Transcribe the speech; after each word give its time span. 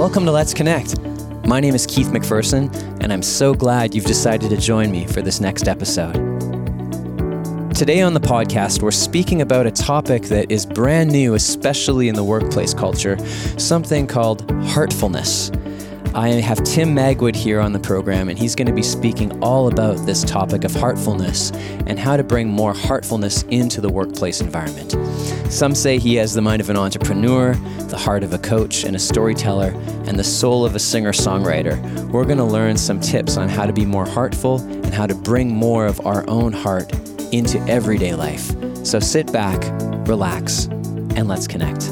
Welcome 0.00 0.24
to 0.24 0.32
Let's 0.32 0.54
Connect. 0.54 0.98
My 1.46 1.60
name 1.60 1.74
is 1.74 1.86
Keith 1.86 2.06
McPherson, 2.06 2.74
and 3.02 3.12
I'm 3.12 3.20
so 3.20 3.52
glad 3.52 3.94
you've 3.94 4.06
decided 4.06 4.48
to 4.48 4.56
join 4.56 4.90
me 4.90 5.06
for 5.06 5.20
this 5.20 5.40
next 5.42 5.68
episode. 5.68 6.14
Today 7.74 8.00
on 8.00 8.14
the 8.14 8.20
podcast, 8.20 8.80
we're 8.80 8.92
speaking 8.92 9.42
about 9.42 9.66
a 9.66 9.70
topic 9.70 10.22
that 10.28 10.50
is 10.50 10.64
brand 10.64 11.12
new, 11.12 11.34
especially 11.34 12.08
in 12.08 12.14
the 12.14 12.24
workplace 12.24 12.72
culture 12.72 13.18
something 13.58 14.06
called 14.06 14.50
heartfulness. 14.68 15.50
I 16.12 16.30
have 16.40 16.64
Tim 16.64 16.92
Magwood 16.92 17.36
here 17.36 17.60
on 17.60 17.72
the 17.72 17.78
program, 17.78 18.28
and 18.28 18.36
he's 18.36 18.56
going 18.56 18.66
to 18.66 18.72
be 18.72 18.82
speaking 18.82 19.40
all 19.44 19.68
about 19.68 19.94
this 20.06 20.24
topic 20.24 20.64
of 20.64 20.72
heartfulness 20.72 21.52
and 21.86 22.00
how 22.00 22.16
to 22.16 22.24
bring 22.24 22.48
more 22.48 22.74
heartfulness 22.74 23.44
into 23.44 23.80
the 23.80 23.88
workplace 23.88 24.40
environment. 24.40 24.96
Some 25.52 25.72
say 25.72 25.98
he 25.98 26.16
has 26.16 26.34
the 26.34 26.42
mind 26.42 26.60
of 26.60 26.68
an 26.68 26.76
entrepreneur, 26.76 27.54
the 27.88 27.96
heart 27.96 28.24
of 28.24 28.34
a 28.34 28.38
coach 28.38 28.82
and 28.82 28.96
a 28.96 28.98
storyteller, 28.98 29.72
and 30.08 30.18
the 30.18 30.24
soul 30.24 30.64
of 30.64 30.74
a 30.74 30.80
singer 30.80 31.12
songwriter. 31.12 31.80
We're 32.10 32.24
going 32.24 32.38
to 32.38 32.44
learn 32.44 32.76
some 32.76 33.00
tips 33.00 33.36
on 33.36 33.48
how 33.48 33.64
to 33.64 33.72
be 33.72 33.86
more 33.86 34.06
heartful 34.06 34.58
and 34.58 34.92
how 34.92 35.06
to 35.06 35.14
bring 35.14 35.54
more 35.54 35.86
of 35.86 36.04
our 36.04 36.28
own 36.28 36.52
heart 36.52 36.92
into 37.32 37.60
everyday 37.68 38.16
life. 38.16 38.50
So 38.84 38.98
sit 38.98 39.32
back, 39.32 39.62
relax, 40.08 40.64
and 40.64 41.28
let's 41.28 41.46
connect. 41.46 41.88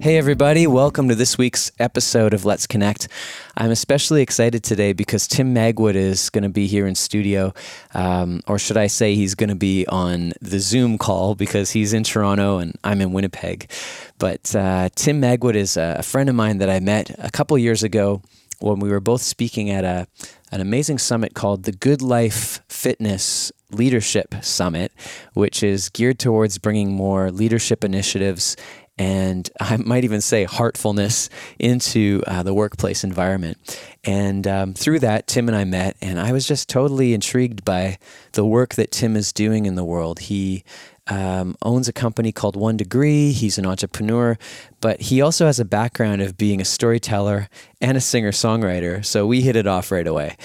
Hey, 0.00 0.16
everybody, 0.16 0.68
welcome 0.68 1.08
to 1.08 1.16
this 1.16 1.36
week's 1.36 1.72
episode 1.80 2.32
of 2.32 2.44
Let's 2.44 2.68
Connect. 2.68 3.08
I'm 3.56 3.72
especially 3.72 4.22
excited 4.22 4.62
today 4.62 4.92
because 4.92 5.26
Tim 5.26 5.52
Magwood 5.52 5.96
is 5.96 6.30
going 6.30 6.44
to 6.44 6.48
be 6.48 6.68
here 6.68 6.86
in 6.86 6.94
studio, 6.94 7.52
um, 7.94 8.40
or 8.46 8.60
should 8.60 8.76
I 8.76 8.86
say, 8.86 9.16
he's 9.16 9.34
going 9.34 9.48
to 9.48 9.56
be 9.56 9.86
on 9.88 10.34
the 10.40 10.60
Zoom 10.60 10.98
call 10.98 11.34
because 11.34 11.72
he's 11.72 11.92
in 11.92 12.04
Toronto 12.04 12.58
and 12.58 12.78
I'm 12.84 13.00
in 13.00 13.12
Winnipeg. 13.12 13.72
But 14.18 14.54
uh, 14.54 14.88
Tim 14.94 15.20
Magwood 15.20 15.56
is 15.56 15.76
a 15.76 16.00
friend 16.04 16.28
of 16.28 16.36
mine 16.36 16.58
that 16.58 16.70
I 16.70 16.78
met 16.78 17.10
a 17.18 17.32
couple 17.32 17.58
years 17.58 17.82
ago 17.82 18.22
when 18.60 18.78
we 18.78 18.90
were 18.90 19.00
both 19.00 19.22
speaking 19.22 19.68
at 19.68 19.84
a 19.84 20.06
an 20.50 20.60
amazing 20.60 20.98
summit 20.98 21.34
called 21.34 21.64
the 21.64 21.72
Good 21.72 22.00
Life 22.00 22.60
Fitness 22.68 23.52
Leadership 23.70 24.36
Summit, 24.40 24.92
which 25.34 25.62
is 25.62 25.90
geared 25.90 26.18
towards 26.18 26.56
bringing 26.56 26.92
more 26.92 27.30
leadership 27.30 27.84
initiatives 27.84 28.56
and 28.98 29.48
I 29.60 29.76
might 29.76 30.04
even 30.04 30.20
say 30.20 30.44
heartfulness 30.44 31.28
into 31.58 32.22
uh, 32.26 32.42
the 32.42 32.54
workplace 32.54 33.04
environment. 33.04 33.58
And 34.04 34.46
um, 34.46 34.74
through 34.74 35.00
that, 35.00 35.26
Tim 35.26 35.48
and 35.48 35.56
I 35.56 35.64
met, 35.64 35.96
and 36.00 36.18
I 36.18 36.32
was 36.32 36.46
just 36.46 36.68
totally 36.68 37.14
intrigued 37.14 37.64
by 37.64 37.98
the 38.32 38.44
work 38.44 38.74
that 38.74 38.90
Tim 38.90 39.16
is 39.16 39.32
doing 39.32 39.66
in 39.66 39.74
the 39.74 39.84
world. 39.84 40.20
He 40.20 40.64
um, 41.08 41.56
owns 41.62 41.88
a 41.88 41.92
company 41.92 42.32
called 42.32 42.54
One 42.54 42.76
Degree. 42.76 43.32
He's 43.32 43.58
an 43.58 43.66
entrepreneur, 43.66 44.38
but 44.80 45.00
he 45.00 45.20
also 45.20 45.46
has 45.46 45.58
a 45.58 45.64
background 45.64 46.22
of 46.22 46.36
being 46.36 46.60
a 46.60 46.64
storyteller 46.64 47.48
and 47.80 47.96
a 47.96 48.00
singer 48.00 48.30
songwriter. 48.30 49.04
So 49.04 49.26
we 49.26 49.40
hit 49.40 49.56
it 49.56 49.66
off 49.66 49.90
right 49.90 50.06
away. 50.06 50.36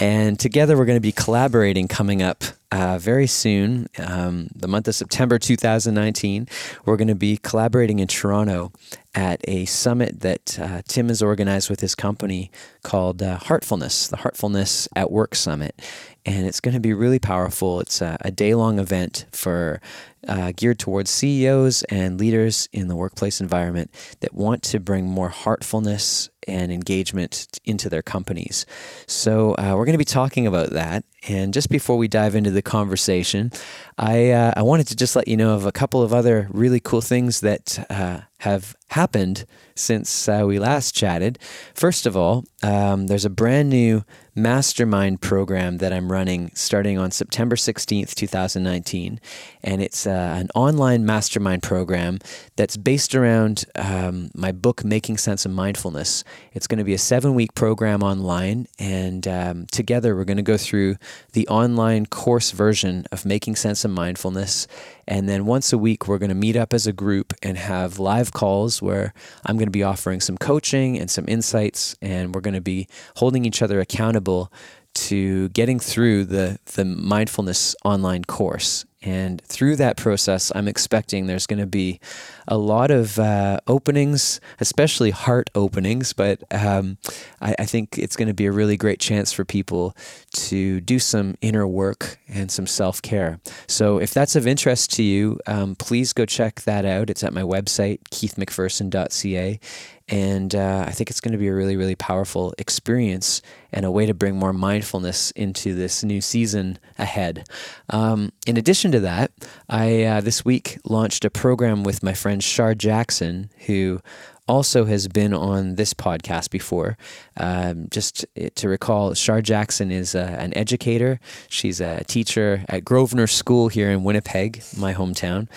And 0.00 0.38
together 0.38 0.76
we're 0.76 0.86
going 0.86 0.96
to 0.96 1.00
be 1.00 1.12
collaborating 1.12 1.88
coming 1.88 2.22
up 2.22 2.44
uh, 2.70 2.98
very 2.98 3.26
soon, 3.26 3.88
um, 3.98 4.48
the 4.54 4.68
month 4.68 4.88
of 4.88 4.94
September 4.94 5.38
2019. 5.38 6.46
We're 6.84 6.96
going 6.96 7.08
to 7.08 7.14
be 7.14 7.38
collaborating 7.38 7.98
in 7.98 8.08
Toronto 8.08 8.72
at 9.14 9.40
a 9.48 9.64
summit 9.64 10.20
that 10.20 10.58
uh, 10.60 10.82
Tim 10.86 11.08
has 11.08 11.22
organized 11.22 11.70
with 11.70 11.80
his 11.80 11.94
company 11.94 12.50
called 12.82 13.22
uh, 13.22 13.38
Heartfulness, 13.38 14.08
the 14.08 14.18
Heartfulness 14.18 14.86
at 14.94 15.10
Work 15.10 15.34
Summit. 15.34 15.80
And 16.26 16.46
it's 16.46 16.60
going 16.60 16.74
to 16.74 16.80
be 16.80 16.92
really 16.92 17.18
powerful. 17.18 17.80
It's 17.80 18.02
a, 18.02 18.18
a 18.20 18.30
day 18.30 18.54
long 18.54 18.78
event 18.78 19.24
for 19.32 19.80
uh, 20.26 20.52
geared 20.54 20.78
towards 20.78 21.10
CEOs 21.10 21.84
and 21.84 22.20
leaders 22.20 22.68
in 22.72 22.88
the 22.88 22.96
workplace 22.96 23.40
environment 23.40 23.90
that 24.20 24.34
want 24.34 24.62
to 24.64 24.78
bring 24.78 25.06
more 25.06 25.30
heartfulness 25.30 26.28
and 26.46 26.70
engagement 26.70 27.58
into 27.64 27.88
their 27.88 28.02
companies. 28.02 28.66
So, 29.06 29.54
uh, 29.54 29.74
we're 29.76 29.84
going 29.84 29.92
to 29.92 29.98
be 29.98 30.04
talking 30.04 30.46
about 30.46 30.70
that. 30.70 31.04
And 31.26 31.52
just 31.52 31.68
before 31.68 31.96
we 31.96 32.06
dive 32.06 32.34
into 32.34 32.50
the 32.50 32.62
conversation, 32.62 33.50
I, 33.96 34.30
uh, 34.30 34.52
I 34.56 34.62
wanted 34.62 34.86
to 34.88 34.96
just 34.96 35.16
let 35.16 35.26
you 35.26 35.36
know 35.36 35.54
of 35.54 35.66
a 35.66 35.72
couple 35.72 36.02
of 36.02 36.14
other 36.14 36.46
really 36.50 36.80
cool 36.80 37.00
things 37.00 37.40
that 37.40 37.84
uh, 37.90 38.20
have 38.38 38.76
happened 38.90 39.44
since 39.74 40.28
uh, 40.28 40.44
we 40.46 40.58
last 40.58 40.94
chatted. 40.94 41.38
First 41.74 42.06
of 42.06 42.16
all, 42.16 42.44
um, 42.62 43.06
there's 43.06 43.24
a 43.24 43.30
brand 43.30 43.68
new 43.68 44.04
mastermind 44.38 45.20
program 45.20 45.78
that 45.78 45.92
I'm 45.92 46.10
running 46.10 46.52
starting 46.54 46.96
on 46.96 47.10
September 47.10 47.56
16th, 47.56 48.14
2019. 48.14 49.20
And 49.62 49.82
it's 49.82 50.06
uh, 50.06 50.36
an 50.38 50.48
online 50.54 51.04
mastermind 51.04 51.62
program 51.62 52.18
that's 52.56 52.76
based 52.76 53.14
around 53.14 53.64
um, 53.74 54.30
my 54.34 54.52
book, 54.52 54.84
Making 54.84 55.18
Sense 55.18 55.44
of 55.44 55.52
Mindfulness. 55.52 56.22
It's 56.52 56.66
going 56.66 56.78
to 56.78 56.84
be 56.84 56.94
a 56.94 56.98
seven 56.98 57.34
week 57.34 57.54
program 57.54 58.02
online. 58.02 58.66
And 58.78 59.26
um, 59.26 59.66
together, 59.66 60.14
we're 60.14 60.24
going 60.24 60.36
to 60.36 60.42
go 60.42 60.56
through 60.56 60.96
the 61.32 61.46
online 61.48 62.06
course 62.06 62.52
version 62.52 63.06
of 63.10 63.26
Making 63.26 63.56
Sense 63.56 63.84
of 63.84 63.90
Mindfulness. 63.90 64.68
And 65.08 65.26
then 65.26 65.46
once 65.46 65.72
a 65.72 65.78
week, 65.78 66.06
we're 66.06 66.18
going 66.18 66.28
to 66.28 66.34
meet 66.34 66.54
up 66.54 66.74
as 66.74 66.86
a 66.86 66.92
group 66.92 67.32
and 67.42 67.56
have 67.56 67.98
live 67.98 68.32
calls 68.32 68.82
where 68.82 69.14
I'm 69.46 69.56
going 69.56 69.66
to 69.66 69.72
be 69.72 69.82
offering 69.82 70.20
some 70.20 70.36
coaching 70.36 70.98
and 70.98 71.10
some 71.10 71.24
insights. 71.26 71.96
And 72.02 72.34
we're 72.34 72.42
going 72.42 72.54
to 72.54 72.60
be 72.60 72.88
holding 73.16 73.46
each 73.46 73.62
other 73.62 73.80
accountable 73.80 74.52
to 74.94 75.48
getting 75.50 75.80
through 75.80 76.26
the, 76.26 76.58
the 76.74 76.84
mindfulness 76.84 77.74
online 77.84 78.24
course. 78.24 78.84
And 79.02 79.40
through 79.42 79.76
that 79.76 79.96
process, 79.96 80.50
I'm 80.54 80.66
expecting 80.66 81.26
there's 81.26 81.46
going 81.46 81.60
to 81.60 81.66
be 81.66 82.00
a 82.48 82.58
lot 82.58 82.90
of 82.90 83.18
uh, 83.18 83.60
openings, 83.68 84.40
especially 84.58 85.10
heart 85.10 85.50
openings. 85.54 86.12
But 86.12 86.42
um, 86.50 86.98
I, 87.40 87.54
I, 87.60 87.64
think 87.64 87.96
it's 87.96 88.16
going 88.16 88.26
to 88.26 88.34
be 88.34 88.46
a 88.46 88.52
really 88.52 88.76
great 88.76 88.98
chance 88.98 89.32
for 89.32 89.44
people 89.44 89.96
to 90.32 90.80
do 90.80 90.98
some 90.98 91.36
inner 91.40 91.66
work 91.66 92.18
and 92.28 92.50
some 92.50 92.66
self 92.66 93.00
care. 93.00 93.38
So 93.68 93.98
if 94.00 94.12
that's 94.12 94.34
of 94.34 94.48
interest 94.48 94.92
to 94.94 95.04
you, 95.04 95.38
um, 95.46 95.76
please 95.76 96.12
go 96.12 96.26
check 96.26 96.62
that 96.62 96.84
out. 96.84 97.08
It's 97.08 97.22
at 97.22 97.32
my 97.32 97.42
website, 97.42 98.00
keithmcpherson.ca. 98.10 99.60
And 100.08 100.54
uh, 100.54 100.84
I 100.86 100.92
think 100.92 101.10
it's 101.10 101.20
going 101.20 101.32
to 101.32 101.38
be 101.38 101.48
a 101.48 101.54
really, 101.54 101.76
really 101.76 101.94
powerful 101.94 102.54
experience 102.56 103.42
and 103.72 103.84
a 103.84 103.90
way 103.90 104.06
to 104.06 104.14
bring 104.14 104.36
more 104.36 104.54
mindfulness 104.54 105.30
into 105.32 105.74
this 105.74 106.02
new 106.02 106.22
season 106.22 106.78
ahead. 106.98 107.46
Um, 107.90 108.32
in 108.46 108.56
addition 108.56 108.87
to 108.92 109.00
that, 109.00 109.32
I 109.68 110.02
uh, 110.04 110.20
this 110.20 110.44
week 110.44 110.78
launched 110.84 111.24
a 111.24 111.30
program 111.30 111.84
with 111.84 112.02
my 112.02 112.14
friend 112.14 112.42
Shar 112.42 112.74
Jackson, 112.74 113.50
who 113.66 114.00
also 114.48 114.86
has 114.86 115.06
been 115.08 115.34
on 115.34 115.74
this 115.74 115.94
podcast 115.94 116.50
before. 116.50 116.96
Um, 117.36 117.88
just 117.90 118.24
to 118.54 118.68
recall, 118.68 119.14
Shar 119.14 119.42
Jackson 119.42 119.90
is 119.90 120.14
uh, 120.14 120.36
an 120.38 120.56
educator. 120.56 121.20
She's 121.48 121.80
a 121.80 122.02
teacher 122.04 122.64
at 122.68 122.84
Grosvenor 122.84 123.26
School 123.26 123.68
here 123.68 123.90
in 123.90 124.04
Winnipeg, 124.04 124.62
my 124.76 124.94
hometown. 124.94 125.48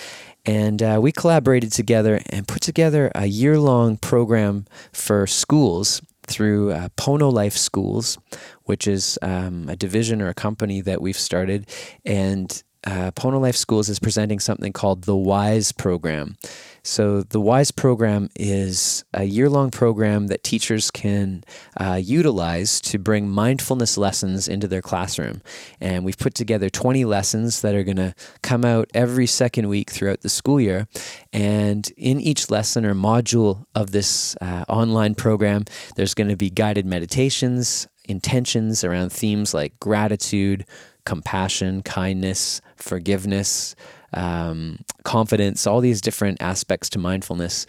And 0.46 0.82
uh, 0.82 1.00
we 1.02 1.12
collaborated 1.12 1.72
together 1.72 2.22
and 2.30 2.48
put 2.48 2.62
together 2.62 3.12
a 3.16 3.28
year 3.28 3.60
long 3.60 3.98
program 3.98 4.66
for 4.92 5.28
schools 5.28 6.02
through 6.24 6.72
uh, 6.72 6.90
Pono 6.98 7.32
Life 7.32 7.58
Schools, 7.58 8.18
which 8.64 8.88
is 8.88 9.20
um, 9.22 9.70
a 9.70 9.76
division 9.76 10.22
or 10.22 10.30
a 10.30 10.34
company 10.34 10.82
that 10.82 11.02
we've 11.02 11.18
started. 11.18 11.70
And 12.06 12.64
uh, 12.86 13.12
Pono 13.12 13.40
Life 13.40 13.56
Schools 13.56 13.90
is 13.90 14.00
presenting 14.00 14.40
something 14.40 14.74
called 14.74 15.04
the 15.04 15.16
WISE 15.16 15.72
program. 15.72 16.38
So, 16.84 17.22
the 17.22 17.40
WISE 17.40 17.70
program 17.70 18.30
is 18.36 19.06
a 19.14 19.24
year 19.24 19.50
long 19.50 19.70
program 19.70 20.28
that 20.28 20.44
teachers 20.44 20.90
can 20.90 21.44
uh, 21.78 22.00
utilize 22.02 22.82
to 22.82 22.98
bring 22.98 23.30
mindfulness 23.30 24.00
lessons 24.00 24.48
into 24.48 24.68
their 24.68 24.82
classroom. 24.82 25.44
And 25.80 26.04
we've 26.04 26.18
put 26.18 26.34
together 26.34 26.72
20 26.72 27.06
lessons 27.06 27.62
that 27.62 27.76
are 27.76 27.84
going 27.84 27.98
to 27.98 28.16
come 28.42 28.66
out 28.66 28.90
every 28.96 29.28
second 29.28 29.70
week 29.70 29.92
throughout 29.92 30.22
the 30.22 30.30
school 30.30 30.60
year. 30.60 30.88
And 31.32 31.88
in 31.98 32.20
each 32.20 32.50
lesson 32.50 32.84
or 32.84 32.96
module 32.96 33.66
of 33.76 33.92
this 33.92 34.36
uh, 34.42 34.66
online 34.68 35.14
program, 35.14 35.66
there's 35.96 36.16
going 36.16 36.30
to 36.30 36.38
be 36.38 36.50
guided 36.50 36.88
meditations, 36.88 37.88
intentions 38.06 38.84
around 38.84 39.12
themes 39.12 39.54
like 39.54 39.80
gratitude, 39.80 40.66
compassion, 41.06 41.82
kindness, 41.82 42.62
forgiveness 42.76 43.76
um, 44.14 44.80
confidence, 45.04 45.66
all 45.66 45.82
these 45.82 46.02
different 46.02 46.42
aspects 46.42 46.90
to 46.90 47.00
mindfulness. 47.00 47.66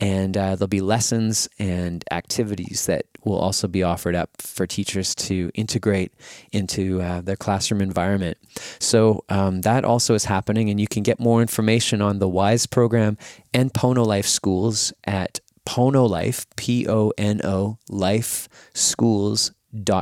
And 0.00 0.36
uh, 0.36 0.56
there'll 0.56 0.66
be 0.66 0.80
lessons 0.80 1.48
and 1.60 2.04
activities 2.10 2.86
that 2.86 3.06
will 3.24 3.38
also 3.38 3.68
be 3.68 3.84
offered 3.84 4.16
up 4.16 4.30
for 4.40 4.66
teachers 4.66 5.14
to 5.14 5.50
integrate 5.54 6.12
into 6.50 7.00
uh, 7.00 7.20
their 7.20 7.36
classroom 7.36 7.80
environment. 7.80 8.36
So 8.80 9.24
um, 9.28 9.60
that 9.60 9.84
also 9.84 10.14
is 10.14 10.24
happening, 10.24 10.70
and 10.70 10.80
you 10.80 10.88
can 10.88 11.04
get 11.04 11.20
more 11.20 11.40
information 11.40 12.02
on 12.02 12.18
the 12.18 12.28
WISE 12.28 12.66
program 12.66 13.16
and 13.54 13.72
Pono 13.72 14.04
Life 14.04 14.26
Schools 14.26 14.92
at 15.04 15.38
Pono 15.64 16.08
Life, 16.08 16.46
P 16.56 16.88
O 16.88 17.12
N 17.16 17.40
O 17.44 17.78
Life 17.88 18.48
Schools 18.74 19.52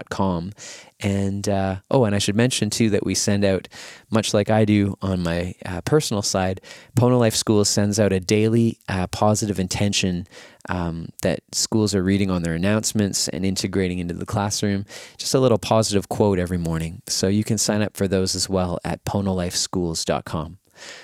com. 0.08 0.52
And 1.02 1.48
uh, 1.48 1.76
oh, 1.90 2.04
and 2.04 2.14
I 2.14 2.18
should 2.18 2.36
mention 2.36 2.70
too 2.70 2.90
that 2.90 3.04
we 3.04 3.14
send 3.14 3.44
out, 3.44 3.68
much 4.10 4.34
like 4.34 4.50
I 4.50 4.64
do 4.64 4.96
on 5.02 5.22
my 5.22 5.54
uh, 5.64 5.80
personal 5.82 6.22
side, 6.22 6.60
Pono 6.96 7.18
Life 7.18 7.34
Schools 7.34 7.68
sends 7.68 7.98
out 7.98 8.12
a 8.12 8.20
daily 8.20 8.78
uh, 8.88 9.06
positive 9.06 9.58
intention 9.58 10.26
um, 10.68 11.08
that 11.22 11.40
schools 11.52 11.94
are 11.94 12.02
reading 12.02 12.30
on 12.30 12.42
their 12.42 12.54
announcements 12.54 13.28
and 13.28 13.44
integrating 13.44 13.98
into 13.98 14.14
the 14.14 14.26
classroom. 14.26 14.84
Just 15.16 15.34
a 15.34 15.40
little 15.40 15.58
positive 15.58 16.08
quote 16.08 16.38
every 16.38 16.58
morning. 16.58 17.02
So 17.08 17.28
you 17.28 17.44
can 17.44 17.58
sign 17.58 17.82
up 17.82 17.96
for 17.96 18.06
those 18.06 18.34
as 18.34 18.48
well 18.48 18.78
at 18.84 19.04
ponolifeschools.com. 19.04 20.58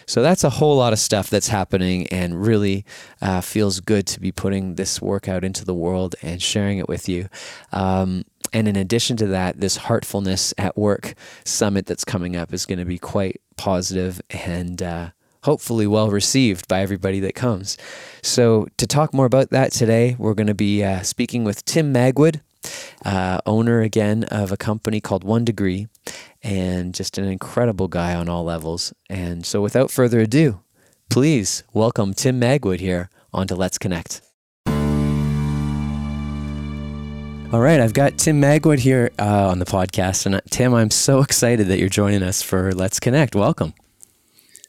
So 0.07 0.23
that's 0.23 0.45
a 0.45 0.51
whole 0.51 0.77
lot 0.77 0.93
of 0.93 0.99
stuff 0.99 1.31
that's 1.31 1.49
happening 1.49 2.07
and 2.09 2.47
really 2.47 2.85
uh, 3.21 3.41
feels 3.41 3.81
good 3.81 4.07
to 4.09 4.21
be 4.21 4.33
putting 4.33 4.77
this 4.77 5.01
work 5.03 5.29
out 5.29 5.45
into 5.45 5.65
the 5.65 5.75
world 5.75 6.15
and 6.23 6.41
sharing 6.41 6.79
it 6.79 6.89
with 6.89 7.09
you. 7.09 7.29
Um, 7.73 8.25
and 8.53 8.69
in 8.69 8.77
addition 8.77 9.17
to 9.19 9.27
that, 9.29 9.61
this 9.61 9.79
Heartfulness 9.79 10.53
at 10.59 10.77
Work 10.77 11.15
summit 11.45 11.87
that's 11.87 12.05
coming 12.05 12.37
up 12.37 12.53
is 12.53 12.67
going 12.67 12.79
to 12.79 12.85
be 12.85 12.99
quite 12.99 13.41
positive 13.57 14.21
and 14.31 14.83
uh, 14.83 15.11
hopefully 15.45 15.87
well 15.87 16.11
received 16.11 16.69
by 16.69 16.81
everybody 16.81 17.21
that 17.21 17.35
comes. 17.35 17.77
So, 18.23 18.67
to 18.77 18.87
talk 18.87 19.15
more 19.15 19.27
about 19.27 19.51
that 19.51 19.73
today, 19.73 20.17
we're 20.19 20.35
going 20.35 20.49
to 20.49 20.55
be 20.55 20.85
uh, 20.85 21.03
speaking 21.03 21.45
with 21.45 21.65
Tim 21.65 21.95
Magwood, 21.95 22.41
uh, 23.05 23.41
owner 23.47 23.81
again 23.81 24.25
of 24.25 24.51
a 24.51 24.57
company 24.57 25.01
called 25.01 25.23
One 25.23 25.45
Degree 25.45 25.89
and 26.43 26.95
just 26.95 27.17
an 27.17 27.25
incredible 27.25 27.89
guy 27.89 28.15
on 28.15 28.29
all 28.29 28.45
levels. 28.45 28.93
And 29.09 29.47
so, 29.47 29.63
without 29.63 29.91
further 29.91 30.21
ado, 30.21 30.61
please 31.11 31.63
welcome 31.73 32.13
Tim 32.13 32.41
Magwood 32.41 32.81
here 32.81 33.09
onto 33.33 33.55
Let's 33.55 33.79
Connect. 33.79 34.26
All 37.53 37.61
right, 37.61 37.81
I've 37.81 37.95
got 37.95 38.19
Tim 38.19 38.43
Magwood 38.43 38.81
here 38.81 39.13
uh, 39.21 39.49
on 39.49 39.61
the 39.61 39.65
podcast. 39.65 40.27
And 40.27 40.35
uh, 40.35 40.41
Tim, 40.51 40.75
I'm 40.75 40.91
so 40.91 41.21
excited 41.23 41.69
that 41.69 41.79
you're 41.79 41.89
joining 41.89 42.25
us 42.25 42.43
for 42.43 42.73
Let's 42.73 42.99
Connect. 42.99 43.37
Welcome. 43.37 43.73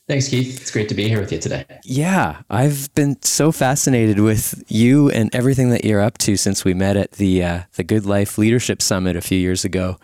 Thanks, 0.07 0.29
Keith. 0.29 0.62
It's 0.62 0.69
great 0.69 0.88
to 0.89 0.95
be 0.95 1.09
here 1.09 1.19
with 1.19 1.31
you 1.31 1.39
today. 1.39 1.65
Yeah, 1.83 2.44
I've 2.51 2.94
been 2.94 3.21
so 3.24 3.51
fascinated 3.51 4.19
with 4.19 4.63
you 4.68 5.09
and 5.09 5.33
everything 5.33 5.71
that 5.71 5.85
you're 5.85 6.00
up 6.01 6.19
to 6.19 6.38
since 6.38 6.63
we 6.63 6.75
met 6.75 6.95
at 6.95 7.13
the 7.13 7.44
uh, 7.44 7.62
the 7.74 7.83
Good 7.83 8.06
Life 8.06 8.38
Leadership 8.38 8.81
Summit 8.81 9.15
a 9.15 9.21
few 9.21 9.39
years 9.39 9.65
ago, 9.65 10.00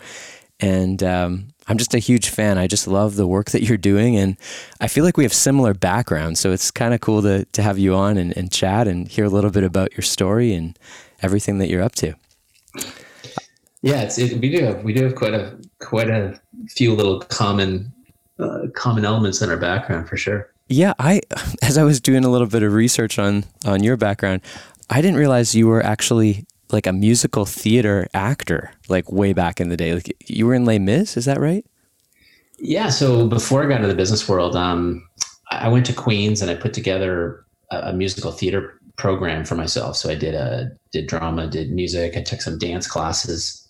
and 0.60 1.02
um, 1.02 1.48
I'm 1.68 1.78
just 1.78 1.94
a 1.94 1.98
huge 1.98 2.28
fan. 2.28 2.58
I 2.58 2.66
just 2.66 2.86
love 2.86 3.14
the 3.14 3.26
work 3.26 3.52
that 3.52 3.62
you're 3.62 3.78
doing, 3.78 4.16
and 4.16 4.36
I 4.80 4.88
feel 4.88 5.04
like 5.04 5.16
we 5.16 5.24
have 5.24 5.32
similar 5.32 5.72
backgrounds. 5.72 6.40
So 6.40 6.52
it's 6.52 6.70
kind 6.70 6.92
of 6.92 7.00
cool 7.00 7.22
to 7.22 7.46
to 7.46 7.62
have 7.62 7.78
you 7.78 7.94
on 7.94 8.18
and, 8.18 8.36
and 8.36 8.52
chat 8.52 8.86
and 8.88 9.08
hear 9.08 9.24
a 9.24 9.30
little 9.30 9.50
bit 9.50 9.64
about 9.64 9.92
your 9.92 10.02
story 10.02 10.52
and 10.52 10.78
everything 11.22 11.58
that 11.58 11.70
you're 11.70 11.82
up 11.82 11.94
to. 11.94 12.14
Yeah, 13.82 14.00
it's 14.00 14.18
it, 14.18 14.40
we 14.40 14.50
do 14.50 14.64
have 14.64 14.82
we 14.82 14.92
do 14.92 15.04
have 15.04 15.14
quite 15.14 15.34
a 15.34 15.58
quite 15.78 16.08
a 16.08 16.40
few 16.70 16.94
little 16.94 17.20
common 17.20 17.92
uh, 18.38 18.68
common 18.74 19.04
elements 19.04 19.42
in 19.42 19.50
our 19.50 19.56
background 19.56 20.08
for 20.08 20.16
sure. 20.16 20.50
Yeah, 20.68 20.94
I 20.98 21.20
as 21.62 21.76
I 21.76 21.84
was 21.84 22.00
doing 22.00 22.24
a 22.24 22.30
little 22.30 22.46
bit 22.46 22.62
of 22.62 22.72
research 22.72 23.18
on 23.18 23.44
on 23.66 23.82
your 23.82 23.96
background, 23.96 24.40
I 24.90 25.02
didn't 25.02 25.18
realize 25.18 25.54
you 25.54 25.68
were 25.68 25.82
actually 25.82 26.46
like 26.70 26.86
a 26.86 26.92
musical 26.92 27.44
theater 27.44 28.08
actor, 28.14 28.72
like 28.88 29.10
way 29.12 29.32
back 29.32 29.60
in 29.60 29.68
the 29.68 29.76
day. 29.76 29.94
Like 29.94 30.16
you 30.26 30.46
were 30.46 30.54
in 30.54 30.64
Les 30.64 30.78
Mis, 30.78 31.16
is 31.16 31.26
that 31.26 31.38
right? 31.38 31.64
Yeah. 32.58 32.88
So 32.88 33.26
before 33.28 33.62
I 33.62 33.68
got 33.68 33.76
into 33.76 33.88
the 33.88 33.94
business 33.94 34.28
world, 34.28 34.56
um, 34.56 35.06
I 35.50 35.68
went 35.68 35.86
to 35.86 35.92
Queens 35.92 36.40
and 36.40 36.50
I 36.50 36.54
put 36.54 36.72
together 36.72 37.44
a, 37.70 37.90
a 37.90 37.92
musical 37.92 38.32
theater 38.32 38.80
program 38.96 39.44
for 39.44 39.54
myself. 39.54 39.96
So 39.96 40.10
I 40.10 40.14
did 40.14 40.34
a 40.34 40.44
uh, 40.44 40.64
did 40.92 41.06
drama, 41.06 41.46
did 41.46 41.72
music. 41.72 42.16
I 42.16 42.22
took 42.22 42.40
some 42.40 42.58
dance 42.58 42.86
classes 42.86 43.60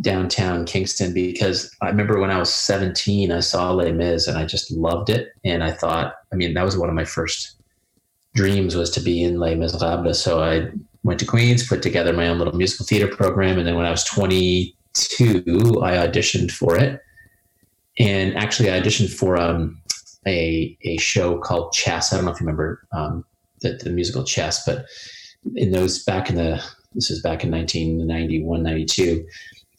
downtown 0.00 0.64
Kingston 0.64 1.14
because 1.14 1.74
I 1.80 1.88
remember 1.88 2.18
when 2.18 2.30
I 2.30 2.38
was 2.38 2.52
17, 2.52 3.30
I 3.30 3.40
saw 3.40 3.72
Les 3.72 3.92
Mis 3.92 4.26
and 4.26 4.36
I 4.36 4.44
just 4.44 4.70
loved 4.70 5.10
it. 5.10 5.28
And 5.44 5.62
I 5.62 5.70
thought, 5.70 6.14
I 6.32 6.36
mean, 6.36 6.54
that 6.54 6.64
was 6.64 6.76
one 6.76 6.88
of 6.88 6.94
my 6.94 7.04
first 7.04 7.56
dreams 8.34 8.74
was 8.74 8.90
to 8.90 9.00
be 9.00 9.22
in 9.22 9.38
Les 9.38 9.54
Miserables. 9.54 10.20
So 10.20 10.42
I 10.42 10.68
went 11.04 11.20
to 11.20 11.26
Queens, 11.26 11.66
put 11.66 11.82
together 11.82 12.12
my 12.12 12.28
own 12.28 12.38
little 12.38 12.56
musical 12.56 12.86
theater 12.86 13.06
program. 13.06 13.58
And 13.58 13.66
then 13.66 13.76
when 13.76 13.86
I 13.86 13.90
was 13.90 14.04
22, 14.04 15.80
I 15.82 15.92
auditioned 15.92 16.50
for 16.50 16.76
it. 16.76 17.00
And 17.98 18.36
actually, 18.36 18.72
I 18.72 18.80
auditioned 18.80 19.12
for 19.12 19.38
um, 19.38 19.80
a, 20.26 20.76
a 20.82 20.96
show 20.96 21.38
called 21.38 21.72
Chess. 21.72 22.12
I 22.12 22.16
don't 22.16 22.24
know 22.24 22.32
if 22.32 22.40
you 22.40 22.46
remember 22.46 22.84
um, 22.92 23.24
the, 23.64 23.80
the 23.82 23.90
musical 23.90 24.22
Chess, 24.22 24.64
but 24.64 24.86
in 25.56 25.72
those 25.72 26.04
back 26.04 26.30
in 26.30 26.36
the, 26.36 26.62
this 26.94 27.10
is 27.10 27.20
back 27.20 27.42
in 27.42 27.50
1991, 27.50 28.62
92, 28.62 29.26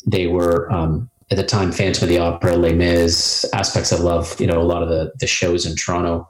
they 0.06 0.28
were, 0.28 0.72
um, 0.72 1.10
at 1.32 1.38
the 1.38 1.44
time, 1.44 1.72
Phantom 1.72 2.04
of 2.04 2.10
the 2.10 2.20
Opera, 2.20 2.56
Les 2.58 2.74
Mis, 2.74 3.46
Aspects 3.54 3.92
of 3.92 4.02
Love, 4.02 4.40
you 4.40 4.46
know, 4.46 4.62
a 4.62 4.64
lot 4.64 4.84
of 4.84 4.90
the, 4.90 5.12
the 5.20 5.28
shows 5.28 5.66
in 5.66 5.76
Toronto 5.76 6.28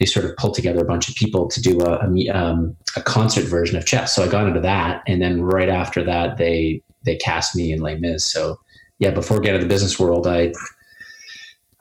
they 0.00 0.06
sort 0.06 0.24
of 0.24 0.34
pulled 0.36 0.54
together 0.54 0.80
a 0.80 0.84
bunch 0.86 1.08
of 1.08 1.14
people 1.14 1.46
to 1.46 1.60
do 1.60 1.78
a, 1.82 1.98
a, 1.98 2.28
um, 2.30 2.74
a, 2.96 3.02
concert 3.02 3.44
version 3.44 3.76
of 3.76 3.84
chess. 3.84 4.14
So 4.16 4.24
I 4.24 4.28
got 4.28 4.48
into 4.48 4.60
that, 4.60 5.02
and 5.06 5.20
then 5.20 5.42
right 5.42 5.68
after 5.68 6.02
that, 6.04 6.38
they 6.38 6.82
they 7.04 7.16
cast 7.16 7.54
me 7.54 7.70
in 7.70 7.80
Les 7.80 7.96
Mis. 7.96 8.24
So 8.24 8.58
yeah, 8.98 9.10
before 9.10 9.40
getting 9.40 9.56
into 9.56 9.66
the 9.66 9.72
business 9.72 10.00
world, 10.00 10.26
I 10.26 10.52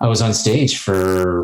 I 0.02 0.08
was 0.08 0.22
on 0.22 0.34
stage 0.34 0.78
for 0.78 1.44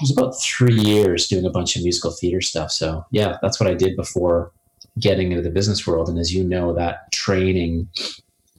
was 0.00 0.10
about 0.10 0.40
three 0.40 0.74
years 0.74 1.28
doing 1.28 1.44
a 1.44 1.50
bunch 1.50 1.76
of 1.76 1.82
musical 1.82 2.10
theater 2.10 2.40
stuff. 2.40 2.70
So 2.70 3.04
yeah, 3.10 3.38
that's 3.42 3.60
what 3.60 3.68
I 3.68 3.74
did 3.74 3.96
before 3.96 4.52
getting 4.98 5.32
into 5.32 5.42
the 5.42 5.50
business 5.50 5.86
world. 5.86 6.08
And 6.08 6.18
as 6.18 6.34
you 6.34 6.44
know, 6.44 6.72
that 6.74 7.10
training 7.12 7.88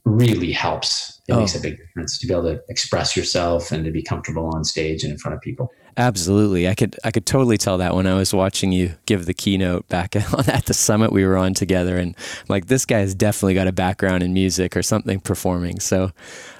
really 0.04 0.52
helps. 0.52 1.20
It 1.28 1.32
oh. 1.32 1.40
makes 1.40 1.54
a 1.54 1.60
big 1.60 1.76
difference 1.76 2.18
to 2.18 2.26
be 2.26 2.32
able 2.32 2.44
to 2.44 2.62
express 2.68 3.16
yourself 3.16 3.70
and 3.70 3.84
to 3.84 3.90
be 3.90 4.02
comfortable 4.02 4.50
on 4.54 4.64
stage 4.64 5.02
and 5.02 5.12
in 5.12 5.18
front 5.18 5.34
of 5.34 5.42
people. 5.42 5.70
Absolutely. 5.96 6.68
I 6.68 6.74
could 6.76 6.96
I 7.02 7.10
could 7.10 7.26
totally 7.26 7.58
tell 7.58 7.78
that 7.78 7.94
when 7.94 8.06
I 8.06 8.14
was 8.14 8.32
watching 8.32 8.70
you 8.70 8.94
give 9.06 9.26
the 9.26 9.34
keynote 9.34 9.88
back 9.88 10.14
at 10.48 10.66
the 10.66 10.74
summit 10.74 11.12
we 11.12 11.26
were 11.26 11.36
on 11.36 11.54
together 11.54 11.98
and 11.98 12.16
like 12.48 12.66
this 12.66 12.86
guy 12.86 13.00
has 13.00 13.16
definitely 13.16 13.54
got 13.54 13.66
a 13.66 13.72
background 13.72 14.22
in 14.22 14.32
music 14.32 14.76
or 14.76 14.82
something 14.82 15.18
performing. 15.18 15.80
So 15.80 16.12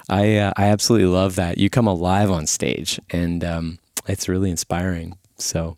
I 0.09 0.35
uh, 0.35 0.51
I 0.57 0.65
absolutely 0.65 1.07
love 1.07 1.35
that. 1.37 1.57
You 1.57 1.69
come 1.69 1.87
alive 1.87 2.29
on 2.29 2.47
stage 2.47 2.99
and 3.11 3.43
um, 3.45 3.79
it's 4.07 4.29
really 4.29 4.49
inspiring. 4.49 5.17
So 5.37 5.77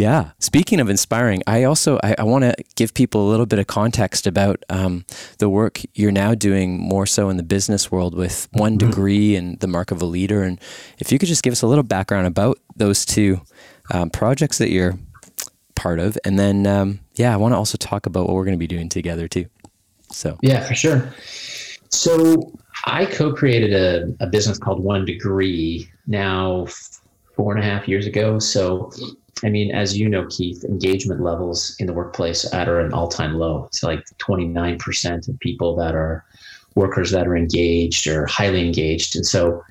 yeah. 0.00 0.30
Speaking 0.38 0.80
of 0.80 0.88
inspiring, 0.88 1.42
I 1.46 1.64
also 1.64 1.98
I, 2.02 2.14
I 2.18 2.22
want 2.22 2.44
to 2.44 2.54
give 2.74 2.94
people 2.94 3.28
a 3.28 3.30
little 3.30 3.44
bit 3.44 3.58
of 3.58 3.66
context 3.66 4.26
about 4.26 4.64
um, 4.70 5.04
the 5.38 5.48
work 5.48 5.82
you're 5.94 6.10
now 6.10 6.34
doing 6.34 6.78
more 6.78 7.04
so 7.04 7.28
in 7.28 7.36
the 7.36 7.42
business 7.42 7.92
world 7.92 8.14
with 8.14 8.48
one 8.52 8.78
mm-hmm. 8.78 8.88
degree 8.88 9.36
and 9.36 9.60
the 9.60 9.66
mark 9.66 9.90
of 9.90 10.00
a 10.00 10.06
leader. 10.06 10.42
And 10.42 10.58
if 10.98 11.12
you 11.12 11.18
could 11.18 11.28
just 11.28 11.42
give 11.42 11.52
us 11.52 11.60
a 11.60 11.66
little 11.66 11.84
background 11.84 12.26
about 12.26 12.58
those 12.76 13.04
two 13.04 13.42
um, 13.92 14.08
projects 14.08 14.56
that 14.56 14.70
you're 14.70 14.98
part 15.74 15.98
of, 15.98 16.16
and 16.24 16.38
then 16.38 16.66
um, 16.66 17.00
yeah, 17.16 17.34
I 17.34 17.36
want 17.36 17.52
to 17.52 17.56
also 17.56 17.76
talk 17.76 18.06
about 18.06 18.26
what 18.26 18.36
we're 18.36 18.44
going 18.44 18.56
to 18.56 18.58
be 18.58 18.66
doing 18.66 18.88
together 18.88 19.28
too. 19.28 19.46
So 20.10 20.38
yeah, 20.40 20.64
for 20.64 20.74
sure. 20.74 21.12
So 21.90 22.52
I 22.86 23.04
co-created 23.04 23.74
a, 23.74 24.24
a 24.24 24.26
business 24.26 24.56
called 24.56 24.82
One 24.82 25.04
Degree 25.04 25.90
now 26.06 26.68
four 27.40 27.56
and 27.56 27.64
a 27.64 27.66
half 27.66 27.88
years 27.88 28.06
ago. 28.06 28.38
So 28.38 28.90
I 29.42 29.48
mean, 29.48 29.74
as 29.74 29.98
you 29.98 30.10
know, 30.10 30.26
Keith, 30.28 30.62
engagement 30.64 31.22
levels 31.22 31.74
in 31.78 31.86
the 31.86 31.94
workplace 31.94 32.44
are 32.52 32.80
at 32.80 32.84
an 32.84 32.92
all-time 32.92 33.36
low. 33.38 33.64
It's 33.64 33.82
like 33.82 34.04
29% 34.18 35.26
of 35.26 35.40
people 35.40 35.74
that 35.76 35.94
are 35.94 36.22
workers 36.74 37.10
that 37.12 37.26
are 37.26 37.34
engaged 37.34 38.06
or 38.06 38.26
highly 38.26 38.66
engaged. 38.66 39.16
And 39.16 39.24
so 39.24 39.64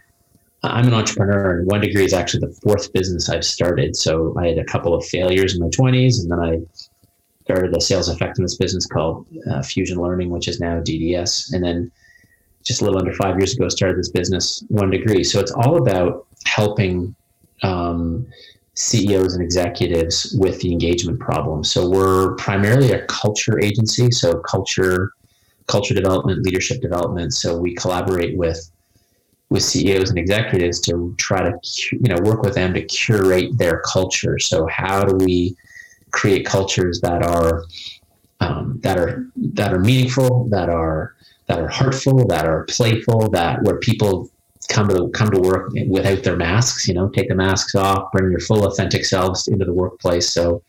I'm 0.64 0.88
an 0.88 0.96
entrepreneur, 0.96 1.60
and 1.60 1.68
One 1.68 1.82
Degree 1.82 2.06
is 2.06 2.14
actually 2.14 2.48
the 2.48 2.60
fourth 2.64 2.92
business 2.92 3.30
I've 3.30 3.46
started. 3.46 3.96
So 3.96 4.36
I 4.40 4.48
had 4.48 4.58
a 4.58 4.66
couple 4.66 4.96
of 4.96 5.06
failures 5.06 5.54
in 5.54 5.62
my 5.62 5.70
20s, 5.70 6.20
and 6.20 6.32
then 6.32 6.40
I 6.40 6.58
started 7.44 7.78
a 7.78 7.82
sales 7.82 8.10
effectiveness 8.10 8.56
business 8.56 8.88
called 8.88 9.28
uh, 9.52 9.62
Fusion 9.62 10.00
Learning, 10.00 10.32
which 10.32 10.48
is 10.48 10.60
now 10.60 10.80
DDS. 10.80 11.54
And 11.54 11.64
then 11.64 11.92
just 12.64 12.82
a 12.82 12.86
little 12.86 13.00
under 13.00 13.14
five 13.14 13.38
years 13.38 13.54
ago, 13.54 13.70
started 13.70 14.00
this 14.00 14.10
business, 14.10 14.64
One 14.70 14.90
Degree. 14.90 15.24
So 15.24 15.40
it's 15.40 15.52
all 15.52 15.78
about 15.78 16.26
helping 16.46 17.16
um, 17.64 18.28
CEOs 18.76 19.34
and 19.34 19.44
executives 19.44 20.36
with 20.40 20.62
the 20.62 20.72
engagement 20.72 21.20
problem. 21.20 21.64
So 21.64 21.90
we're 21.90 22.36
primarily 22.36 22.92
a 22.92 23.06
culture 23.08 23.60
agency, 23.60 24.10
so 24.12 24.40
culture, 24.40 25.12
culture 25.68 25.94
development, 25.94 26.44
leadership 26.44 26.82
development. 26.82 27.34
So 27.34 27.58
we 27.58 27.76
collaborate 27.76 28.38
with 28.38 28.72
with 29.50 29.64
CEOs 29.64 30.12
and 30.12 30.20
executives 30.20 30.80
to 30.82 31.16
try 31.18 31.50
to 31.50 31.60
you 31.92 32.08
know 32.08 32.18
work 32.24 32.44
with 32.44 32.56
them 32.56 32.74
to 32.74 32.82
curate 32.84 33.58
their 33.58 33.82
culture. 33.82 34.40
So 34.40 34.68
how 34.68 35.04
do 35.04 35.16
we 35.26 35.58
create 36.12 36.46
cultures 36.46 37.02
that 37.02 37.24
are 37.24 37.64
um, 38.40 38.80
that 38.84 38.98
are 38.98 39.28
that 39.36 39.74
are 39.74 39.80
meaningful, 39.80 40.48
that 40.50 40.70
are 40.70 41.16
that 41.48 41.60
are 41.60 41.68
heartful, 41.68 42.28
that 42.28 42.46
are 42.46 42.64
playful, 42.66 43.30
that 43.32 43.64
where 43.64 43.78
people 43.78 44.32
come 44.70 44.88
to 44.90 45.10
come 45.10 45.30
to 45.32 45.40
work 45.40 45.72
without 45.88 46.24
their 46.24 46.38
masks. 46.38 46.88
You 46.88 46.94
know, 46.94 47.10
take 47.10 47.28
the 47.28 47.36
masks 47.36 47.76
off, 47.76 48.12
bring 48.12 48.32
your 48.32 48.40
full 48.40 48.66
authentic 48.66 49.06
selves 49.06 49.48
into 49.48 49.66
the 49.66 49.74
workplace. 49.74 50.32
So, 50.32 50.64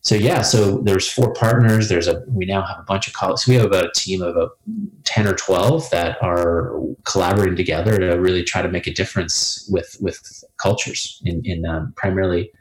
so 0.00 0.14
yeah, 0.14 0.42
so 0.42 0.78
there's 0.78 1.10
four 1.10 1.32
partners. 1.32 1.88
There's 1.88 2.08
a 2.08 2.22
we 2.28 2.44
now 2.44 2.62
have 2.62 2.78
a 2.78 2.84
bunch 2.84 3.08
of 3.08 3.14
colleagues. 3.14 3.44
So 3.44 3.52
we 3.52 3.56
have 3.56 3.66
about 3.66 3.86
a 3.86 3.92
team 3.94 4.22
of 4.22 4.36
about 4.36 4.58
ten 5.04 5.26
or 5.26 5.34
twelve 5.34 5.88
that 5.90 6.22
are 6.22 6.78
collaborating 7.04 7.56
together 7.56 7.98
to 7.98 8.20
really 8.20 8.42
try 8.42 8.62
to 8.62 8.68
make 8.68 8.86
a 8.86 8.92
difference 8.92 9.68
with 9.72 9.96
with 10.00 10.44
cultures 10.56 11.22
in 11.24 11.42
in 11.44 11.64
um, 11.66 11.92
primarily 11.96 12.52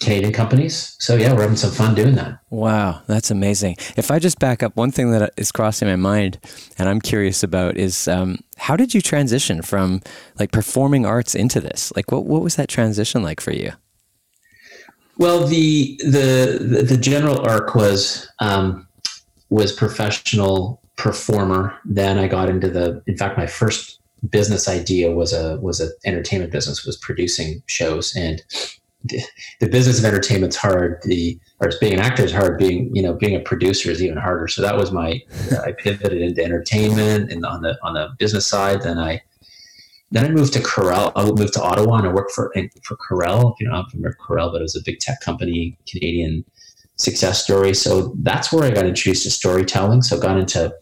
Canadian 0.00 0.32
companies. 0.32 0.94
So 0.98 1.16
yeah, 1.16 1.32
we're 1.32 1.42
having 1.42 1.56
some 1.56 1.70
fun 1.70 1.94
doing 1.94 2.14
that. 2.16 2.38
Wow, 2.50 3.02
that's 3.06 3.30
amazing. 3.30 3.76
If 3.96 4.10
I 4.10 4.18
just 4.18 4.38
back 4.38 4.62
up, 4.62 4.76
one 4.76 4.90
thing 4.90 5.10
that 5.12 5.32
is 5.36 5.50
crossing 5.50 5.88
my 5.88 5.96
mind, 5.96 6.38
and 6.78 6.88
I'm 6.88 7.00
curious 7.00 7.42
about, 7.42 7.76
is 7.76 8.06
um, 8.06 8.40
how 8.58 8.76
did 8.76 8.94
you 8.94 9.00
transition 9.00 9.62
from 9.62 10.02
like 10.38 10.52
performing 10.52 11.06
arts 11.06 11.34
into 11.34 11.60
this? 11.60 11.92
Like, 11.96 12.12
what 12.12 12.24
what 12.24 12.42
was 12.42 12.56
that 12.56 12.68
transition 12.68 13.22
like 13.22 13.40
for 13.40 13.52
you? 13.52 13.72
Well, 15.18 15.46
the 15.46 15.98
the 16.04 16.84
the, 16.86 16.96
general 16.98 17.40
arc 17.40 17.74
was 17.74 18.28
um, 18.40 18.86
was 19.48 19.72
professional 19.72 20.82
performer. 20.96 21.74
Then 21.86 22.18
I 22.18 22.28
got 22.28 22.50
into 22.50 22.68
the. 22.68 23.02
In 23.06 23.16
fact, 23.16 23.38
my 23.38 23.46
first 23.46 23.98
business 24.28 24.68
idea 24.68 25.10
was 25.10 25.32
a 25.32 25.56
was 25.60 25.80
an 25.80 25.90
entertainment 26.04 26.52
business. 26.52 26.84
Was 26.84 26.98
producing 26.98 27.62
shows, 27.66 28.14
and 28.14 28.42
the, 29.08 29.22
the 29.60 29.68
business 29.68 29.98
of 29.98 30.04
entertainment's 30.04 30.56
hard. 30.56 31.00
The 31.02 31.38
or 31.60 31.70
being 31.80 31.94
an 31.94 32.00
actor 32.00 32.24
is 32.24 32.32
hard. 32.32 32.58
Being 32.58 32.94
you 32.94 33.02
know 33.02 33.14
being 33.14 33.34
a 33.34 33.40
producer 33.40 33.90
is 33.90 34.02
even 34.02 34.16
harder. 34.16 34.48
So 34.48 34.62
that 34.62 34.76
was 34.76 34.92
my. 34.92 35.20
I 35.64 35.72
pivoted 35.72 36.20
into 36.20 36.42
entertainment 36.42 37.30
and 37.32 37.44
on 37.44 37.62
the 37.62 37.78
on 37.82 37.94
the 37.94 38.08
business 38.18 38.46
side. 38.46 38.82
Then 38.82 38.98
I 38.98 39.22
then 40.10 40.24
I 40.24 40.28
moved 40.28 40.52
to 40.54 40.60
Corel. 40.60 41.12
I 41.16 41.24
moved 41.24 41.54
to 41.54 41.62
Ottawa 41.62 41.96
and 41.96 42.08
I 42.08 42.12
worked 42.12 42.32
for 42.32 42.52
for 42.82 42.96
Corel. 42.96 43.52
If 43.52 43.60
you 43.60 43.68
know, 43.68 43.74
I'm 43.74 43.86
familiar 43.86 44.10
with 44.10 44.18
Corel, 44.18 44.52
but 44.52 44.60
it 44.60 44.62
was 44.62 44.76
a 44.76 44.82
big 44.84 45.00
tech 45.00 45.20
company, 45.20 45.78
Canadian 45.88 46.44
success 46.96 47.42
story. 47.42 47.74
So 47.74 48.14
that's 48.22 48.52
where 48.52 48.64
I 48.64 48.70
got 48.70 48.86
introduced 48.86 49.24
to 49.24 49.30
storytelling. 49.30 50.02
So 50.02 50.16
I 50.16 50.20
got 50.20 50.38
into 50.38 50.74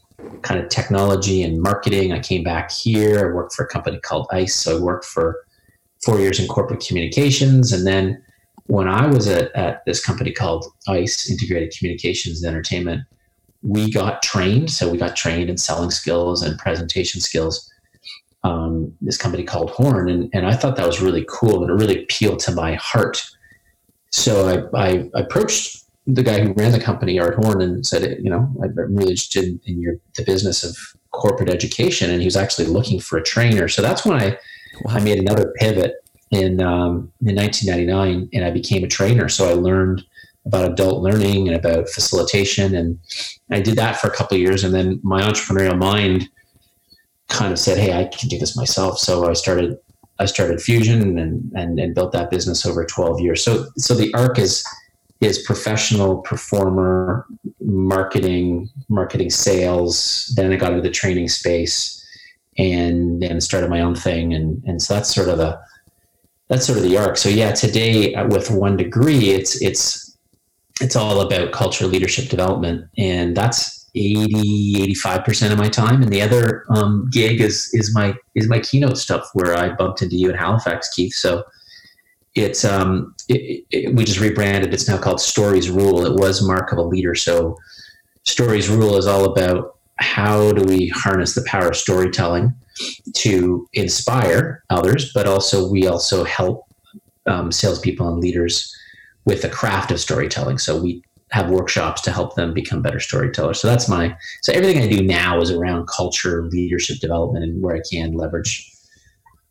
kind 0.43 0.61
of 0.61 0.69
technology 0.69 1.43
and 1.43 1.61
marketing. 1.61 2.13
I 2.13 2.21
came 2.21 2.45
back 2.45 2.71
here. 2.71 3.29
I 3.29 3.35
worked 3.35 3.55
for 3.55 3.65
a 3.65 3.69
company 3.69 3.99
called 3.99 4.27
ICE. 4.31 4.55
So 4.55 4.79
I 4.79 4.81
worked 4.81 5.05
for 5.05 5.45
four 6.05 6.21
years 6.21 6.39
in 6.39 6.47
corporate 6.49 6.85
communications. 6.87 7.73
And 7.73 7.87
then 7.87 8.23
when 8.67 8.89
I 8.89 9.07
was 9.07 9.29
at, 9.29 9.55
at 9.55 9.85
this 9.87 10.05
company 10.05 10.33
called 10.33 10.67
ICE, 10.89 11.31
Integrated 11.31 11.73
Communications 11.77 12.43
and 12.43 12.51
Entertainment, 12.51 13.03
we 13.63 13.91
got 13.91 14.23
trained. 14.23 14.71
So 14.71 14.91
we 14.91 14.99
got 14.99 15.17
trained 15.17 15.51
in 15.51 15.57
selling 15.57 15.91
skills 15.91 16.43
and 16.43 16.59
presentation 16.59 17.21
skills 17.21 17.71
um, 18.45 18.95
this 19.01 19.17
company 19.17 19.43
called 19.43 19.71
Horn, 19.71 20.09
and, 20.09 20.31
and 20.35 20.47
I 20.47 20.55
thought 20.55 20.77
that 20.77 20.87
was 20.87 21.01
really 21.01 21.25
cool 21.29 21.63
and 21.63 21.71
it 21.71 21.83
really 21.83 22.03
appealed 22.03 22.41
to 22.41 22.53
my 22.53 22.75
heart. 22.75 23.25
So 24.11 24.69
I, 24.75 24.87
I 24.87 25.11
approached 25.15 25.83
the 26.07 26.23
guy 26.23 26.41
who 26.41 26.53
ran 26.53 26.73
the 26.73 26.79
company, 26.79 27.19
Art 27.19 27.37
Horn, 27.37 27.63
and 27.63 27.87
said, 27.87 28.19
you 28.23 28.29
know, 28.29 28.55
I'm 28.63 28.77
really 28.95 29.13
interested 29.13 29.45
in, 29.45 29.61
in 29.65 29.81
your 29.81 29.95
the 30.17 30.25
business 30.25 30.63
of 30.63 30.77
corporate 31.11 31.49
education, 31.49 32.11
and 32.11 32.21
he 32.21 32.27
was 32.27 32.37
actually 32.37 32.67
looking 32.67 33.01
for 33.01 33.17
a 33.17 33.23
trainer. 33.23 33.67
So 33.67 33.81
that's 33.81 34.05
when 34.05 34.21
I 34.21 34.39
wow. 34.83 34.95
I 34.95 35.01
made 35.01 35.19
another 35.19 35.53
pivot 35.59 35.97
in 36.31 36.61
um, 36.61 37.13
in 37.25 37.37
1999, 37.37 38.29
and 38.33 38.45
I 38.45 38.51
became 38.51 38.85
a 38.85 38.89
trainer. 38.89 39.29
So 39.29 39.49
I 39.49 39.55
learned 39.55 40.05
about 40.47 40.71
adult 40.71 41.03
learning 41.03 41.49
and 41.49 41.57
about 41.57 41.89
facilitation, 41.89 42.75
and 42.75 42.99
I 43.51 43.61
did 43.61 43.77
that 43.77 43.97
for 43.97 44.09
a 44.09 44.15
couple 44.15 44.37
of 44.37 44.41
years, 44.41 44.65
and 44.65 44.75
then 44.75 45.01
my 45.03 45.23
entrepreneurial 45.23 45.79
mind 45.79 46.29
kind 47.29 47.53
of 47.53 47.59
said, 47.59 47.79
"Hey, 47.79 47.93
I 47.93 48.05
can 48.05 48.29
do 48.29 48.39
this 48.39 48.57
myself." 48.57 48.99
So 48.99 49.29
I 49.29 49.33
started 49.33 49.79
I 50.19 50.27
started 50.27 50.61
Fusion 50.61 51.19
and, 51.19 51.53
and 51.55 51.79
and 51.79 51.95
built 51.95 52.13
that 52.13 52.31
business 52.31 52.67
over 52.67 52.85
12 52.85 53.21
years. 53.21 53.45
So 53.45 53.67
so 53.77 53.95
the 53.95 54.13
arc 54.15 54.39
is 54.39 54.65
is 55.21 55.39
professional 55.43 56.19
performer 56.19 57.27
marketing 57.61 58.69
marketing 58.89 59.31
sales 59.31 60.33
then 60.37 60.53
i 60.53 60.57
got 60.57 60.73
into 60.73 60.83
the 60.83 60.91
training 60.91 61.29
space 61.29 62.04
and 62.59 63.23
then 63.23 63.41
started 63.41 63.71
my 63.71 63.81
own 63.81 63.95
thing. 63.95 64.35
And 64.35 64.63
and 64.65 64.81
so 64.81 64.95
that's 64.95 65.15
sort 65.15 65.29
of 65.29 65.39
the 65.39 65.59
that's 66.49 66.67
sort 66.67 66.79
of 66.79 66.85
the 66.85 66.97
arc. 66.97 67.17
So 67.17 67.29
yeah 67.29 67.53
today 67.53 68.15
uh, 68.15 68.27
with 68.29 68.51
one 68.51 68.77
degree 68.77 69.31
it's 69.31 69.61
it's 69.63 70.17
it's 70.81 70.97
all 70.97 71.21
about 71.21 71.53
culture 71.53 71.87
leadership 71.87 72.29
development. 72.29 72.89
And 72.99 73.37
that's 73.37 73.89
80 73.95 74.95
85% 74.95 75.53
of 75.53 75.59
my 75.59 75.69
time. 75.69 76.03
And 76.03 76.13
the 76.13 76.21
other 76.21 76.65
um, 76.71 77.09
gig 77.13 77.41
is 77.41 77.71
is 77.73 77.95
my 77.95 78.15
is 78.35 78.49
my 78.49 78.59
keynote 78.61 78.99
stuff 78.99 79.29
where 79.35 79.55
i 79.55 79.73
bumped 79.73 80.03
into 80.03 80.17
you 80.17 80.31
in 80.31 80.37
halifax 80.37 80.89
keith. 80.95 81.15
So 81.15 81.45
it's 82.35 82.65
um 82.65 83.15
it, 83.29 83.65
it, 83.71 83.95
we 83.95 84.05
just 84.05 84.21
rebranded. 84.21 84.75
It's 84.75 84.89
now 84.89 84.99
called 84.99 85.21
stories 85.21 85.71
rule. 85.71 86.05
It 86.05 86.15
was 86.15 86.47
mark 86.47 86.73
of 86.73 86.79
a 86.79 86.83
leader. 86.83 87.15
So 87.15 87.57
stories 88.25 88.69
rule 88.69 88.97
is 88.97 89.07
all 89.07 89.25
about 89.25 89.74
how 89.97 90.53
do 90.53 90.63
we 90.65 90.89
harness 90.89 91.35
the 91.35 91.45
power 91.47 91.69
of 91.69 91.77
storytelling 91.77 92.55
to 93.15 93.67
inspire 93.73 94.65
others 94.71 95.13
but 95.15 95.27
also 95.27 95.71
we 95.71 95.87
also 95.87 96.25
help 96.25 96.65
um, 97.27 97.53
salespeople 97.53 98.09
and 98.09 98.21
leaders 98.21 98.75
with 99.25 99.43
the 99.43 99.49
craft 99.49 99.91
of 99.91 100.01
storytelling 100.01 100.59
so 100.59 100.81
we 100.81 101.03
have 101.35 101.51
workshops 101.51 102.01
to 102.01 102.13
help 102.13 102.37
them 102.37 102.55
become 102.55 102.81
better 102.81 103.01
storytellers. 103.01 103.61
So 103.61 103.67
that's 103.67 103.89
my 103.89 104.17
so 104.43 104.53
everything 104.53 104.81
I 104.81 104.87
do 104.87 105.03
now 105.03 105.41
is 105.41 105.51
around 105.51 105.89
culture, 105.89 106.45
leadership 106.45 106.99
development, 107.01 107.45
and 107.45 107.61
where 107.61 107.75
I 107.75 107.81
can 107.91 108.13
leverage 108.13 108.71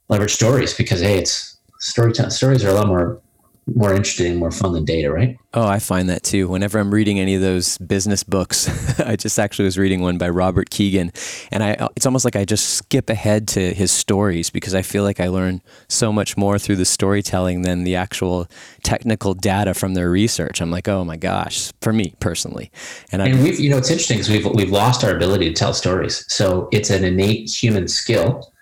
leverage 0.07 0.31
stories 0.31 0.73
because 0.73 1.01
hey, 1.01 1.17
it's 1.17 1.57
storytelling. 1.79 2.31
Stories 2.31 2.63
are 2.63 2.69
a 2.69 2.73
lot 2.73 2.87
more 2.87 3.21
more 3.65 3.93
interesting, 3.93 4.37
more 4.37 4.51
fun 4.51 4.73
than 4.73 4.85
data, 4.85 5.11
right? 5.11 5.37
Oh, 5.53 5.65
I 5.65 5.79
find 5.79 6.09
that 6.09 6.23
too. 6.23 6.47
Whenever 6.47 6.79
I'm 6.79 6.93
reading 6.93 7.19
any 7.19 7.35
of 7.35 7.41
those 7.41 7.77
business 7.77 8.23
books, 8.23 8.99
I 8.99 9.15
just 9.15 9.39
actually 9.39 9.65
was 9.65 9.77
reading 9.77 10.01
one 10.01 10.17
by 10.17 10.29
Robert 10.29 10.69
Kegan, 10.69 11.11
and 11.51 11.63
I 11.63 11.73
uh, 11.75 11.87
it's 11.95 12.05
almost 12.05 12.25
like 12.25 12.35
I 12.35 12.43
just 12.43 12.71
skip 12.71 13.09
ahead 13.09 13.47
to 13.49 13.73
his 13.73 13.91
stories 13.91 14.49
because 14.49 14.75
I 14.75 14.81
feel 14.81 15.03
like 15.03 15.19
I 15.19 15.27
learn 15.27 15.61
so 15.87 16.11
much 16.11 16.35
more 16.35 16.59
through 16.59 16.77
the 16.77 16.85
storytelling 16.85 17.61
than 17.61 17.83
the 17.83 17.95
actual 17.95 18.47
technical 18.83 19.33
data 19.33 19.73
from 19.73 19.93
their 19.93 20.09
research. 20.09 20.61
I'm 20.61 20.71
like, 20.71 20.87
oh 20.87 21.05
my 21.05 21.17
gosh, 21.17 21.71
for 21.81 21.93
me 21.93 22.15
personally, 22.19 22.71
and, 23.11 23.21
and 23.21 23.43
we've 23.43 23.59
you 23.59 23.69
know 23.69 23.77
it's 23.77 23.91
interesting 23.91 24.17
because 24.17 24.29
we've 24.29 24.45
we've 24.53 24.71
lost 24.71 25.03
our 25.03 25.15
ability 25.15 25.49
to 25.49 25.53
tell 25.53 25.73
stories. 25.73 26.25
So 26.27 26.67
it's 26.71 26.89
an 26.89 27.03
innate 27.03 27.49
human 27.49 27.87
skill 27.87 28.52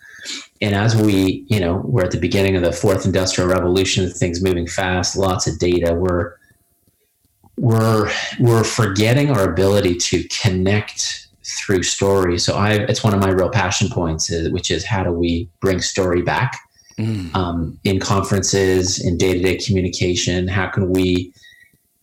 and 0.62 0.76
as 0.76 0.96
we, 0.96 1.46
you 1.48 1.60
know, 1.60 1.82
we're 1.86 2.04
at 2.04 2.12
the 2.12 2.20
beginning 2.20 2.56
of 2.56 2.64
the 2.64 2.72
fourth 2.72 3.06
industrial 3.06 3.50
revolution, 3.50 4.10
things 4.10 4.44
moving 4.44 4.68
fast, 4.68 5.18
lots 5.18 5.48
of 5.48 5.58
data, 5.58 5.94
we're 5.94 6.36
we're 7.58 8.12
we're 8.40 8.64
forgetting 8.64 9.32
our 9.32 9.52
ability 9.52 9.96
to 9.96 10.24
connect 10.30 11.28
through 11.44 11.84
story. 11.84 12.38
So 12.38 12.56
I, 12.56 12.74
it's 12.74 13.04
one 13.04 13.14
of 13.14 13.20
my 13.20 13.30
real 13.30 13.50
passion 13.50 13.90
points, 13.90 14.30
is, 14.30 14.52
which 14.52 14.72
is 14.72 14.86
how 14.86 15.04
do 15.04 15.12
we 15.12 15.50
bring 15.60 15.82
story 15.82 16.22
back 16.22 16.58
mm. 16.98 17.36
um, 17.36 17.80
in 17.84 18.00
conferences, 18.00 19.04
in 19.04 19.18
day 19.18 19.34
to 19.34 19.40
day 19.40 19.58
communication? 19.58 20.48
How 20.48 20.68
can 20.68 20.92
we 20.92 21.34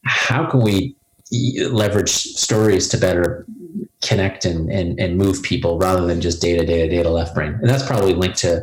how 0.05 0.49
can 0.51 0.63
we 0.63 0.97
leverage 1.71 2.11
stories 2.11 2.89
to 2.89 2.99
better 2.99 3.47
connect 4.03 4.45
and, 4.45 4.71
and, 4.71 4.99
and 5.01 5.17
move 5.17 5.43
people 5.43 5.79
rather 5.79 6.07
than 6.07 6.21
just 6.21 6.41
data, 6.41 6.65
data, 6.65 6.89
data 6.89 7.11
left 7.11 7.35
brain. 7.35 7.55
And 7.55 7.69
that's 7.69 7.87
probably 7.87 8.15
linked 8.15 8.39
to, 8.39 8.63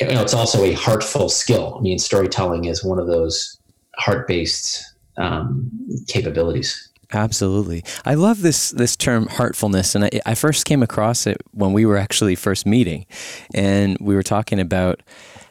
you 0.00 0.06
know, 0.06 0.22
it's 0.22 0.34
also 0.34 0.62
a 0.62 0.72
heartful 0.72 1.28
skill. 1.28 1.76
I 1.78 1.82
mean, 1.82 1.98
storytelling 1.98 2.66
is 2.66 2.84
one 2.84 2.98
of 2.98 3.06
those 3.06 3.58
heart 3.96 4.28
based 4.28 4.94
um, 5.16 5.70
capabilities. 6.06 6.88
Absolutely. 7.12 7.84
I 8.06 8.14
love 8.14 8.40
this 8.40 8.70
this 8.70 8.96
term 8.96 9.26
heartfulness 9.26 9.94
and 9.94 10.06
I, 10.06 10.10
I 10.24 10.34
first 10.34 10.64
came 10.64 10.82
across 10.82 11.26
it 11.26 11.36
when 11.52 11.74
we 11.74 11.84
were 11.84 11.98
actually 11.98 12.34
first 12.34 12.64
meeting 12.64 13.04
and 13.54 13.98
we 14.00 14.14
were 14.14 14.22
talking 14.22 14.58
about 14.58 15.02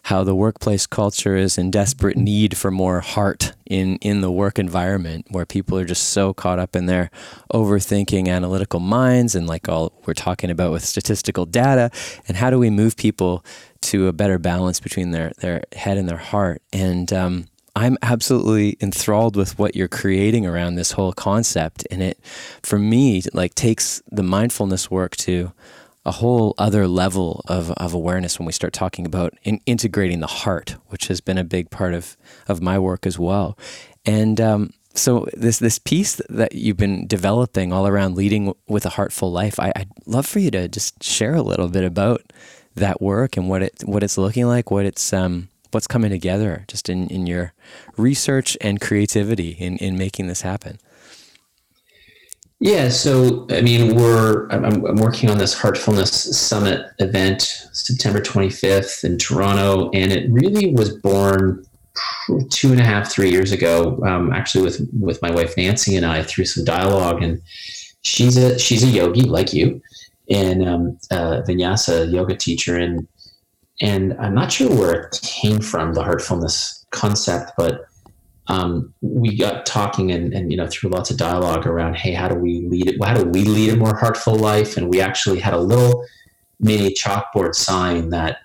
how 0.04 0.24
the 0.24 0.36
workplace 0.36 0.88
culture 0.88 1.36
is 1.36 1.58
in 1.58 1.70
desperate 1.70 2.18
need 2.18 2.58
for 2.58 2.72
more 2.72 3.02
heart 3.02 3.54
in, 3.66 3.98
in 3.98 4.22
the 4.22 4.32
work 4.32 4.58
environment 4.58 5.26
where 5.30 5.46
people 5.46 5.78
are 5.78 5.86
just 5.86 6.10
so 6.10 6.34
caught 6.34 6.60
up 6.60 6.76
in 6.76 6.88
their 6.88 7.12
overthinking 7.54 8.28
analytical 8.28 8.80
minds 8.80 9.36
and 9.36 9.48
like 9.48 9.70
all 9.70 9.94
we're 10.06 10.14
talking 10.14 10.50
about 10.50 10.72
with 10.72 10.84
statistical 10.84 11.46
data 11.46 11.92
and 12.28 12.38
how 12.38 12.50
do 12.50 12.58
we 12.58 12.70
move 12.70 12.98
people 12.98 13.46
to 13.82 14.08
a 14.08 14.14
better 14.14 14.40
balance 14.40 14.80
between 14.80 15.12
their, 15.12 15.32
their 15.40 15.64
head 15.74 15.98
and 15.98 16.10
their 16.10 16.18
heart. 16.18 16.62
And 16.74 17.12
um, 17.14 17.48
I'm 17.76 17.98
absolutely 18.02 18.78
enthralled 18.82 19.36
with 19.36 19.58
what 19.58 19.76
you're 19.76 19.88
creating 19.88 20.46
around 20.46 20.76
this 20.76 20.92
whole 20.92 21.14
concept 21.14 21.88
and 21.90 22.02
it 22.02 22.20
for 22.62 22.78
me 22.78 23.22
like 23.34 23.56
takes 23.56 24.02
the 24.12 24.24
mindfulness 24.24 24.92
work 24.92 25.16
to 25.18 25.54
a 26.06 26.12
whole 26.12 26.56
other 26.58 26.88
level 26.88 27.44
of, 27.48 27.72
of 27.72 27.94
awareness 27.94 28.40
when 28.40 28.46
we 28.46 28.52
start 28.52 28.74
talking 28.74 29.06
about 29.06 29.34
in 29.44 29.62
integrating 29.66 30.20
the 30.20 30.28
heart, 30.28 30.76
which 30.88 31.08
has 31.08 31.22
been 31.22 31.38
a 31.38 31.44
big 31.44 31.70
part 31.70 31.94
of, 31.94 32.18
of 32.48 32.62
my 32.62 32.80
work 32.80 33.06
as 33.06 33.20
well. 33.20 33.58
And 34.06 34.42
um, 34.42 34.74
so 34.94 35.28
this 35.34 35.60
this 35.60 35.80
piece 35.80 36.22
that 36.30 36.54
you've 36.54 36.78
been 36.78 37.08
developing 37.08 37.72
all 37.72 37.88
around 37.88 38.16
leading 38.16 38.54
with 38.68 38.86
a 38.86 38.90
heartful 38.90 39.32
life, 39.32 39.60
I, 39.60 39.72
would 39.78 39.90
love 40.06 40.26
for 40.26 40.40
you 40.40 40.52
to 40.52 40.68
just 40.68 41.04
share 41.04 41.36
a 41.36 41.44
little 41.44 41.68
bit 41.68 41.84
about 41.84 42.34
that 42.76 43.02
work 43.02 43.38
and 43.38 43.48
what 43.48 43.62
it 43.62 43.84
what 43.86 44.04
it's 44.04 44.18
looking 44.18 44.48
like, 44.48 44.72
what 44.72 44.86
it's 44.86 45.14
um, 45.14 45.50
what's 45.72 45.88
coming 45.88 46.10
together 46.10 46.66
just 46.68 46.90
in, 46.90 47.08
in 47.08 47.28
your 47.28 47.54
research 47.96 48.58
and 48.60 48.82
creativity 48.82 49.52
in, 49.52 49.78
in 49.78 49.98
making 49.98 50.28
this 50.28 50.42
happen? 50.42 50.80
Yeah, 52.64 52.90
so 52.90 53.48
I 53.50 53.62
mean, 53.62 53.96
we're 53.96 54.48
I'm, 54.50 54.86
I'm, 54.86 54.98
working 54.98 55.32
on 55.32 55.40
this 55.40 55.60
Heartfulness 55.60 56.12
Summit 56.12 56.86
event 57.00 57.42
September 57.74 58.22
25th 58.22 59.04
in 59.04 59.18
Toronto, 59.18 59.90
and 59.96 60.12
it 60.12 60.30
really 60.30 60.72
was 60.76 60.96
born 60.96 61.66
two 62.52 62.72
and 62.72 62.80
a 62.80 62.84
half, 62.84 63.12
three 63.12 63.32
years 63.32 63.52
ago. 63.52 64.00
Um, 64.06 64.32
actually, 64.32 64.64
with 64.64 64.88
with 64.94 65.20
my 65.24 65.32
wife 65.32 65.58
Nancy 65.58 65.96
and 65.96 66.06
I 66.06 66.22
through 66.22 66.46
some 66.46 66.64
dialogue, 66.64 67.24
and 67.24 67.42
she's 68.04 68.38
a 68.38 68.60
she's 68.60 68.84
a 68.84 68.88
yogi 68.88 69.24
like 69.24 69.54
you, 69.54 69.82
and 70.30 70.64
um, 70.64 71.00
a 71.10 71.42
vinyasa 71.42 72.14
yoga 72.14 72.36
teacher, 72.36 72.78
and 72.78 73.08
and 73.82 74.14
I'm 74.20 74.36
not 74.36 74.52
sure 74.52 74.70
where 74.70 74.94
it 74.94 75.20
came 75.24 75.62
from 75.62 75.96
the 75.96 76.04
heartfulness 76.04 76.86
concept, 76.92 77.54
but 77.58 77.86
um, 78.52 78.94
we 79.00 79.38
got 79.38 79.66
talking 79.66 80.12
and, 80.12 80.34
and 80.34 80.52
you 80.52 80.58
know 80.58 80.68
through 80.68 80.90
lots 80.90 81.10
of 81.10 81.18
dialogue 81.18 81.66
around 81.66 81.96
hey 81.96 82.12
how 82.12 82.28
do 82.28 82.36
we 82.36 82.62
lead 82.62 82.90
it? 82.90 83.04
How 83.04 83.14
do 83.14 83.24
we 83.24 83.46
lead 83.46 83.74
a 83.74 83.78
more 83.78 83.96
heartful 83.96 84.36
life? 84.36 84.76
And 84.76 84.90
we 84.90 85.00
actually 85.00 85.40
had 85.40 85.54
a 85.54 85.60
little 85.60 86.06
mini 86.60 86.94
chalkboard 86.94 87.56
sign 87.56 88.10
that 88.10 88.40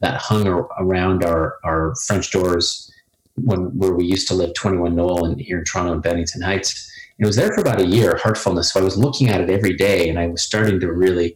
that 0.00 0.20
hung 0.20 0.46
ar- 0.46 0.68
around 0.78 1.24
our 1.24 1.56
our 1.64 1.94
french 1.94 2.30
doors 2.30 2.92
when 3.36 3.76
where 3.78 3.94
we 3.94 4.04
used 4.04 4.28
to 4.28 4.34
live 4.34 4.52
21 4.52 4.94
Noel 4.94 5.24
and 5.24 5.40
here 5.40 5.58
in 5.58 5.64
Toronto 5.64 5.94
and 5.94 6.02
Bennington 6.02 6.42
Heights. 6.42 6.92
And 7.18 7.24
it 7.24 7.26
was 7.26 7.36
there 7.36 7.52
for 7.54 7.62
about 7.62 7.80
a 7.80 7.86
year 7.86 8.20
heartfulness. 8.22 8.72
So 8.72 8.80
I 8.80 8.84
was 8.84 8.98
looking 8.98 9.30
at 9.30 9.40
it 9.40 9.48
every 9.48 9.74
day 9.74 10.10
and 10.10 10.18
I 10.18 10.26
was 10.26 10.42
starting 10.42 10.80
to 10.80 10.92
really 10.92 11.34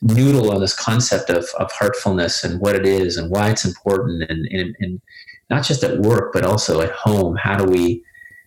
noodle 0.00 0.50
on 0.50 0.60
this 0.60 0.74
concept 0.74 1.28
of, 1.28 1.46
of 1.58 1.70
heartfulness 1.70 2.44
and 2.44 2.60
what 2.60 2.74
it 2.74 2.86
is 2.86 3.18
and 3.18 3.30
why 3.30 3.50
it's 3.50 3.66
important 3.66 4.22
and, 4.30 4.46
and, 4.46 4.74
and 4.80 5.00
not 5.52 5.64
just 5.64 5.84
at 5.84 5.98
work 6.00 6.32
but 6.32 6.44
also 6.44 6.80
at 6.80 6.92
home. 6.92 7.36
How 7.36 7.56
do 7.56 7.64
we 7.64 8.02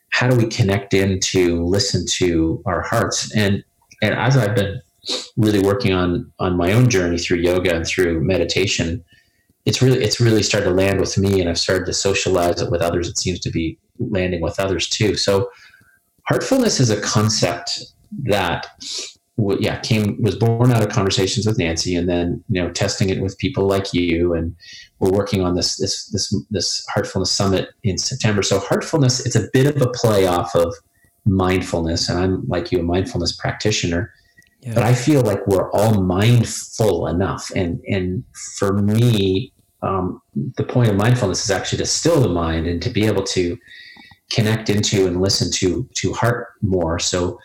how 0.09 0.27
do 0.29 0.35
we 0.35 0.47
connect 0.47 0.93
in 0.93 1.19
to 1.31 1.63
listen 1.65 2.05
to 2.19 2.61
our 2.65 2.81
hearts? 2.81 3.17
And 3.35 3.63
and 4.01 4.13
as 4.13 4.35
i've 4.35 4.55
been 4.55 4.81
really 5.37 5.61
working 5.61 5.93
on 5.93 6.09
on 6.39 6.57
my 6.57 6.73
own 6.73 6.89
journey 6.89 7.17
through 7.17 7.37
yoga 7.37 7.75
and 7.75 7.85
through 7.85 8.19
meditation 8.21 9.03
it's 9.65 9.81
really 9.81 10.03
it's 10.03 10.19
really 10.19 10.43
started 10.43 10.69
to 10.69 10.75
land 10.75 10.99
with 10.99 11.17
me 11.17 11.39
and 11.39 11.49
i've 11.49 11.57
started 11.57 11.85
to 11.85 11.93
socialize 11.93 12.61
it 12.61 12.71
with 12.71 12.81
others. 12.81 13.07
It 13.07 13.17
seems 13.17 13.39
to 13.41 13.49
be 13.49 13.77
landing 13.99 14.41
with 14.41 14.59
others 14.59 14.87
too. 14.89 15.15
So 15.15 15.49
heartfulness 16.29 16.79
is 16.79 16.89
a 16.89 17.01
concept 17.01 17.83
that 18.23 18.67
yeah 19.59 19.79
came 19.81 20.21
was 20.21 20.35
born 20.35 20.71
out 20.71 20.81
of 20.81 20.89
conversations 20.89 21.45
with 21.45 21.57
nancy 21.57 21.95
and 21.95 22.07
then 22.07 22.41
you 22.47 22.61
know 22.61 22.71
testing 22.71 23.09
it 23.09 23.21
with 23.21 23.37
people 23.37 23.67
like 23.67 23.93
you 23.93 24.33
and 24.33 24.55
we're 24.99 25.11
working 25.11 25.41
on 25.43 25.55
this 25.55 25.77
this 25.77 26.07
this 26.07 26.33
this 26.49 26.85
heartfulness 26.93 27.31
summit 27.31 27.69
in 27.83 27.97
September. 27.97 28.41
So 28.41 28.59
heartfulness, 28.59 29.25
it's 29.25 29.35
a 29.35 29.47
bit 29.53 29.67
of 29.67 29.81
a 29.81 29.89
play 29.89 30.25
off 30.25 30.55
of 30.55 30.73
mindfulness, 31.25 32.09
and 32.09 32.19
I'm 32.19 32.47
like 32.47 32.71
you, 32.71 32.79
a 32.79 32.83
mindfulness 32.83 33.35
practitioner. 33.35 34.13
Yeah. 34.61 34.73
But 34.73 34.83
I 34.83 34.93
feel 34.93 35.21
like 35.21 35.45
we're 35.47 35.71
all 35.71 36.01
mindful 36.01 37.07
enough, 37.07 37.51
and 37.55 37.79
and 37.87 38.23
for 38.57 38.73
me, 38.73 39.53
um, 39.81 40.21
the 40.57 40.63
point 40.63 40.89
of 40.89 40.95
mindfulness 40.95 41.43
is 41.43 41.51
actually 41.51 41.79
to 41.79 41.85
still 41.85 42.21
the 42.21 42.29
mind 42.29 42.67
and 42.67 42.81
to 42.81 42.89
be 42.89 43.05
able 43.05 43.23
to 43.23 43.57
connect 44.31 44.69
into 44.69 45.07
and 45.07 45.21
listen 45.21 45.51
to 45.51 45.87
to 45.95 46.13
heart 46.13 46.47
more. 46.61 46.99
So 46.99 47.37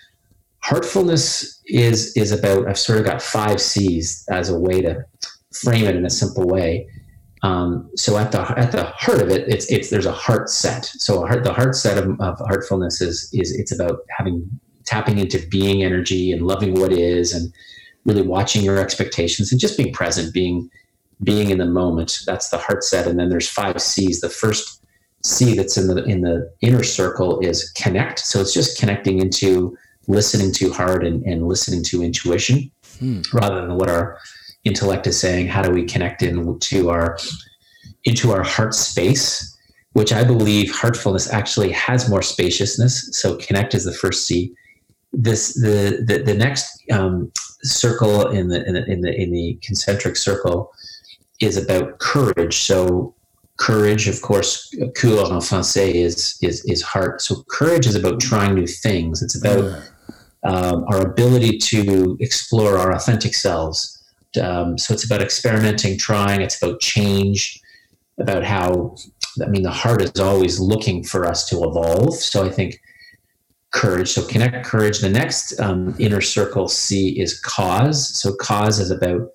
heartfulness 0.64 1.60
is 1.66 2.16
is 2.16 2.32
about 2.32 2.68
I've 2.68 2.78
sort 2.78 2.98
of 2.98 3.04
got 3.04 3.22
five 3.22 3.60
C's 3.60 4.24
as 4.30 4.48
a 4.48 4.58
way 4.58 4.80
to 4.82 5.04
frame 5.52 5.84
it 5.84 5.96
in 5.96 6.04
a 6.04 6.10
simple 6.10 6.46
way. 6.46 6.88
Um, 7.42 7.90
so 7.96 8.18
at 8.18 8.32
the 8.32 8.40
at 8.58 8.72
the 8.72 8.84
heart 8.84 9.22
of 9.22 9.30
it, 9.30 9.48
it's 9.48 9.70
it's 9.70 9.90
there's 9.90 10.06
a 10.06 10.12
heart 10.12 10.50
set. 10.50 10.84
So 10.84 11.26
heart, 11.26 11.44
the 11.44 11.52
heart 11.52 11.74
set 11.74 11.98
of, 11.98 12.20
of 12.20 12.38
heartfulness 12.38 13.00
is 13.00 13.30
is 13.32 13.52
it's 13.58 13.72
about 13.72 14.00
having 14.18 14.48
tapping 14.84 15.18
into 15.18 15.46
being 15.48 15.82
energy 15.82 16.32
and 16.32 16.46
loving 16.46 16.78
what 16.78 16.92
is, 16.92 17.32
and 17.32 17.52
really 18.04 18.22
watching 18.22 18.62
your 18.62 18.78
expectations 18.78 19.52
and 19.52 19.60
just 19.60 19.76
being 19.76 19.92
present, 19.92 20.34
being 20.34 20.70
being 21.22 21.50
in 21.50 21.58
the 21.58 21.66
moment. 21.66 22.20
That's 22.26 22.50
the 22.50 22.58
heart 22.58 22.82
set. 22.84 23.06
And 23.06 23.18
then 23.18 23.28
there's 23.28 23.48
five 23.48 23.80
C's. 23.80 24.20
The 24.20 24.28
first 24.28 24.84
C 25.22 25.54
that's 25.54 25.76
in 25.76 25.86
the 25.86 26.04
in 26.04 26.20
the 26.22 26.52
inner 26.60 26.82
circle 26.82 27.40
is 27.40 27.70
connect. 27.72 28.18
So 28.18 28.40
it's 28.40 28.54
just 28.54 28.78
connecting 28.78 29.20
into 29.20 29.76
listening 30.10 30.52
to 30.52 30.72
heart 30.72 31.06
and, 31.06 31.22
and 31.24 31.46
listening 31.48 31.82
to 31.84 32.02
intuition 32.02 32.70
hmm. 32.98 33.20
rather 33.32 33.60
than 33.66 33.76
what 33.76 33.90
our 33.90 34.18
intellect 34.64 35.06
is 35.06 35.18
saying. 35.18 35.46
How 35.46 35.62
do 35.62 35.70
we 35.70 35.84
connect 35.84 36.22
into 36.22 36.90
our 36.90 37.18
into 38.04 38.32
our 38.32 38.42
heart 38.42 38.74
space 38.74 39.50
which 39.92 40.12
i 40.12 40.22
believe 40.22 40.70
heartfulness 40.72 41.30
actually 41.32 41.70
has 41.72 42.08
more 42.08 42.22
spaciousness. 42.22 43.08
So 43.12 43.36
connect 43.36 43.74
is 43.74 43.84
the 43.84 43.92
first 43.92 44.26
c. 44.26 44.52
This 45.12 45.54
the 45.54 46.04
the, 46.06 46.22
the 46.22 46.34
next 46.34 46.82
um, 46.92 47.32
circle 47.62 48.28
in 48.28 48.48
the, 48.48 48.64
in 48.66 48.74
the 48.74 48.84
in 48.90 49.00
the 49.00 49.20
in 49.20 49.32
the 49.32 49.58
concentric 49.62 50.16
circle 50.16 50.70
is 51.40 51.56
about 51.56 51.98
courage. 51.98 52.58
So 52.58 53.14
courage 53.58 54.08
of 54.08 54.22
course 54.22 54.72
courage 54.96 55.30
en 55.30 55.40
français 55.40 55.94
is 55.94 56.38
is 56.42 56.64
is 56.66 56.82
heart. 56.82 57.20
So 57.20 57.42
courage 57.48 57.86
is 57.86 57.96
about 57.96 58.20
trying 58.20 58.54
new 58.54 58.66
things. 58.66 59.22
It's 59.22 59.34
about 59.34 59.82
um, 60.44 60.84
our 60.88 61.06
ability 61.06 61.58
to 61.58 62.16
explore 62.20 62.78
our 62.78 62.92
authentic 62.92 63.34
selves 63.34 64.00
um, 64.38 64.78
so 64.78 64.94
it's 64.94 65.04
about 65.04 65.22
experimenting, 65.22 65.98
trying. 65.98 66.40
It's 66.40 66.62
about 66.62 66.80
change, 66.80 67.60
about 68.18 68.44
how, 68.44 68.96
I 69.42 69.48
mean, 69.48 69.62
the 69.62 69.70
heart 69.70 70.02
is 70.02 70.20
always 70.20 70.60
looking 70.60 71.02
for 71.02 71.26
us 71.26 71.48
to 71.48 71.64
evolve. 71.64 72.14
So 72.14 72.44
I 72.44 72.50
think 72.50 72.80
courage. 73.72 74.10
So 74.10 74.24
connect 74.26 74.64
courage. 74.64 75.00
The 75.00 75.08
next 75.08 75.58
um, 75.60 75.94
inner 75.98 76.20
circle 76.20 76.68
C 76.68 77.20
is 77.20 77.40
cause. 77.40 78.20
So 78.20 78.34
cause 78.34 78.78
is 78.78 78.90
about 78.90 79.30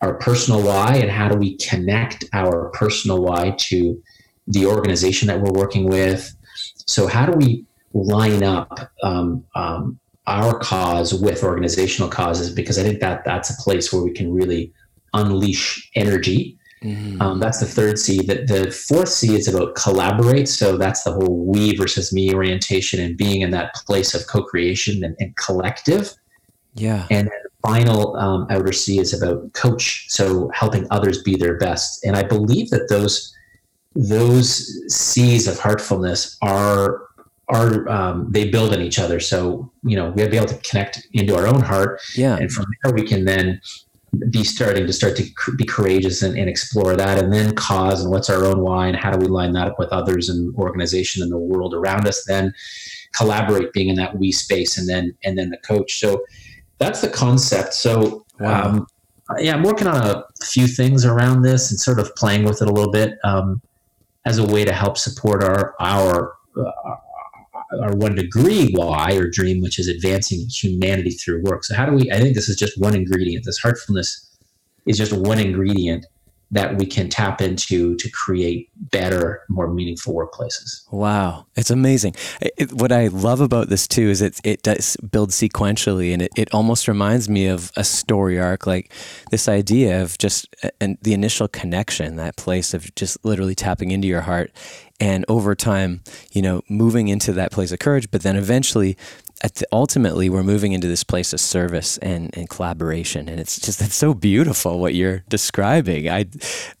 our 0.00 0.14
personal 0.14 0.62
why 0.62 0.96
and 0.96 1.10
how 1.10 1.28
do 1.28 1.36
we 1.36 1.56
connect 1.58 2.24
our 2.32 2.70
personal 2.70 3.22
why 3.22 3.54
to 3.56 4.00
the 4.48 4.66
organization 4.66 5.28
that 5.28 5.40
we're 5.40 5.52
working 5.52 5.86
with. 5.88 6.34
So 6.86 7.06
how 7.06 7.26
do 7.26 7.32
we 7.32 7.64
line 7.92 8.42
up 8.42 8.90
um, 9.04 9.44
um, 9.54 10.00
our 10.26 10.58
cause 10.58 11.12
with 11.12 11.42
organizational 11.42 12.08
causes 12.08 12.54
because 12.54 12.78
I 12.78 12.82
think 12.82 13.00
that 13.00 13.24
that's 13.24 13.50
a 13.50 13.62
place 13.62 13.92
where 13.92 14.02
we 14.02 14.12
can 14.12 14.32
really 14.32 14.72
unleash 15.14 15.90
energy. 15.94 16.58
Mm-hmm. 16.82 17.20
Um, 17.22 17.38
that's 17.38 17.60
the 17.60 17.66
third 17.66 17.98
C. 17.98 18.22
That 18.22 18.48
the 18.48 18.70
fourth 18.70 19.08
C 19.08 19.34
is 19.34 19.48
about 19.48 19.74
collaborate. 19.74 20.48
So 20.48 20.76
that's 20.76 21.04
the 21.04 21.12
whole 21.12 21.44
we 21.46 21.76
versus 21.76 22.12
me 22.12 22.34
orientation 22.34 23.00
and 23.00 23.16
being 23.16 23.42
in 23.42 23.50
that 23.50 23.74
place 23.74 24.14
of 24.14 24.26
co-creation 24.26 25.04
and, 25.04 25.16
and 25.20 25.36
collective. 25.36 26.12
Yeah. 26.74 27.06
And 27.10 27.28
then 27.28 27.40
the 27.44 27.68
final 27.68 28.16
um, 28.16 28.46
outer 28.50 28.72
C 28.72 28.98
is 28.98 29.20
about 29.20 29.52
coach. 29.52 30.06
So 30.08 30.50
helping 30.54 30.86
others 30.90 31.22
be 31.22 31.36
their 31.36 31.56
best. 31.56 32.04
And 32.04 32.16
I 32.16 32.22
believe 32.22 32.70
that 32.70 32.88
those 32.88 33.32
those 33.94 34.66
C's 34.88 35.46
of 35.46 35.58
heartfulness 35.58 36.38
are 36.40 37.02
are 37.52 37.88
um, 37.88 38.28
they 38.30 38.48
build 38.48 38.72
on 38.72 38.80
each 38.80 38.98
other. 38.98 39.20
So 39.20 39.70
you 39.84 39.96
know 39.96 40.10
we 40.10 40.22
have 40.22 40.28
to 40.28 40.30
be 40.30 40.36
able 40.36 40.48
to 40.48 40.58
connect 40.68 41.06
into 41.12 41.36
our 41.36 41.46
own 41.46 41.60
heart, 41.60 42.00
yeah, 42.16 42.36
and 42.36 42.50
from 42.50 42.66
there 42.82 42.92
we 42.92 43.02
can 43.02 43.24
then 43.24 43.60
be 44.30 44.44
starting 44.44 44.86
to 44.86 44.92
start 44.92 45.16
to 45.16 45.24
be 45.56 45.64
courageous 45.64 46.22
and, 46.22 46.36
and, 46.36 46.46
explore 46.46 46.96
that, 46.96 47.22
and 47.22 47.32
then 47.32 47.54
cause 47.54 48.02
and 48.02 48.10
what's 48.10 48.28
our 48.28 48.44
own 48.44 48.60
why, 48.60 48.86
and 48.86 48.96
how 48.96 49.10
do 49.10 49.18
we 49.18 49.26
line 49.26 49.52
that 49.52 49.68
up 49.68 49.78
with 49.78 49.88
others 49.88 50.28
and 50.28 50.54
organization 50.56 51.22
and 51.22 51.32
the 51.32 51.38
world 51.38 51.72
around 51.74 52.06
us. 52.06 52.24
Then 52.24 52.52
collaborate, 53.12 53.72
being 53.72 53.88
in 53.88 53.96
that 53.96 54.18
we 54.18 54.32
space, 54.32 54.78
and 54.78 54.88
then 54.88 55.14
and 55.24 55.38
then 55.38 55.50
the 55.50 55.58
coach. 55.58 55.98
So 55.98 56.24
that's 56.78 57.00
the 57.00 57.08
concept. 57.08 57.74
So. 57.74 58.24
Wow. 58.40 58.64
Um, 58.64 58.86
yeah, 59.38 59.54
I'm 59.54 59.62
working 59.62 59.86
on 59.86 60.04
a 60.04 60.24
few 60.44 60.66
things 60.66 61.04
around 61.04 61.42
this 61.42 61.70
and 61.70 61.78
sort 61.78 62.00
of 62.00 62.14
playing 62.16 62.44
with 62.44 62.60
it 62.60 62.68
a 62.68 62.72
little 62.72 62.90
bit 62.90 63.18
um, 63.24 63.62
as 64.26 64.38
a 64.38 64.44
way 64.44 64.64
to 64.64 64.72
help 64.72 64.98
support 64.98 65.42
our 65.42 65.74
our 65.80 66.34
uh, 66.56 66.96
our 67.80 67.94
one 67.96 68.14
degree 68.14 68.72
why 68.74 69.14
or 69.14 69.28
dream, 69.28 69.60
which 69.60 69.78
is 69.78 69.88
advancing 69.88 70.46
humanity 70.48 71.10
through 71.10 71.42
work. 71.42 71.64
So 71.64 71.74
how 71.74 71.86
do 71.86 71.92
we? 71.92 72.10
I 72.10 72.18
think 72.18 72.34
this 72.34 72.48
is 72.48 72.56
just 72.56 72.80
one 72.80 72.94
ingredient. 72.94 73.44
This 73.44 73.58
heartfulness 73.58 74.28
is 74.86 74.98
just 74.98 75.12
one 75.12 75.38
ingredient 75.38 76.06
that 76.52 76.76
we 76.76 76.84
can 76.84 77.08
tap 77.08 77.40
into 77.40 77.96
to 77.96 78.10
create 78.10 78.68
better, 78.90 79.40
more 79.48 79.72
meaningful 79.72 80.14
workplaces. 80.14 80.82
Wow, 80.92 81.46
it's 81.56 81.70
amazing. 81.70 82.14
It, 82.42 82.74
what 82.74 82.92
I 82.92 83.06
love 83.06 83.40
about 83.40 83.70
this 83.70 83.88
too 83.88 84.10
is 84.10 84.20
it 84.20 84.38
it 84.44 84.62
does 84.62 84.98
build 84.98 85.30
sequentially, 85.30 86.12
and 86.12 86.20
it, 86.20 86.30
it 86.36 86.52
almost 86.52 86.88
reminds 86.88 87.28
me 87.28 87.46
of 87.46 87.72
a 87.76 87.84
story 87.84 88.38
arc, 88.38 88.66
like 88.66 88.92
this 89.30 89.48
idea 89.48 90.02
of 90.02 90.18
just 90.18 90.54
and 90.78 90.98
the 91.00 91.14
initial 91.14 91.48
connection, 91.48 92.16
that 92.16 92.36
place 92.36 92.74
of 92.74 92.94
just 92.94 93.24
literally 93.24 93.54
tapping 93.54 93.90
into 93.90 94.06
your 94.06 94.20
heart, 94.20 94.52
and 95.02 95.24
over 95.26 95.56
time, 95.56 96.00
you 96.30 96.40
know, 96.40 96.62
moving 96.68 97.08
into 97.08 97.32
that 97.32 97.50
place 97.50 97.72
of 97.72 97.80
courage, 97.80 98.08
but 98.12 98.22
then 98.22 98.36
eventually 98.36 98.96
the, 99.40 99.66
ultimately 99.72 100.30
we're 100.30 100.44
moving 100.44 100.70
into 100.70 100.86
this 100.86 101.02
place 101.02 101.32
of 101.32 101.40
service 101.40 101.98
and, 101.98 102.30
and 102.38 102.48
collaboration. 102.48 103.28
And 103.28 103.40
it's 103.40 103.58
just 103.58 103.82
it's 103.82 103.96
so 103.96 104.14
beautiful 104.14 104.78
what 104.78 104.94
you're 104.94 105.24
describing. 105.28 106.08
I 106.08 106.26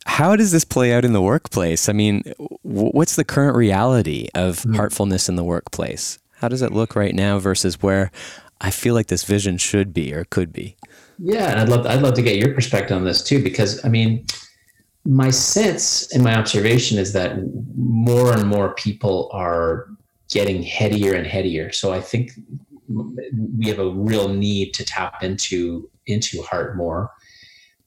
how 0.06 0.36
does 0.36 0.52
this 0.52 0.64
play 0.64 0.94
out 0.94 1.04
in 1.04 1.12
the 1.12 1.20
workplace? 1.20 1.88
I 1.88 1.92
mean 1.92 2.22
what's 2.62 3.16
the 3.16 3.24
current 3.24 3.56
reality 3.56 4.28
of 4.36 4.58
mm-hmm. 4.58 4.76
heartfulness 4.76 5.28
in 5.28 5.34
the 5.34 5.44
workplace? 5.44 6.20
How 6.36 6.46
does 6.46 6.62
it 6.62 6.70
look 6.72 6.94
right 6.94 7.14
now 7.14 7.40
versus 7.40 7.82
where 7.82 8.12
i 8.60 8.70
feel 8.70 8.94
like 8.94 9.08
this 9.08 9.24
vision 9.24 9.58
should 9.58 9.92
be 9.92 10.14
or 10.14 10.24
could 10.26 10.52
be? 10.52 10.76
Yeah 11.18 11.50
and 11.50 11.58
i'd 11.58 11.68
love 11.68 11.86
i'd 11.86 12.02
love 12.02 12.14
to 12.14 12.22
get 12.22 12.36
your 12.36 12.54
perspective 12.54 12.96
on 12.96 13.04
this 13.04 13.24
too 13.24 13.42
because 13.42 13.84
i 13.84 13.88
mean 13.88 14.24
my 15.04 15.30
sense 15.30 16.12
and 16.12 16.22
my 16.22 16.36
observation 16.36 16.98
is 16.98 17.12
that 17.12 17.36
more 17.76 18.32
and 18.32 18.48
more 18.48 18.74
people 18.74 19.28
are 19.32 19.88
getting 20.30 20.62
headier 20.62 21.14
and 21.14 21.26
headier. 21.26 21.72
So 21.72 21.92
I 21.92 22.00
think 22.00 22.32
we 22.88 23.68
have 23.68 23.78
a 23.78 23.90
real 23.90 24.28
need 24.28 24.74
to 24.74 24.84
tap 24.84 25.22
into 25.22 25.88
into 26.06 26.42
heart 26.42 26.76
more 26.76 27.10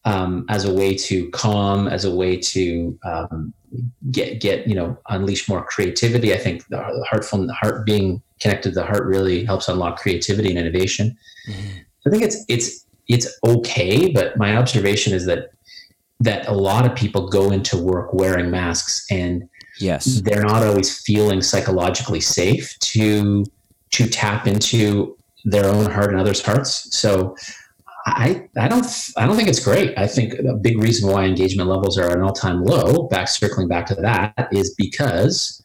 um, 0.06 0.46
as 0.50 0.66
a 0.66 0.74
way 0.74 0.96
to 0.96 1.30
calm, 1.32 1.88
as 1.88 2.06
a 2.06 2.14
way 2.14 2.38
to 2.38 2.98
um, 3.06 3.54
get 4.12 4.40
get 4.40 4.68
you 4.68 4.76
know 4.76 4.98
unleash 5.10 5.48
more 5.48 5.64
creativity. 5.64 6.34
I 6.34 6.38
think 6.38 6.68
the 6.68 6.82
heart 7.10 7.26
from 7.26 7.48
the 7.48 7.54
heart 7.54 7.86
being 7.86 8.22
connected 8.40 8.70
to 8.70 8.76
the 8.76 8.86
heart 8.86 9.06
really 9.06 9.46
helps 9.46 9.68
unlock 9.68 10.00
creativity 10.00 10.50
and 10.50 10.60
innovation. 10.60 11.18
Mm-hmm. 11.50 11.78
I 12.08 12.10
think 12.10 12.24
it's 12.24 12.46
it's 12.48 12.86
it's 13.08 13.40
okay, 13.46 14.12
but 14.12 14.38
my 14.38 14.56
observation 14.56 15.14
is 15.14 15.26
that 15.26 15.50
that 16.20 16.48
a 16.48 16.54
lot 16.54 16.86
of 16.86 16.96
people 16.96 17.30
go 17.30 17.52
into 17.52 17.78
work 17.78 18.14
wearing 18.14 18.50
masks 18.50 19.06
and 19.12 19.48
yes 19.80 20.22
they're 20.22 20.44
not 20.44 20.64
always 20.64 21.02
feeling 21.02 21.42
psychologically 21.42 22.22
safe 22.22 22.78
to 22.80 23.44
to 23.92 24.08
tap 24.08 24.48
into 24.48 25.18
their 25.44 25.66
own 25.66 25.90
heart 25.92 26.12
and 26.12 26.20
others 26.20 26.42
hearts 26.42 26.96
so 26.96 27.36
I, 28.08 28.48
I 28.58 28.68
don't 28.68 28.86
I 29.18 29.26
don't 29.26 29.36
think 29.36 29.50
it's 29.50 29.64
great. 29.64 29.98
I 29.98 30.06
think 30.06 30.34
a 30.34 30.54
big 30.54 30.78
reason 30.78 31.12
why 31.12 31.26
engagement 31.26 31.70
levels 31.70 31.98
are 31.98 32.06
at 32.06 32.18
an 32.18 32.22
all 32.22 32.34
time 32.34 32.64
low, 32.64 33.08
back 33.08 33.28
circling 33.28 33.68
back 33.68 33.88
to 33.88 33.96
that, 33.96 34.48
is 34.52 34.76
because 34.76 35.64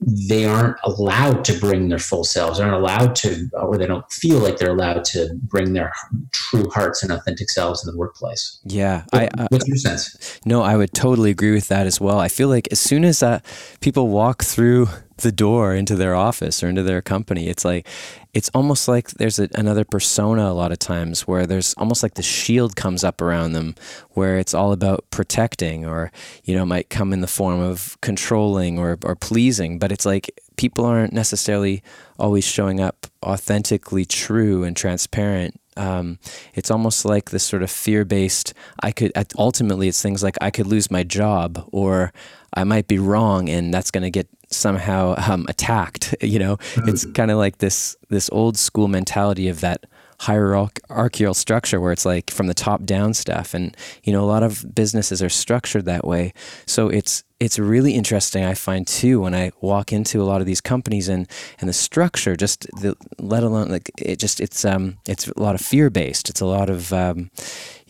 they 0.00 0.46
aren't 0.46 0.76
allowed 0.84 1.44
to 1.44 1.58
bring 1.58 1.88
their 1.88 1.98
full 1.98 2.24
selves, 2.24 2.58
aren't 2.58 2.74
allowed 2.74 3.14
to, 3.16 3.48
or 3.52 3.76
they 3.76 3.86
don't 3.86 4.10
feel 4.10 4.38
like 4.38 4.56
they're 4.56 4.70
allowed 4.70 5.04
to 5.04 5.28
bring 5.42 5.74
their 5.74 5.92
true 6.32 6.68
hearts 6.70 7.02
and 7.02 7.12
authentic 7.12 7.50
selves 7.50 7.86
in 7.86 7.92
the 7.92 7.98
workplace. 7.98 8.58
Yeah. 8.64 9.04
What, 9.10 9.22
I, 9.22 9.42
uh, 9.42 9.46
what's 9.50 9.68
your 9.68 9.76
sense? 9.76 10.40
No, 10.46 10.62
I 10.62 10.76
would 10.76 10.94
totally 10.94 11.30
agree 11.30 11.52
with 11.52 11.68
that 11.68 11.86
as 11.86 12.00
well. 12.00 12.18
I 12.18 12.28
feel 12.28 12.48
like 12.48 12.68
as 12.72 12.80
soon 12.80 13.04
as 13.04 13.22
uh, 13.22 13.40
people 13.80 14.08
walk 14.08 14.42
through 14.42 14.88
the 15.20 15.32
door 15.32 15.74
into 15.74 15.96
their 15.96 16.14
office 16.14 16.62
or 16.62 16.68
into 16.68 16.82
their 16.82 17.02
company. 17.02 17.48
It's 17.48 17.64
like, 17.64 17.86
it's 18.32 18.50
almost 18.54 18.86
like 18.86 19.10
there's 19.12 19.38
a, 19.38 19.48
another 19.54 19.84
persona 19.84 20.44
a 20.44 20.54
lot 20.54 20.72
of 20.72 20.78
times 20.78 21.26
where 21.26 21.46
there's 21.46 21.74
almost 21.74 22.02
like 22.02 22.14
the 22.14 22.22
shield 22.22 22.76
comes 22.76 23.02
up 23.02 23.20
around 23.20 23.52
them 23.52 23.74
where 24.10 24.38
it's 24.38 24.54
all 24.54 24.72
about 24.72 25.04
protecting 25.10 25.84
or, 25.84 26.12
you 26.44 26.54
know, 26.54 26.64
might 26.64 26.90
come 26.90 27.12
in 27.12 27.20
the 27.20 27.26
form 27.26 27.60
of 27.60 28.00
controlling 28.00 28.78
or, 28.78 28.98
or 29.04 29.16
pleasing. 29.16 29.78
But 29.78 29.90
it's 29.90 30.06
like 30.06 30.30
people 30.56 30.84
aren't 30.84 31.12
necessarily 31.12 31.82
always 32.18 32.44
showing 32.44 32.80
up 32.80 33.06
authentically 33.24 34.04
true 34.04 34.62
and 34.64 34.76
transparent 34.76 35.60
um, 35.76 36.18
it's 36.54 36.70
almost 36.70 37.04
like 37.04 37.30
this 37.30 37.44
sort 37.44 37.62
of 37.62 37.70
fear-based 37.70 38.52
i 38.82 38.90
could 38.90 39.12
ultimately 39.38 39.88
it's 39.88 40.02
things 40.02 40.22
like 40.22 40.36
i 40.40 40.50
could 40.50 40.66
lose 40.66 40.90
my 40.90 41.02
job 41.02 41.66
or 41.72 42.12
i 42.54 42.64
might 42.64 42.88
be 42.88 42.98
wrong 42.98 43.48
and 43.48 43.72
that's 43.72 43.90
going 43.90 44.02
to 44.02 44.10
get 44.10 44.28
somehow 44.50 45.14
um, 45.16 45.46
attacked. 45.48 46.14
You 46.20 46.38
know, 46.38 46.58
it's 46.86 47.04
kind 47.06 47.30
of 47.30 47.38
like 47.38 47.58
this 47.58 47.96
this 48.08 48.28
old 48.32 48.56
school 48.56 48.88
mentality 48.88 49.48
of 49.48 49.60
that 49.60 49.86
hierarchical 50.20 51.32
structure 51.32 51.80
where 51.80 51.92
it's 51.92 52.04
like 52.04 52.30
from 52.30 52.46
the 52.46 52.54
top 52.54 52.84
down 52.84 53.14
stuff. 53.14 53.54
And 53.54 53.76
you 54.04 54.12
know 54.12 54.22
a 54.22 54.26
lot 54.26 54.42
of 54.42 54.74
businesses 54.74 55.22
are 55.22 55.30
structured 55.30 55.86
that 55.86 56.06
way. 56.06 56.32
So 56.66 56.88
it's 56.88 57.24
it's 57.40 57.58
really 57.58 57.94
interesting 57.94 58.44
i 58.44 58.54
find 58.54 58.86
too 58.86 59.22
when 59.22 59.34
i 59.34 59.50
walk 59.62 59.92
into 59.92 60.22
a 60.22 60.24
lot 60.24 60.42
of 60.42 60.46
these 60.46 60.60
companies 60.60 61.08
and 61.08 61.26
and 61.58 61.68
the 61.68 61.72
structure 61.72 62.36
just 62.36 62.66
the 62.80 62.94
let 63.18 63.42
alone 63.42 63.68
like 63.68 63.90
it 63.98 64.18
just 64.18 64.40
it's 64.40 64.64
um 64.64 64.98
it's 65.08 65.26
a 65.26 65.40
lot 65.40 65.54
of 65.54 65.60
fear 65.60 65.88
based 65.90 66.28
it's 66.28 66.42
a 66.42 66.46
lot 66.46 66.68
of 66.68 66.92
um 66.92 67.30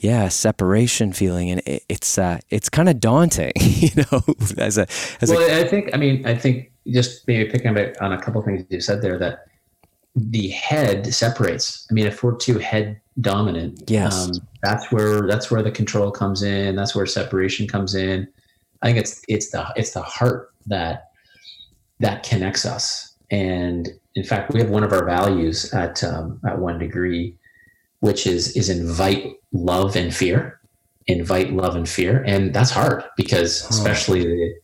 yeah 0.02 0.28
separation 0.28 1.12
feeling 1.12 1.50
and 1.50 1.60
it, 1.66 1.84
it's 1.88 2.18
uh 2.18 2.38
it's 2.50 2.68
kind 2.68 2.88
of 2.88 3.00
daunting 3.00 3.52
you 3.60 3.90
know 3.96 4.22
as 4.58 4.78
a 4.78 4.86
as 5.20 5.30
well 5.30 5.40
a, 5.40 5.60
I 5.60 5.68
think 5.68 5.90
i 5.94 5.96
mean 5.96 6.26
i 6.26 6.34
think 6.34 6.72
just 6.88 7.26
maybe 7.28 7.50
picking 7.50 7.76
up 7.76 7.94
on 8.00 8.12
a 8.12 8.20
couple 8.20 8.42
things 8.42 8.64
you 8.70 8.80
said 8.80 9.02
there 9.02 9.18
that 9.18 9.46
the 10.14 10.48
head 10.48 11.12
separates. 11.14 11.86
I 11.90 11.94
mean 11.94 12.06
if 12.06 12.22
we're 12.22 12.36
too 12.36 12.58
head 12.58 13.00
dominant 13.20 13.82
yes. 13.88 14.26
um, 14.26 14.32
that's 14.62 14.90
where 14.90 15.26
that's 15.26 15.50
where 15.50 15.62
the 15.62 15.70
control 15.70 16.10
comes 16.10 16.42
in 16.42 16.76
that's 16.76 16.94
where 16.94 17.06
separation 17.06 17.66
comes 17.66 17.94
in. 17.94 18.26
I 18.82 18.86
think 18.86 18.98
it's 18.98 19.22
it's 19.28 19.50
the 19.50 19.66
it's 19.76 19.92
the 19.92 20.02
heart 20.02 20.52
that 20.66 21.10
that 22.00 22.22
connects 22.22 22.64
us. 22.64 23.14
And 23.30 23.88
in 24.14 24.24
fact 24.24 24.52
we 24.52 24.60
have 24.60 24.70
one 24.70 24.82
of 24.82 24.92
our 24.92 25.04
values 25.04 25.72
at 25.72 26.02
um, 26.02 26.40
at 26.46 26.58
one 26.58 26.78
degree 26.78 27.36
which 28.00 28.26
is 28.26 28.56
is 28.56 28.68
invite 28.68 29.34
love 29.52 29.96
and 29.96 30.14
fear 30.14 30.60
invite 31.06 31.52
love 31.52 31.76
and 31.76 31.88
fear. 31.88 32.22
And 32.26 32.54
that's 32.54 32.70
hard 32.70 33.02
because 33.16 33.68
especially 33.70 34.22
the 34.24 34.54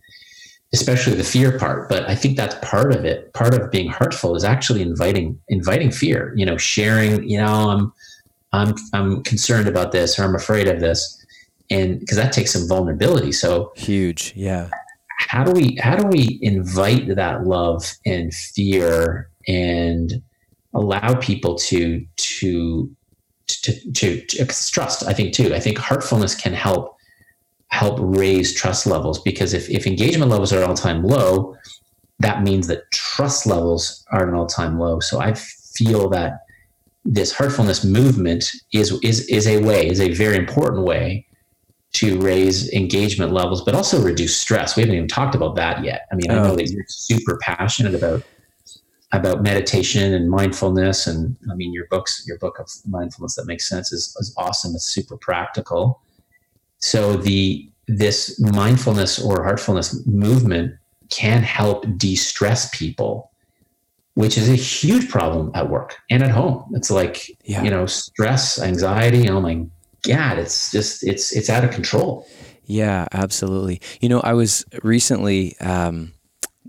especially 0.72 1.14
the 1.14 1.24
fear 1.24 1.58
part. 1.58 1.88
But 1.88 2.08
i 2.08 2.14
think 2.14 2.36
that's 2.36 2.56
part 2.62 2.94
of 2.94 3.04
it. 3.04 3.32
Part 3.34 3.54
of 3.54 3.70
being 3.70 3.88
heartful 3.88 4.34
is 4.36 4.44
actually 4.44 4.82
inviting 4.82 5.38
inviting 5.48 5.90
fear 5.90 6.32
you 6.36 6.46
know 6.46 6.56
sharing 6.56 7.28
you 7.28 7.38
know 7.38 7.70
i'm 7.70 7.92
i'm 8.52 8.74
i'm 8.92 9.22
concerned 9.22 9.68
about 9.68 9.92
this 9.92 10.18
or 10.18 10.24
i'm 10.24 10.34
afraid 10.34 10.68
of 10.68 10.80
this. 10.80 11.12
And 11.68 11.98
because 11.98 12.16
that 12.16 12.32
takes 12.32 12.52
some 12.52 12.68
vulnerability. 12.68 13.32
So 13.32 13.72
huge. 13.76 14.32
Yeah. 14.36 14.70
how 15.18 15.42
do 15.44 15.52
we 15.52 15.76
how 15.80 15.96
do 15.96 16.06
we 16.06 16.38
invite 16.42 17.14
that 17.16 17.44
love 17.44 17.92
and 18.04 18.32
fear 18.32 19.30
and 19.48 20.22
allow 20.74 21.14
people 21.14 21.56
to 21.56 22.04
to 22.16 22.90
to, 23.46 23.92
to, 23.92 24.20
to 24.26 24.46
trust. 24.46 25.04
I 25.06 25.12
think 25.12 25.34
too. 25.34 25.54
I 25.54 25.60
think 25.60 25.78
heartfulness 25.78 26.40
can 26.40 26.52
help 26.52 26.96
help 27.68 27.98
raise 28.00 28.54
trust 28.54 28.86
levels 28.86 29.20
because 29.20 29.52
if, 29.52 29.68
if 29.68 29.86
engagement 29.86 30.30
levels 30.30 30.52
are 30.52 30.64
all 30.64 30.74
time 30.74 31.02
low, 31.02 31.56
that 32.20 32.42
means 32.42 32.68
that 32.68 32.90
trust 32.92 33.46
levels 33.46 34.04
are 34.12 34.22
at 34.22 34.28
an 34.28 34.34
all 34.34 34.46
time 34.46 34.78
low. 34.78 35.00
So 35.00 35.20
I 35.20 35.34
feel 35.34 36.08
that 36.10 36.40
this 37.04 37.32
heartfulness 37.32 37.84
movement 37.84 38.50
is 38.72 38.98
is 39.02 39.26
is 39.28 39.46
a 39.46 39.62
way, 39.62 39.88
is 39.88 40.00
a 40.00 40.12
very 40.12 40.36
important 40.36 40.84
way 40.84 41.26
to 41.94 42.20
raise 42.20 42.70
engagement 42.72 43.32
levels, 43.32 43.62
but 43.62 43.74
also 43.74 44.02
reduce 44.02 44.36
stress. 44.36 44.76
We 44.76 44.82
haven't 44.82 44.96
even 44.96 45.08
talked 45.08 45.34
about 45.34 45.56
that 45.56 45.84
yet. 45.84 46.06
I 46.12 46.16
mean, 46.16 46.30
oh. 46.30 46.34
I 46.34 46.42
know 46.42 46.52
oh. 46.52 46.56
that 46.56 46.70
you're 46.70 46.84
super 46.88 47.38
passionate 47.42 47.94
about 47.94 48.22
about 49.12 49.42
meditation 49.42 50.12
and 50.12 50.28
mindfulness. 50.28 51.06
And 51.06 51.36
I 51.50 51.54
mean, 51.54 51.72
your 51.72 51.86
books, 51.90 52.24
your 52.26 52.38
book 52.38 52.58
of 52.58 52.68
mindfulness 52.86 53.36
that 53.36 53.46
makes 53.46 53.68
sense 53.68 53.92
is, 53.92 54.16
is 54.18 54.34
awesome. 54.36 54.74
It's 54.74 54.84
super 54.84 55.16
practical. 55.16 56.00
So 56.78 57.16
the 57.16 57.70
this 57.88 58.40
mindfulness 58.40 59.22
or 59.22 59.44
heartfulness 59.44 60.04
movement 60.06 60.74
can 61.08 61.42
help 61.42 61.86
de-stress 61.96 62.76
people, 62.76 63.30
which 64.14 64.36
is 64.36 64.48
a 64.48 64.56
huge 64.56 65.08
problem 65.08 65.52
at 65.54 65.70
work 65.70 65.96
and 66.10 66.22
at 66.22 66.30
home. 66.30 66.64
It's 66.74 66.90
like 66.90 67.30
yeah. 67.44 67.62
you 67.62 67.70
know, 67.70 67.86
stress, 67.86 68.60
anxiety. 68.60 69.28
Oh 69.28 69.40
my 69.40 69.64
god, 70.02 70.38
it's 70.38 70.72
just 70.72 71.04
it's 71.04 71.32
it's 71.32 71.48
out 71.48 71.64
of 71.64 71.70
control. 71.70 72.26
Yeah, 72.64 73.06
absolutely. 73.12 73.80
You 74.00 74.08
know, 74.08 74.20
I 74.20 74.32
was 74.32 74.64
recently. 74.82 75.56
Um, 75.58 76.12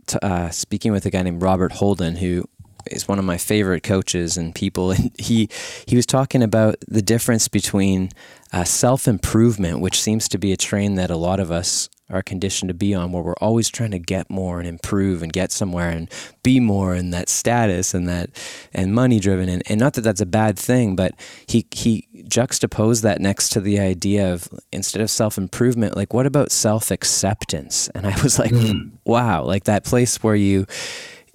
t- 0.08 0.20
uh, 0.22 0.50
speaking 0.50 0.91
with 0.91 1.06
a 1.06 1.10
guy 1.10 1.22
named 1.22 1.41
Robert 1.41 1.74
Holden, 1.74 2.17
who 2.17 2.46
is 2.89 3.08
one 3.08 3.20
of 3.20 3.26
my 3.26 3.38
favorite 3.38 3.84
coaches 3.84 4.38
and 4.38 4.56
people, 4.56 4.91
and 4.91 5.12
he 5.20 5.50
he 5.86 5.96
was 5.96 6.06
talking 6.06 6.41
about 6.41 6.78
the 6.88 7.02
difference 7.02 7.48
between 7.48 8.10
uh, 8.52 8.63
self 8.63 9.08
improvement, 9.08 9.80
which 9.80 10.02
seems 10.02 10.28
to 10.30 10.38
be 10.38 10.52
a 10.52 10.58
train 10.58 10.96
that 10.96 11.12
a 11.12 11.17
lot 11.17 11.39
of 11.39 11.52
us 11.52 11.89
are 12.10 12.22
conditioned 12.22 12.70
to 12.70 12.74
be 12.74 12.93
on, 12.93 13.12
where 13.12 13.22
we're 13.22 13.34
always 13.41 13.70
trying 13.70 13.91
to 13.91 14.00
get 14.00 14.30
more 14.30 14.60
and 14.60 14.67
improve 14.67 15.22
and 15.22 15.34
get 15.34 15.52
somewhere 15.52 15.89
and 15.89 16.10
be 16.41 16.60
more 16.60 16.93
and 16.93 17.13
that 17.13 17.28
status 17.28 17.93
and 17.93 18.08
that 18.08 18.30
and 18.74 18.93
money 18.93 19.20
driven 19.20 19.50
and, 19.50 19.62
and 19.67 19.80
not 19.80 19.93
that 19.93 20.02
that's 20.02 20.22
a 20.22 20.26
bad 20.26 20.58
thing, 20.58 20.96
but 20.96 21.13
he 21.48 21.65
he 21.72 22.08
juxtaposed 22.28 23.04
that 23.04 23.20
next 23.20 23.50
to 23.50 23.60
the 23.60 23.80
idea 23.80 24.34
of 24.34 24.48
instead 24.72 25.02
of 25.02 25.10
self 25.10 25.38
improvement, 25.38 25.96
like 25.96 26.13
what 26.13 26.26
about 26.26 26.52
self 26.52 26.91
acceptance? 26.91 27.89
And 27.89 28.08
I 28.08 28.22
was 28.22 28.39
like, 28.39 28.52
mm. 28.52 28.91
wow, 29.04 29.43
like 29.43 29.65
that 29.65 29.84
place 29.84 30.24
where 30.24 30.36
you 30.36 30.65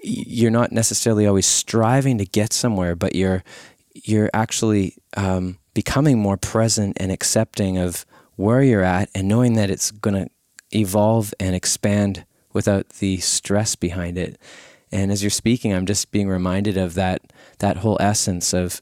you're 0.03 0.51
not 0.51 0.73
necessarily 0.73 1.27
always 1.27 1.47
striving 1.47 2.19
to 2.19 2.25
get 2.25 2.53
somewhere, 2.53 2.97
but 2.97 3.15
you're 3.15 3.45
you're 3.95 4.31
actually 4.35 4.97
um, 5.17 5.59
becoming 5.75 6.19
more 6.19 6.37
present 6.37 6.97
and 6.99 7.13
accepting 7.13 7.79
of 7.79 8.07
where 8.37 8.63
you're 8.63 8.83
at 8.83 9.09
and 9.15 9.29
knowing 9.29 9.55
that 9.55 9.71
it's 9.71 9.91
going 9.91 10.15
to 10.15 10.31
evolve 10.75 11.35
and 11.41 11.55
expand 11.55 12.25
without 12.53 12.89
the 13.01 13.19
stress 13.19 13.77
behind 13.77 14.19
it. 14.19 14.39
And 14.91 15.11
as 15.11 15.23
you're 15.23 15.31
speaking, 15.31 15.73
I'm 15.73 15.87
just 15.87 16.11
being 16.13 16.29
reminded 16.29 16.77
of 16.77 16.95
that 16.95 17.23
that 17.59 17.79
whole 17.79 17.97
essence 18.01 18.53
of 18.53 18.81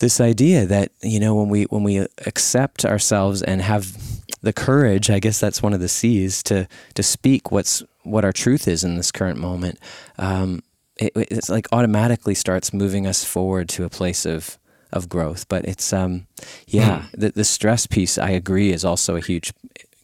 this 0.00 0.20
idea 0.20 0.66
that 0.66 0.92
you 1.02 1.20
know 1.20 1.34
when 1.34 1.48
we 1.48 1.64
when 1.64 1.82
we 1.82 2.06
accept 2.26 2.84
ourselves 2.84 3.42
and 3.42 3.62
have 3.62 3.96
the 4.42 4.52
courage, 4.52 5.10
I 5.10 5.18
guess 5.18 5.40
that's 5.40 5.62
one 5.62 5.72
of 5.72 5.80
the 5.80 5.88
C's 5.88 6.42
to 6.44 6.68
to 6.94 7.02
speak 7.02 7.50
what's 7.50 7.82
what 8.02 8.24
our 8.24 8.32
truth 8.32 8.68
is 8.68 8.84
in 8.84 8.96
this 8.96 9.12
current 9.12 9.38
moment. 9.38 9.78
Um, 10.18 10.62
it, 10.96 11.12
it's 11.16 11.48
like 11.48 11.68
automatically 11.72 12.34
starts 12.34 12.72
moving 12.72 13.06
us 13.06 13.24
forward 13.24 13.68
to 13.70 13.84
a 13.84 13.90
place 13.90 14.26
of 14.26 14.58
of 14.92 15.08
growth. 15.08 15.48
But 15.48 15.64
it's 15.64 15.92
um, 15.92 16.26
yeah, 16.66 17.02
mm. 17.02 17.10
the 17.12 17.30
the 17.30 17.44
stress 17.44 17.86
piece 17.86 18.18
I 18.18 18.30
agree 18.30 18.72
is 18.72 18.84
also 18.84 19.16
a 19.16 19.20
huge 19.20 19.52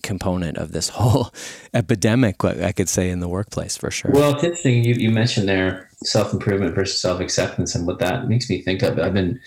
component 0.06 0.56
of 0.56 0.72
this 0.72 0.88
whole 0.98 1.34
epidemic, 1.74 2.42
I 2.44 2.72
could 2.72 2.88
say, 2.88 3.10
in 3.10 3.20
the 3.20 3.28
workplace 3.28 3.76
for 3.76 3.90
sure. 3.90 4.12
Well, 4.14 4.34
it's 4.34 4.44
interesting 4.44 4.84
you, 4.84 4.94
you 4.94 5.10
mentioned 5.10 5.48
there 5.48 5.90
self 6.02 6.32
improvement 6.32 6.74
versus 6.74 6.98
self 6.98 7.20
acceptance, 7.20 7.74
and 7.74 7.86
what 7.86 7.98
that 7.98 8.28
makes 8.28 8.48
me 8.48 8.62
think 8.62 8.82
of. 8.82 8.98
I've 8.98 9.14
been 9.14 9.38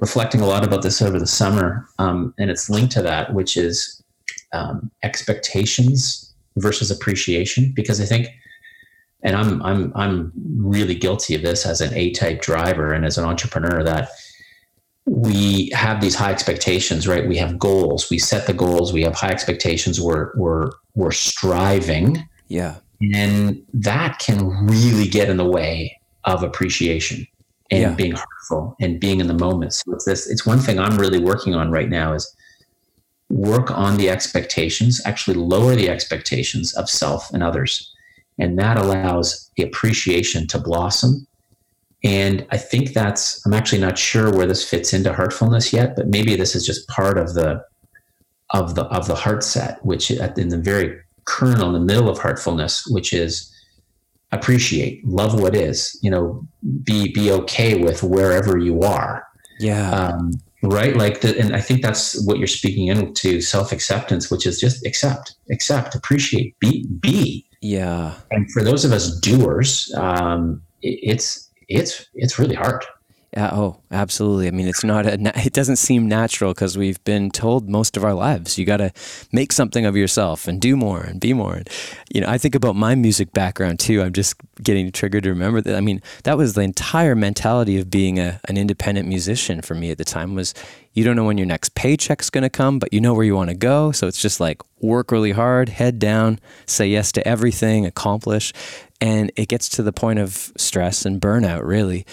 reflecting 0.00 0.40
a 0.40 0.46
lot 0.46 0.64
about 0.64 0.82
this 0.82 1.02
over 1.02 1.18
the 1.18 1.26
summer, 1.26 1.88
um, 1.98 2.34
and 2.38 2.50
it's 2.50 2.70
linked 2.70 2.92
to 2.92 3.02
that, 3.02 3.34
which 3.34 3.56
is 3.56 4.02
um, 4.52 4.90
expectations 5.02 6.34
versus 6.56 6.90
appreciation. 6.90 7.72
Because 7.74 8.00
I 8.00 8.04
think, 8.04 8.28
and 9.22 9.34
I'm 9.34 9.62
I'm 9.62 9.92
I'm 9.96 10.32
really 10.56 10.94
guilty 10.94 11.34
of 11.34 11.42
this 11.42 11.66
as 11.66 11.80
an 11.80 11.92
A 11.94 12.12
type 12.12 12.42
driver 12.42 12.92
and 12.92 13.04
as 13.04 13.18
an 13.18 13.24
entrepreneur 13.24 13.82
that 13.82 14.10
we 15.06 15.70
have 15.72 16.00
these 16.00 16.16
high 16.16 16.32
expectations, 16.32 17.06
right? 17.06 17.26
We 17.26 17.36
have 17.36 17.58
goals. 17.58 18.10
We 18.10 18.18
set 18.18 18.46
the 18.46 18.52
goals. 18.52 18.92
We 18.92 19.02
have 19.02 19.14
high 19.14 19.30
expectations. 19.30 20.00
We're 20.00 20.32
we're 20.36 20.70
we're 20.94 21.12
striving. 21.12 22.28
Yeah. 22.48 22.76
And 23.14 23.62
that 23.72 24.18
can 24.18 24.66
really 24.66 25.06
get 25.06 25.28
in 25.28 25.36
the 25.36 25.44
way 25.44 26.00
of 26.24 26.42
appreciation 26.42 27.26
and 27.70 27.80
yeah. 27.80 27.94
being 27.94 28.12
heartful 28.12 28.76
and 28.80 28.98
being 28.98 29.20
in 29.20 29.28
the 29.28 29.34
moment. 29.34 29.74
So 29.74 29.92
it's 29.92 30.04
this 30.04 30.28
it's 30.28 30.44
one 30.44 30.58
thing 30.58 30.78
I'm 30.78 30.98
really 30.98 31.20
working 31.20 31.54
on 31.54 31.70
right 31.70 31.88
now 31.88 32.12
is 32.12 32.34
work 33.28 33.70
on 33.70 33.96
the 33.96 34.10
expectations, 34.10 35.00
actually 35.04 35.36
lower 35.36 35.74
the 35.76 35.88
expectations 35.88 36.74
of 36.74 36.88
self 36.88 37.32
and 37.32 37.42
others. 37.42 37.92
And 38.38 38.58
that 38.58 38.76
allows 38.76 39.50
the 39.56 39.62
appreciation 39.62 40.46
to 40.48 40.58
blossom 40.58 41.26
and 42.06 42.46
I 42.50 42.56
think 42.56 42.92
that's, 42.92 43.44
I'm 43.44 43.52
actually 43.52 43.80
not 43.80 43.98
sure 43.98 44.32
where 44.32 44.46
this 44.46 44.68
fits 44.68 44.92
into 44.92 45.12
heartfulness 45.12 45.72
yet, 45.72 45.96
but 45.96 46.06
maybe 46.06 46.36
this 46.36 46.54
is 46.54 46.64
just 46.64 46.86
part 46.86 47.18
of 47.18 47.34
the, 47.34 47.64
of 48.50 48.76
the, 48.76 48.84
of 48.84 49.08
the 49.08 49.16
heart 49.16 49.42
set, 49.42 49.84
which 49.84 50.12
in 50.12 50.48
the 50.50 50.56
very 50.56 50.96
kernel, 51.24 51.66
in 51.66 51.72
the 51.72 51.80
middle 51.80 52.08
of 52.08 52.18
heartfulness, 52.18 52.86
which 52.86 53.12
is 53.12 53.52
appreciate, 54.30 55.04
love 55.04 55.40
what 55.40 55.56
is, 55.56 55.98
you 56.00 56.08
know, 56.08 56.46
be, 56.84 57.12
be 57.12 57.32
okay 57.32 57.82
with 57.82 58.04
wherever 58.04 58.56
you 58.56 58.82
are. 58.82 59.26
Yeah. 59.58 59.90
Um, 59.90 60.30
right. 60.62 60.94
Like 60.94 61.22
the, 61.22 61.36
and 61.36 61.56
I 61.56 61.60
think 61.60 61.82
that's 61.82 62.24
what 62.24 62.38
you're 62.38 62.46
speaking 62.46 62.86
into 62.86 63.40
self-acceptance, 63.40 64.30
which 64.30 64.46
is 64.46 64.60
just 64.60 64.86
accept, 64.86 65.34
accept, 65.50 65.96
appreciate, 65.96 66.56
be, 66.60 66.86
be. 67.00 67.48
Yeah. 67.62 68.14
And 68.30 68.48
for 68.52 68.62
those 68.62 68.84
of 68.84 68.92
us 68.92 69.18
doers, 69.18 69.92
um, 69.96 70.62
it's, 70.82 71.45
it's 71.68 72.06
it's 72.14 72.38
really 72.38 72.54
hard. 72.54 72.84
Yeah, 73.36 73.50
oh, 73.52 73.76
absolutely. 73.90 74.48
I 74.48 74.50
mean, 74.50 74.66
it's 74.66 74.82
not 74.82 75.04
a, 75.04 75.12
it 75.44 75.52
doesn't 75.52 75.76
seem 75.76 76.08
natural 76.08 76.54
because 76.54 76.78
we've 76.78 77.02
been 77.04 77.30
told 77.30 77.68
most 77.68 77.98
of 77.98 78.02
our 78.02 78.14
lives 78.14 78.56
you 78.56 78.64
got 78.64 78.78
to 78.78 78.90
make 79.30 79.52
something 79.52 79.84
of 79.84 79.94
yourself 79.94 80.48
and 80.48 80.58
do 80.58 80.74
more 80.74 81.02
and 81.02 81.20
be 81.20 81.34
more. 81.34 81.56
And, 81.56 81.68
you 82.10 82.22
know, 82.22 82.28
I 82.28 82.38
think 82.38 82.54
about 82.54 82.76
my 82.76 82.94
music 82.94 83.34
background 83.34 83.78
too. 83.78 84.00
I'm 84.00 84.14
just 84.14 84.36
getting 84.62 84.90
triggered 84.90 85.24
to 85.24 85.28
remember 85.28 85.60
that. 85.60 85.76
I 85.76 85.82
mean, 85.82 86.00
that 86.22 86.38
was 86.38 86.54
the 86.54 86.62
entire 86.62 87.14
mentality 87.14 87.78
of 87.78 87.90
being 87.90 88.18
a, 88.18 88.40
an 88.48 88.56
independent 88.56 89.06
musician 89.06 89.60
for 89.60 89.74
me 89.74 89.90
at 89.90 89.98
the 89.98 90.04
time 90.06 90.34
was 90.34 90.54
you 90.94 91.04
don't 91.04 91.14
know 91.14 91.24
when 91.24 91.36
your 91.36 91.46
next 91.46 91.74
paycheck's 91.74 92.30
going 92.30 92.40
to 92.40 92.48
come, 92.48 92.78
but 92.78 92.90
you 92.90 93.02
know 93.02 93.12
where 93.12 93.24
you 93.26 93.34
want 93.34 93.50
to 93.50 93.56
go. 93.56 93.92
So 93.92 94.06
it's 94.06 94.22
just 94.22 94.40
like 94.40 94.62
work 94.80 95.12
really 95.12 95.32
hard, 95.32 95.68
head 95.68 95.98
down, 95.98 96.40
say 96.64 96.88
yes 96.88 97.12
to 97.12 97.28
everything, 97.28 97.84
accomplish. 97.84 98.54
And 98.98 99.30
it 99.36 99.48
gets 99.48 99.68
to 99.70 99.82
the 99.82 99.92
point 99.92 100.20
of 100.20 100.50
stress 100.56 101.04
and 101.04 101.20
burnout, 101.20 101.66
really 101.66 102.06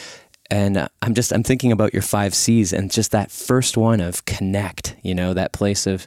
and 0.49 0.87
i'm 1.01 1.13
just 1.13 1.31
i'm 1.31 1.43
thinking 1.43 1.71
about 1.71 1.93
your 1.93 2.01
five 2.01 2.33
c's 2.33 2.73
and 2.73 2.91
just 2.91 3.11
that 3.11 3.31
first 3.31 3.77
one 3.77 3.99
of 3.99 4.25
connect 4.25 4.95
you 5.01 5.15
know 5.15 5.33
that 5.33 5.51
place 5.53 5.87
of 5.87 6.05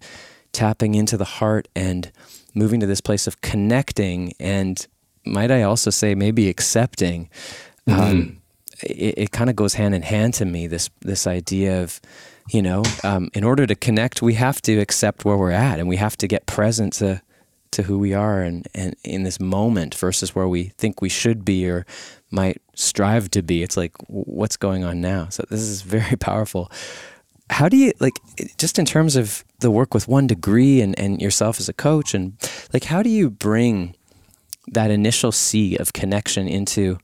tapping 0.53 0.95
into 0.95 1.17
the 1.17 1.25
heart 1.25 1.69
and 1.75 2.11
moving 2.55 2.81
to 2.81 2.87
this 2.87 3.01
place 3.01 3.27
of 3.27 3.41
connecting 3.41 4.33
and 4.39 4.87
might 5.25 5.51
i 5.51 5.63
also 5.63 5.91
say 5.91 6.15
maybe 6.15 6.49
accepting 6.49 7.29
mm-hmm. 7.89 8.01
um, 8.01 8.43
it, 8.83 9.15
it 9.19 9.31
kind 9.33 9.51
of 9.51 9.57
goes 9.57 9.75
hand 9.75 9.95
in 9.95 10.03
hand 10.03 10.35
to 10.35 10.45
me 10.45 10.67
this 10.67 10.91
this 11.01 11.27
idea 11.27 11.83
of 11.83 12.01
you 12.51 12.63
know 12.63 12.83
um, 13.05 13.31
in 13.35 13.43
order 13.43 13.67
to 13.67 13.75
connect 13.75 14.23
we 14.23 14.35
have 14.35 14.61
to 14.63 14.79
accept 14.79 15.25
where 15.25 15.37
we're 15.37 15.51
at 15.51 15.79
and 15.79 15.89
we 15.89 15.97
have 15.97 16.17
to 16.17 16.27
get 16.27 16.47
present 16.47 16.93
to 16.93 17.21
to 17.73 17.83
who 17.83 17.99
we 17.99 18.15
are 18.15 18.41
and, 18.41 18.67
and 18.75 18.97
in 19.05 19.23
this 19.25 19.39
moment 19.39 19.95
versus 19.95 20.35
where 20.35 20.49
we 20.49 20.65
think 20.79 21.03
we 21.03 21.09
should 21.09 21.45
be 21.45 21.69
or 21.69 21.85
might 22.31 22.61
strive 22.75 23.31
to 23.33 23.43
be. 23.43 23.63
It's 23.63 23.77
like, 23.77 23.93
what's 24.09 24.57
going 24.57 24.85
on 24.85 25.01
now? 25.01 25.29
So 25.31 25.45
this 25.49 25.61
is 25.61 25.83
very 25.83 26.17
powerful. 26.21 26.71
How 27.49 27.69
do 27.69 27.77
you 27.77 27.93
like 28.01 28.15
just 28.59 28.79
in 28.79 28.85
terms 28.85 29.15
of 29.15 29.45
the 29.61 29.71
work 29.71 29.95
with 29.95 30.09
one 30.09 30.27
degree 30.27 30.81
and, 30.81 30.99
and 30.99 31.23
yourself 31.23 31.61
as 31.61 31.69
a 31.69 31.73
coach 31.73 32.13
and 32.13 32.37
like 32.73 32.85
how 32.85 33.05
do 33.05 33.09
you 33.09 33.31
bring 33.31 33.95
that 34.67 34.91
initial 34.91 35.31
C 35.31 35.77
of 35.77 35.93
connection 35.93 36.49
into 36.49 36.99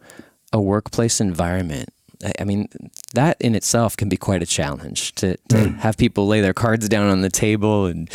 a 0.52 0.60
workplace 0.60 1.20
environment? 1.20 1.90
I 2.38 2.44
mean, 2.44 2.68
that 3.14 3.40
in 3.40 3.54
itself 3.54 3.96
can 3.96 4.08
be 4.08 4.16
quite 4.16 4.42
a 4.42 4.46
challenge 4.46 5.14
to, 5.16 5.36
to 5.48 5.56
mm. 5.56 5.78
have 5.78 5.96
people 5.96 6.26
lay 6.26 6.40
their 6.40 6.54
cards 6.54 6.88
down 6.88 7.08
on 7.08 7.20
the 7.20 7.30
table 7.30 7.86
and 7.86 8.10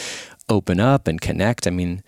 open 0.49 0.79
up 0.79 1.07
and 1.07 1.19
connect. 1.19 1.67
I 1.67 1.71
mean, 1.71 2.03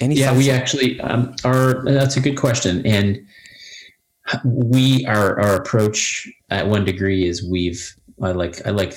any 0.00 0.16
yeah, 0.16 0.36
we 0.36 0.50
actually 0.50 1.00
um, 1.00 1.34
are. 1.44 1.82
That's 1.84 2.16
a 2.16 2.20
good 2.20 2.36
question, 2.36 2.84
and 2.86 3.26
we 4.44 5.04
our 5.06 5.40
our 5.40 5.54
approach 5.56 6.28
at 6.50 6.66
one 6.66 6.84
degree 6.84 7.26
is 7.26 7.48
we've 7.48 7.94
I 8.22 8.32
like 8.32 8.66
I 8.66 8.70
like 8.70 8.96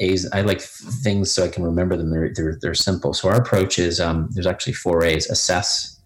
A's 0.00 0.30
I 0.32 0.42
like 0.42 0.60
things 0.60 1.30
so 1.30 1.44
I 1.44 1.48
can 1.48 1.62
remember 1.62 1.96
them. 1.96 2.10
They're 2.10 2.32
they're, 2.34 2.58
they're 2.60 2.74
simple. 2.74 3.14
So 3.14 3.28
our 3.28 3.36
approach 3.36 3.78
is 3.78 4.00
um, 4.00 4.28
there's 4.32 4.46
actually 4.46 4.72
four 4.72 5.04
A's: 5.04 5.30
assess, 5.30 6.00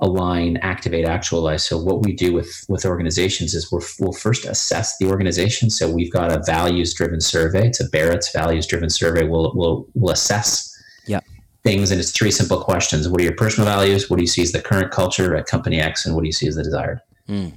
align, 0.00 0.56
activate, 0.58 1.06
actualize. 1.06 1.64
So 1.64 1.78
what 1.78 2.02
we 2.02 2.12
do 2.12 2.32
with 2.32 2.64
with 2.68 2.84
organizations 2.84 3.54
is 3.54 3.70
we're, 3.70 3.80
we'll 4.00 4.12
first 4.12 4.44
assess 4.44 4.98
the 4.98 5.06
organization. 5.06 5.70
So 5.70 5.88
we've 5.88 6.12
got 6.12 6.32
a 6.32 6.42
values 6.44 6.92
driven 6.92 7.20
survey. 7.20 7.68
It's 7.68 7.80
a 7.80 7.88
Barrett's 7.88 8.32
values 8.32 8.66
driven 8.66 8.90
survey. 8.90 9.26
We'll 9.26 9.52
we'll 9.54 9.86
we'll 9.94 10.12
assess. 10.12 10.68
Yeah. 11.06 11.20
Things 11.62 11.92
and 11.92 12.00
it's 12.00 12.10
three 12.10 12.32
simple 12.32 12.60
questions. 12.60 13.08
What 13.08 13.20
are 13.20 13.24
your 13.24 13.36
personal 13.36 13.66
values? 13.66 14.10
What 14.10 14.16
do 14.16 14.22
you 14.24 14.28
see 14.28 14.42
as 14.42 14.50
the 14.50 14.60
current 14.60 14.90
culture 14.90 15.36
at 15.36 15.46
company 15.46 15.80
X, 15.80 16.04
and 16.04 16.16
what 16.16 16.22
do 16.22 16.26
you 16.26 16.32
see 16.32 16.48
as 16.48 16.56
the 16.56 16.64
desired? 16.64 17.00
Mm. 17.28 17.52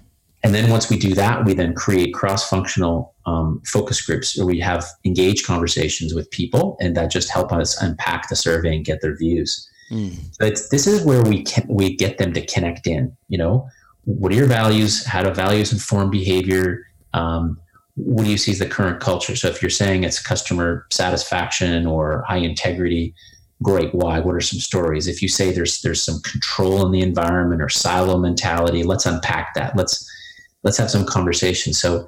And 0.45 0.53
then 0.53 0.69
once 0.69 0.91
we 0.91 0.97
do 0.99 1.15
that, 1.15 1.43
we 1.43 1.55
then 1.55 1.73
create 1.73 2.13
cross-functional 2.13 3.15
um, 3.25 3.63
focus 3.65 3.99
groups 4.05 4.37
where 4.37 4.45
we 4.45 4.59
have 4.59 4.85
engaged 5.03 5.43
conversations 5.43 6.13
with 6.13 6.29
people, 6.29 6.77
and 6.79 6.95
that 6.95 7.09
just 7.09 7.31
help 7.31 7.51
us 7.51 7.81
unpack 7.81 8.29
the 8.29 8.35
survey 8.35 8.75
and 8.75 8.85
get 8.85 9.01
their 9.01 9.17
views. 9.17 9.67
Mm. 9.91 10.13
So 10.33 10.49
this 10.69 10.85
is 10.85 11.03
where 11.03 11.23
we 11.23 11.43
can 11.43 11.65
we 11.67 11.95
get 11.95 12.19
them 12.19 12.31
to 12.33 12.45
connect 12.45 12.85
in. 12.85 13.17
You 13.27 13.39
know, 13.39 13.67
what 14.03 14.31
are 14.31 14.35
your 14.35 14.45
values? 14.45 15.03
How 15.03 15.23
do 15.23 15.31
values 15.31 15.73
inform 15.73 16.11
behavior? 16.11 16.85
Um, 17.13 17.59
what 17.95 18.25
do 18.25 18.29
you 18.29 18.37
see 18.37 18.51
as 18.51 18.59
the 18.59 18.67
current 18.67 18.99
culture? 18.99 19.35
So 19.35 19.47
if 19.47 19.63
you're 19.63 19.71
saying 19.71 20.03
it's 20.03 20.21
customer 20.21 20.85
satisfaction 20.91 21.87
or 21.87 22.23
high 22.27 22.37
integrity, 22.37 23.15
great. 23.63 23.95
Why? 23.95 24.19
What 24.19 24.35
are 24.35 24.41
some 24.41 24.59
stories? 24.59 25.07
If 25.07 25.23
you 25.23 25.27
say 25.27 25.51
there's 25.51 25.81
there's 25.81 26.03
some 26.03 26.21
control 26.21 26.85
in 26.85 26.91
the 26.91 27.01
environment 27.01 27.63
or 27.63 27.69
silo 27.69 28.19
mentality, 28.19 28.83
let's 28.83 29.07
unpack 29.07 29.55
that. 29.55 29.75
Let's 29.75 30.07
let's 30.65 30.77
have 30.77 30.91
some 30.91 31.05
conversation. 31.05 31.73
So 31.73 32.07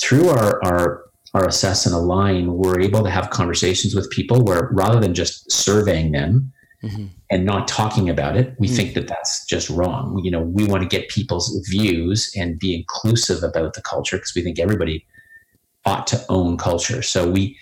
through 0.00 0.28
our, 0.30 0.64
our, 0.64 1.04
our 1.34 1.46
assess 1.48 1.84
and 1.84 1.94
align, 1.94 2.54
we're 2.54 2.80
able 2.80 3.02
to 3.02 3.10
have 3.10 3.28
conversations 3.30 3.94
with 3.94 4.08
people 4.10 4.42
where 4.42 4.70
rather 4.72 5.00
than 5.00 5.12
just 5.12 5.50
surveying 5.50 6.12
them 6.12 6.52
mm-hmm. 6.82 7.06
and 7.30 7.44
not 7.44 7.68
talking 7.68 8.08
about 8.08 8.36
it, 8.36 8.54
we 8.58 8.68
mm-hmm. 8.68 8.76
think 8.76 8.94
that 8.94 9.08
that's 9.08 9.44
just 9.44 9.68
wrong. 9.68 10.20
You 10.24 10.30
know, 10.30 10.40
we 10.40 10.64
want 10.64 10.84
to 10.84 10.88
get 10.88 11.08
people's 11.08 11.54
views 11.68 12.32
and 12.36 12.58
be 12.58 12.74
inclusive 12.74 13.42
about 13.42 13.74
the 13.74 13.82
culture 13.82 14.16
because 14.16 14.32
we 14.34 14.42
think 14.42 14.58
everybody 14.58 15.04
ought 15.84 16.06
to 16.06 16.24
own 16.28 16.56
culture. 16.56 17.02
So 17.02 17.28
we 17.28 17.58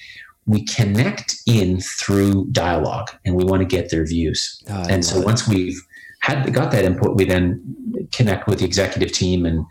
we 0.48 0.64
connect 0.64 1.34
in 1.46 1.80
through 1.80 2.46
dialogue 2.52 3.10
and 3.24 3.34
we 3.34 3.42
want 3.42 3.62
to 3.62 3.66
get 3.66 3.90
their 3.90 4.06
views. 4.06 4.62
Oh, 4.70 4.84
and 4.88 5.04
so 5.04 5.18
it. 5.18 5.24
once 5.24 5.48
we've 5.48 5.80
had 6.20 6.52
got 6.54 6.70
that 6.70 6.84
input, 6.84 7.16
we 7.16 7.24
then 7.24 8.08
connect 8.12 8.46
with 8.46 8.60
the 8.60 8.64
executive 8.64 9.10
team 9.10 9.44
and 9.44 9.64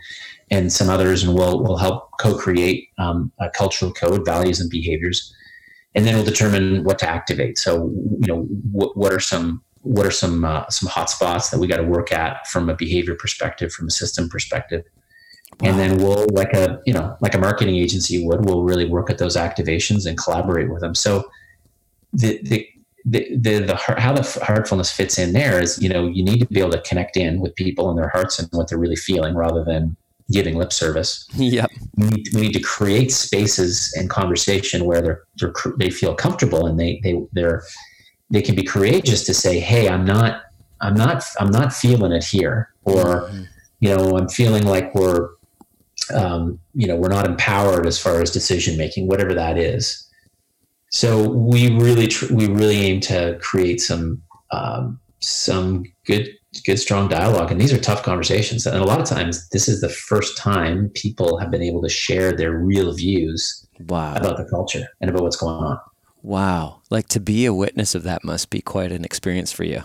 and 0.51 0.71
some 0.71 0.89
others, 0.89 1.23
and 1.23 1.33
we'll 1.33 1.61
we'll 1.63 1.77
help 1.77 2.11
co-create 2.19 2.89
um, 2.97 3.31
a 3.39 3.49
cultural 3.49 3.91
code, 3.91 4.25
values, 4.25 4.59
and 4.59 4.69
behaviors, 4.69 5.33
and 5.95 6.05
then 6.05 6.15
we'll 6.15 6.25
determine 6.25 6.83
what 6.83 6.99
to 6.99 7.09
activate. 7.09 7.57
So, 7.57 7.91
you 8.19 8.27
know, 8.27 8.43
what, 8.71 8.95
what 8.95 9.13
are 9.13 9.19
some 9.19 9.63
what 9.81 10.05
are 10.05 10.11
some 10.11 10.45
uh, 10.45 10.69
some 10.69 10.89
hot 10.89 11.09
spots 11.09 11.49
that 11.49 11.59
we 11.59 11.67
got 11.67 11.77
to 11.77 11.83
work 11.83 12.11
at 12.11 12.47
from 12.47 12.69
a 12.69 12.75
behavior 12.75 13.15
perspective, 13.15 13.71
from 13.71 13.87
a 13.87 13.91
system 13.91 14.29
perspective, 14.29 14.83
wow. 15.61 15.69
and 15.69 15.79
then 15.79 15.97
we'll 15.97 16.27
like 16.31 16.53
a 16.53 16.81
you 16.85 16.93
know 16.93 17.17
like 17.21 17.33
a 17.33 17.39
marketing 17.39 17.75
agency 17.75 18.25
would, 18.25 18.45
we'll 18.45 18.63
really 18.63 18.87
work 18.87 19.09
at 19.09 19.17
those 19.17 19.35
activations 19.35 20.05
and 20.05 20.17
collaborate 20.17 20.69
with 20.69 20.81
them. 20.81 20.95
So 20.95 21.29
the 22.13 22.39
the 22.43 22.67
the, 23.07 23.37
the, 23.37 23.59
the 23.59 23.75
how 23.75 24.13
the 24.13 24.23
heartfulness 24.43 24.91
fits 24.91 25.19
in 25.19 25.33
there 25.33 25.61
is 25.61 25.81
you 25.81 25.89
know 25.89 26.07
you 26.07 26.23
need 26.23 26.39
to 26.39 26.45
be 26.47 26.59
able 26.59 26.71
to 26.71 26.81
connect 26.81 27.17
in 27.17 27.39
with 27.39 27.55
people 27.55 27.89
and 27.89 27.97
their 27.97 28.09
hearts 28.09 28.39
and 28.39 28.47
what 28.51 28.67
they're 28.67 28.79
really 28.79 28.95
feeling 28.95 29.35
rather 29.35 29.63
than 29.63 29.95
giving 30.31 30.55
lip 30.55 30.73
service. 30.73 31.27
Yep. 31.35 31.71
We 31.97 32.07
need, 32.07 32.27
we 32.33 32.41
need 32.41 32.53
to 32.53 32.61
create 32.61 33.11
spaces 33.11 33.93
and 33.97 34.09
conversation 34.09 34.85
where 34.85 35.01
they're, 35.01 35.23
they're 35.39 35.53
they 35.77 35.89
feel 35.89 36.15
comfortable 36.15 36.65
and 36.65 36.79
they 36.79 36.99
they 37.03 37.15
they're 37.33 37.63
they 38.29 38.41
can 38.41 38.55
be 38.55 38.63
courageous 38.63 39.23
to 39.25 39.33
say, 39.33 39.59
"Hey, 39.59 39.87
I'm 39.87 40.05
not 40.05 40.43
I'm 40.81 40.95
not 40.95 41.23
I'm 41.39 41.51
not 41.51 41.73
feeling 41.73 42.11
it 42.11 42.23
here," 42.23 42.73
or 42.83 43.03
mm-hmm. 43.03 43.43
you 43.79 43.95
know, 43.95 44.17
I'm 44.17 44.27
feeling 44.27 44.65
like 44.65 44.93
we're 44.95 45.29
um, 46.13 46.59
you 46.73 46.87
know 46.87 46.95
we're 46.95 47.09
not 47.09 47.27
empowered 47.27 47.85
as 47.85 47.99
far 47.99 48.21
as 48.21 48.31
decision 48.31 48.77
making, 48.77 49.07
whatever 49.07 49.33
that 49.33 49.57
is. 49.57 50.01
So 50.91 51.29
we 51.29 51.71
really 51.79 52.07
tr- 52.07 52.33
we 52.33 52.47
really 52.47 52.77
aim 52.77 52.99
to 53.01 53.37
create 53.41 53.79
some 53.79 54.21
um, 54.51 54.99
some 55.19 55.83
good 56.05 56.29
good 56.63 56.79
strong 56.79 57.07
dialogue. 57.07 57.51
And 57.51 57.59
these 57.59 57.73
are 57.73 57.79
tough 57.79 58.03
conversations. 58.03 58.65
And 58.65 58.77
a 58.77 58.85
lot 58.85 58.99
of 58.99 59.07
times 59.07 59.49
this 59.49 59.67
is 59.67 59.81
the 59.81 59.89
first 59.89 60.37
time 60.37 60.89
people 60.93 61.37
have 61.37 61.51
been 61.51 61.61
able 61.61 61.81
to 61.81 61.89
share 61.89 62.31
their 62.31 62.51
real 62.53 62.93
views 62.93 63.65
wow. 63.87 64.15
about 64.15 64.37
the 64.37 64.45
culture 64.45 64.87
and 65.01 65.09
about 65.09 65.23
what's 65.23 65.37
going 65.37 65.55
on. 65.55 65.79
Wow. 66.21 66.81
Like 66.89 67.07
to 67.09 67.19
be 67.19 67.45
a 67.45 67.53
witness 67.53 67.95
of 67.95 68.03
that 68.03 68.23
must 68.23 68.49
be 68.49 68.61
quite 68.61 68.91
an 68.91 69.05
experience 69.05 69.51
for 69.51 69.63
you. 69.63 69.83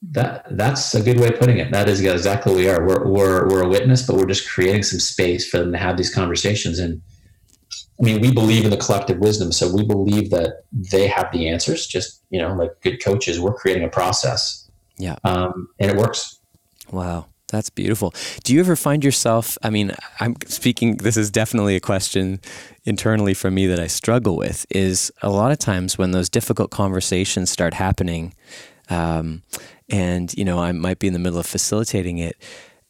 That 0.00 0.46
that's 0.56 0.94
a 0.94 1.02
good 1.02 1.18
way 1.18 1.28
of 1.28 1.40
putting 1.40 1.58
it. 1.58 1.72
That 1.72 1.88
is 1.88 2.00
exactly 2.00 2.52
what 2.52 2.58
we 2.58 2.68
are. 2.68 2.86
We're, 2.86 3.06
we're, 3.08 3.48
we're 3.48 3.62
a 3.64 3.68
witness 3.68 4.06
but 4.06 4.16
we're 4.16 4.26
just 4.26 4.48
creating 4.48 4.84
some 4.84 5.00
space 5.00 5.48
for 5.48 5.58
them 5.58 5.72
to 5.72 5.78
have 5.78 5.96
these 5.96 6.14
conversations. 6.14 6.78
And 6.78 7.02
I 8.00 8.04
mean, 8.04 8.20
we 8.20 8.32
believe 8.32 8.64
in 8.64 8.70
the 8.70 8.76
collective 8.76 9.18
wisdom, 9.18 9.50
so 9.50 9.74
we 9.74 9.84
believe 9.84 10.30
that 10.30 10.62
they 10.92 11.08
have 11.08 11.32
the 11.32 11.48
answers. 11.48 11.84
Just 11.86 12.22
you 12.30 12.40
know, 12.40 12.54
like 12.54 12.70
good 12.80 13.02
coaches, 13.02 13.40
we're 13.40 13.54
creating 13.54 13.82
a 13.82 13.88
process 13.88 14.67
yeah. 14.98 15.16
Um, 15.24 15.68
and 15.78 15.90
it 15.90 15.96
works. 15.96 16.40
Wow. 16.90 17.26
That's 17.50 17.70
beautiful. 17.70 18.12
Do 18.44 18.52
you 18.52 18.60
ever 18.60 18.76
find 18.76 19.02
yourself? 19.02 19.56
I 19.62 19.70
mean, 19.70 19.92
I'm 20.20 20.36
speaking, 20.46 20.98
this 20.98 21.16
is 21.16 21.30
definitely 21.30 21.76
a 21.76 21.80
question 21.80 22.40
internally 22.84 23.32
for 23.32 23.50
me 23.50 23.66
that 23.68 23.80
I 23.80 23.86
struggle 23.86 24.36
with 24.36 24.66
is 24.70 25.10
a 25.22 25.30
lot 25.30 25.50
of 25.50 25.58
times 25.58 25.96
when 25.96 26.10
those 26.10 26.28
difficult 26.28 26.70
conversations 26.70 27.50
start 27.50 27.74
happening, 27.74 28.34
um, 28.90 29.42
and, 29.88 30.32
you 30.34 30.44
know, 30.44 30.58
I 30.58 30.72
might 30.72 30.98
be 30.98 31.06
in 31.06 31.14
the 31.14 31.18
middle 31.18 31.38
of 31.38 31.46
facilitating 31.46 32.18
it, 32.18 32.36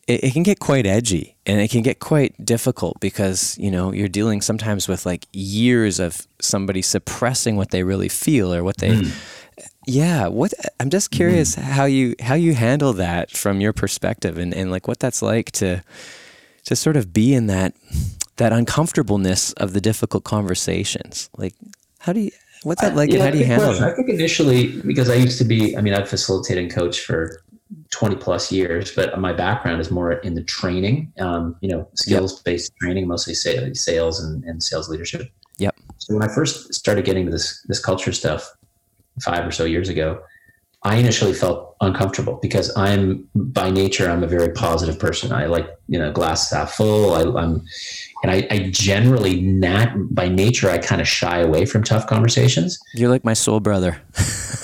it, 0.09 0.25
it, 0.25 0.33
can 0.33 0.43
get 0.43 0.59
quite 0.59 0.87
edgy 0.87 1.37
and 1.47 1.61
it 1.61 1.71
can 1.71 1.83
get 1.83 2.01
quite 2.01 2.35
difficult 2.45 2.99
because, 2.99 3.57
you 3.59 3.71
know, 3.71 3.93
you're 3.93 4.09
dealing 4.09 4.41
sometimes 4.41 4.89
with 4.89 5.07
like 5.07 5.27
years 5.33 6.01
of 6.01 6.27
somebody 6.41 6.83
suppressing 6.83 7.57
what 7.57 7.71
they 7.71 7.85
really 7.85 8.09
feel 8.09 8.53
or 8.53 8.65
what 8.65 8.79
they. 8.79 8.91
Mm 8.91 9.13
yeah, 9.89 10.29
what 10.29 10.53
I'm 10.79 10.91
just 10.91 11.11
curious 11.11 11.57
mm. 11.57 11.63
how 11.63 11.87
you 11.87 12.15
how 12.21 12.35
you 12.35 12.55
handle 12.55 12.93
that 12.95 13.31
from 13.31 13.61
your 13.61 13.73
perspective 13.73 14.37
and, 14.37 14.53
and 14.53 14.71
like 14.71 14.87
what 14.87 14.99
that's 14.99 15.23
like 15.23 15.51
to 15.53 15.83
to 16.65 16.77
sort 16.77 16.97
of 16.97 17.13
be 17.13 17.33
in 17.33 17.47
that 17.47 17.75
that 18.37 18.53
uncomfortableness 18.53 19.53
of 19.55 19.73
the 19.73 19.81
difficult 19.81 20.25
conversations. 20.25 21.31
Like 21.39 21.55
how 22.01 22.13
do 22.13 22.21
you 22.21 22.31
what's 22.65 22.83
that 22.83 22.97
like 22.97 23.09
yeah, 23.09 23.17
and 23.17 23.25
how 23.25 23.31
do 23.31 23.39
you 23.39 23.47
handle 23.47 23.73
that? 23.73 23.83
I 23.83 23.95
think 23.95 24.11
initially 24.11 24.79
because 24.83 25.09
I 25.09 25.15
used 25.15 25.39
to 25.39 25.45
be 25.45 25.75
I 25.75 25.81
mean 25.81 25.95
I've 25.95 26.09
facilitated 26.09 26.65
and 26.65 26.73
coached 26.73 27.01
for 27.01 27.43
20 27.91 28.17
plus 28.17 28.53
years, 28.53 28.95
but 28.95 29.19
my 29.19 29.33
background 29.33 29.81
is 29.81 29.91
more 29.91 30.13
in 30.13 30.35
the 30.35 30.43
training, 30.43 31.13
um, 31.19 31.57
you 31.61 31.69
know, 31.69 31.89
skills 31.95 32.43
based 32.43 32.73
yep. 32.73 32.79
training, 32.81 33.07
mostly 33.07 33.35
sales 33.35 34.21
and, 34.23 34.45
and 34.45 34.63
sales 34.63 34.89
leadership. 34.89 35.31
Yep. 35.59 35.75
So 35.99 36.15
when 36.15 36.23
I 36.23 36.33
first 36.33 36.73
started 36.75 37.05
getting 37.05 37.25
to 37.25 37.33
this 37.33 37.63
this 37.69 37.81
culture 37.81 38.13
stuff, 38.13 38.55
five 39.25 39.47
or 39.47 39.51
so 39.51 39.65
years 39.65 39.89
ago, 39.89 40.23
I 40.85 40.97
initially 40.97 41.35
felt 41.35 41.77
uncomfortable 41.81 42.39
because 42.41 42.75
I'm 42.77 43.29
by 43.35 43.71
nature 43.71 44.09
I'm 44.09 44.23
a 44.23 44.29
very 44.29 44.53
positive 44.53 44.99
person. 44.99 45.33
I 45.33 45.47
like 45.47 45.69
you 45.89 45.99
know 45.99 46.13
glass 46.13 46.51
half 46.51 46.75
full. 46.75 47.15
I, 47.15 47.43
am 47.43 47.65
and 48.23 48.33
I, 48.33 48.47
I, 48.51 48.71
generally 48.71 49.41
not 49.41 49.91
by 50.11 50.29
nature 50.29 50.71
I 50.71 50.79
kind 50.79 51.01
of 51.01 51.07
shy 51.07 51.39
away 51.39 51.67
from 51.67 51.83
tough 51.83 52.07
conversations. 52.07 52.79
You're 52.95 53.11
like 53.11 53.25
my 53.25 53.35
soul 53.35 53.61
brother. 53.61 54.01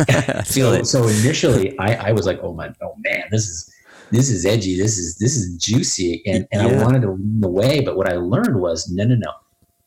I 0.08 0.42
feel 0.42 0.70
so, 0.70 0.72
it. 0.72 0.86
So 0.86 1.08
initially 1.08 1.78
I, 1.78 2.08
I 2.08 2.12
was 2.12 2.26
like, 2.26 2.40
oh 2.42 2.54
my, 2.54 2.72
oh 2.82 2.94
man, 3.04 3.24
this 3.30 3.48
is 3.48 3.72
this 4.10 4.30
is 4.30 4.46
edgy. 4.46 4.78
This 4.78 4.98
is 4.98 5.16
this 5.18 5.36
is 5.36 5.56
juicy, 5.56 6.22
and 6.26 6.46
and 6.52 6.70
yeah. 6.70 6.78
I 6.80 6.84
wanted 6.84 7.02
to 7.02 7.10
lean 7.12 7.42
away. 7.42 7.80
But 7.80 7.96
what 7.96 8.08
I 8.08 8.16
learned 8.16 8.60
was 8.60 8.88
no, 8.90 9.04
no, 9.04 9.16
no 9.16 9.32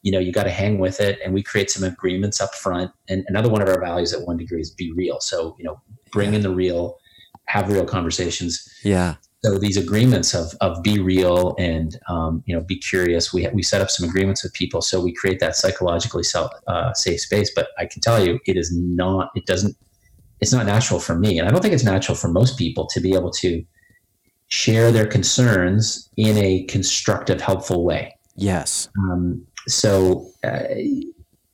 you 0.02 0.12
know 0.12 0.20
you 0.20 0.32
got 0.32 0.44
to 0.44 0.52
hang 0.52 0.80
with 0.80 1.00
it 1.00 1.20
and 1.24 1.34
we 1.34 1.44
create 1.44 1.70
some 1.70 1.84
agreements 1.84 2.40
up 2.40 2.54
front 2.56 2.92
and 3.10 3.26
another 3.28 3.50
one 3.50 3.62
of 3.62 3.70
our 3.70 3.80
values 3.80 4.14
at 4.14 4.22
one 4.26 4.38
degree 4.38 4.62
is 4.62 4.72
be 4.72 4.92
real. 4.94 5.20
So 5.20 5.56
you 5.58 5.66
know 5.66 5.82
bring 6.12 6.34
in 6.34 6.42
the 6.42 6.54
real 6.54 6.98
have 7.46 7.70
real 7.70 7.86
conversations. 7.86 8.68
Yeah. 8.84 9.16
So 9.44 9.58
these 9.58 9.78
agreements 9.78 10.34
of, 10.34 10.54
of 10.62 10.82
be 10.84 11.00
real 11.00 11.56
and 11.58 11.98
um, 12.10 12.44
you 12.46 12.56
know 12.56 12.62
be 12.62 12.78
curious 12.78 13.34
we, 13.34 13.48
we 13.54 13.64
set 13.64 13.82
up 13.82 13.90
some 13.90 14.08
agreements 14.08 14.44
with 14.44 14.54
people 14.54 14.82
so 14.82 15.00
we 15.00 15.14
create 15.14 15.40
that 15.40 15.56
psychologically 15.56 16.24
self, 16.24 16.52
uh, 16.68 16.94
safe 16.94 17.22
space. 17.22 17.52
But 17.54 17.70
i 17.78 17.86
can 17.86 18.02
tell 18.02 18.26
you 18.26 18.40
it 18.46 18.58
is 18.58 18.76
not 18.76 19.32
it 19.36 19.46
doesn't 19.46 19.76
it's 20.40 20.54
not 20.54 20.68
natural 20.68 21.00
for 21.00 21.18
me 21.18 21.40
and 21.40 21.48
i 21.48 21.52
don't 21.52 21.62
think 21.62 21.74
it's 21.74 21.84
natural 21.84 22.16
for 22.16 22.28
most 22.28 22.60
people 22.60 22.86
to 22.88 23.00
be 23.00 23.16
able 23.16 23.32
to 23.32 23.66
share 24.48 24.92
their 24.92 25.06
concerns 25.06 26.10
in 26.18 26.38
a 26.38 26.64
constructive 26.66 27.42
helpful 27.42 27.84
way. 27.84 28.16
Yes. 28.36 28.90
Um, 28.98 29.46
so 29.68 30.30
uh, 30.44 30.64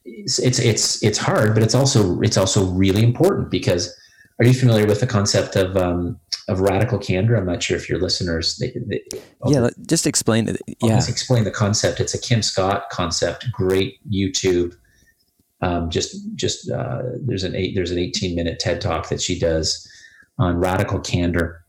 it's, 0.06 0.40
it's 0.40 0.60
it's 0.60 1.04
it's 1.04 1.18
hard, 1.18 1.54
but 1.54 1.64
it's 1.64 1.76
also 1.76 2.20
it's 2.22 2.38
also 2.38 2.66
really 2.66 3.04
important 3.04 3.50
because 3.50 3.96
are 4.40 4.46
you 4.46 4.54
familiar 4.54 4.86
with 4.86 5.00
the 5.00 5.08
concept 5.08 5.56
of 5.56 5.78
um, 5.78 6.20
of 6.48 6.60
radical 6.60 6.98
candor? 6.98 7.36
I'm 7.36 7.46
not 7.46 7.62
sure 7.62 7.78
if 7.78 7.88
your 7.90 8.00
listeners. 8.00 8.58
They, 8.58 8.74
they, 8.88 9.02
yeah, 9.48 9.70
just 9.88 10.08
explain 10.08 10.50
it. 10.50 10.62
Yeah, 10.82 10.96
just 10.96 11.10
explain 11.10 11.44
the 11.44 11.52
concept. 11.52 12.00
It's 12.00 12.14
a 12.14 12.20
Kim 12.20 12.42
Scott 12.42 12.90
concept. 12.92 13.52
Great 13.52 14.00
YouTube. 14.12 14.76
Um, 15.62 15.90
just 15.90 16.18
just 16.36 16.70
uh, 16.70 17.04
there's 17.22 17.44
an 17.44 17.56
eight 17.56 17.76
there's 17.76 17.92
an 17.92 18.00
18 18.00 18.36
minute 18.36 18.60
TED 18.60 18.82
talk 18.82 19.10
that 19.10 19.22
she 19.22 19.40
does 19.40 19.88
on 20.40 20.58
radical 20.58 21.00
candor. 21.00 21.64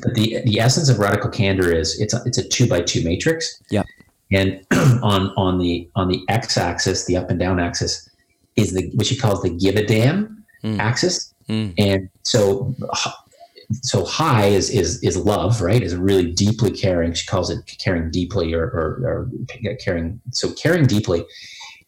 But 0.00 0.14
the 0.14 0.40
the 0.44 0.60
essence 0.60 0.88
of 0.88 0.98
radical 0.98 1.30
candor 1.30 1.70
is 1.72 2.00
it's 2.00 2.14
a, 2.14 2.22
it's 2.24 2.38
a 2.38 2.48
two 2.48 2.68
by 2.68 2.80
two 2.80 3.04
matrix. 3.04 3.62
Yeah. 3.70 3.82
And 4.34 4.64
on 5.02 5.32
on 5.36 5.58
the 5.58 5.88
on 5.94 6.08
the 6.08 6.24
x-axis, 6.28 7.06
the 7.06 7.16
up 7.16 7.30
and 7.30 7.38
down 7.38 7.60
axis, 7.60 8.08
is 8.56 8.72
the 8.72 8.90
what 8.94 9.06
she 9.06 9.16
calls 9.16 9.42
the 9.42 9.50
give 9.50 9.76
a 9.76 9.86
damn 9.86 10.44
mm. 10.62 10.78
axis. 10.78 11.32
Mm. 11.48 11.74
And 11.78 12.08
so 12.22 12.74
so 13.82 14.04
high 14.04 14.46
is 14.46 14.70
is 14.70 15.02
is 15.02 15.16
love, 15.16 15.60
right? 15.60 15.82
Is 15.82 15.96
really 15.96 16.30
deeply 16.32 16.70
caring. 16.70 17.12
She 17.12 17.26
calls 17.26 17.50
it 17.50 17.58
caring 17.78 18.10
deeply 18.10 18.54
or, 18.54 18.64
or, 18.64 19.00
or 19.04 19.76
caring. 19.76 20.20
So 20.30 20.52
caring 20.52 20.86
deeply, 20.86 21.24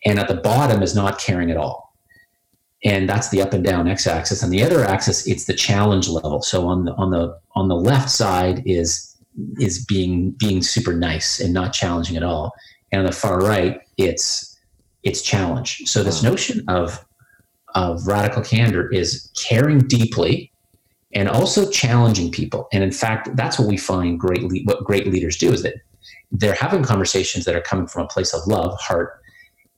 and 0.05 0.19
at 0.19 0.29
the 0.29 0.37
bottom 0.37 0.83
is 0.83 0.95
not 0.95 1.19
caring 1.19 1.51
at 1.51 1.57
all. 1.57 1.95
And 2.85 3.09
that's 3.09 3.31
the 3.31 3.43
up 3.43 3.53
and 3.53 3.65
down 3.65 3.89
x-axis. 3.89 4.45
On 4.45 4.51
the 4.51 4.63
other 4.63 4.85
axis, 4.85 5.27
it's 5.27 5.47
the 5.47 5.55
challenge 5.55 6.09
level. 6.09 6.43
So 6.43 6.69
on 6.69 6.85
the 6.85 6.95
on 6.95 7.11
the 7.11 7.39
on 7.55 7.69
the 7.69 7.77
left 7.77 8.11
side 8.11 8.63
is 8.67 9.06
is 9.59 9.85
being 9.85 10.33
being 10.33 10.62
super 10.62 10.92
nice 10.92 11.40
and 11.40 11.53
not 11.53 11.72
challenging 11.72 12.16
at 12.16 12.22
all. 12.22 12.53
And 12.92 13.01
on 13.01 13.07
the 13.07 13.12
far 13.12 13.38
right, 13.38 13.81
it's 13.96 14.57
it's 15.03 15.22
challenge. 15.22 15.83
So 15.87 16.03
this 16.03 16.22
notion 16.22 16.64
of 16.68 17.05
of 17.75 18.07
radical 18.07 18.42
candor 18.42 18.88
is 18.92 19.31
caring 19.49 19.79
deeply 19.81 20.51
and 21.14 21.29
also 21.29 21.70
challenging 21.70 22.31
people. 22.31 22.68
And 22.72 22.83
in 22.83 22.90
fact, 22.90 23.37
that's 23.37 23.59
what 23.59 23.68
we 23.68 23.77
find 23.77 24.18
great 24.18 24.42
le- 24.42 24.64
what 24.64 24.85
great 24.85 25.07
leaders 25.07 25.37
do 25.37 25.53
is 25.53 25.62
that 25.62 25.75
they're 26.33 26.55
having 26.55 26.83
conversations 26.83 27.44
that 27.44 27.55
are 27.55 27.61
coming 27.61 27.87
from 27.87 28.05
a 28.05 28.09
place 28.09 28.35
of 28.35 28.46
love, 28.46 28.79
heart, 28.81 29.20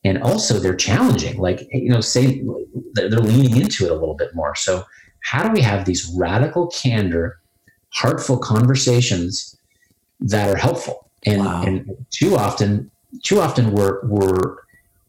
and 0.05 0.23
also 0.23 0.59
they're 0.59 0.77
challenging. 0.77 1.38
Like 1.38 1.68
you 1.73 1.90
know, 1.90 2.01
say 2.01 2.42
they're 2.94 3.11
leaning 3.11 3.61
into 3.61 3.85
it 3.85 3.90
a 3.90 3.94
little 3.94 4.16
bit 4.16 4.35
more. 4.35 4.55
So 4.55 4.85
how 5.25 5.42
do 5.47 5.53
we 5.53 5.61
have 5.61 5.85
these 5.85 6.11
radical 6.16 6.68
candor 6.68 7.40
heartful 7.90 8.38
conversations 8.38 9.57
that 10.20 10.48
are 10.48 10.57
helpful. 10.57 11.11
And, 11.27 11.44
wow. 11.44 11.62
and 11.64 12.07
too 12.11 12.37
often, 12.37 12.90
too 13.22 13.40
often 13.40 13.72
we're, 13.72 14.05
we're, 14.07 14.57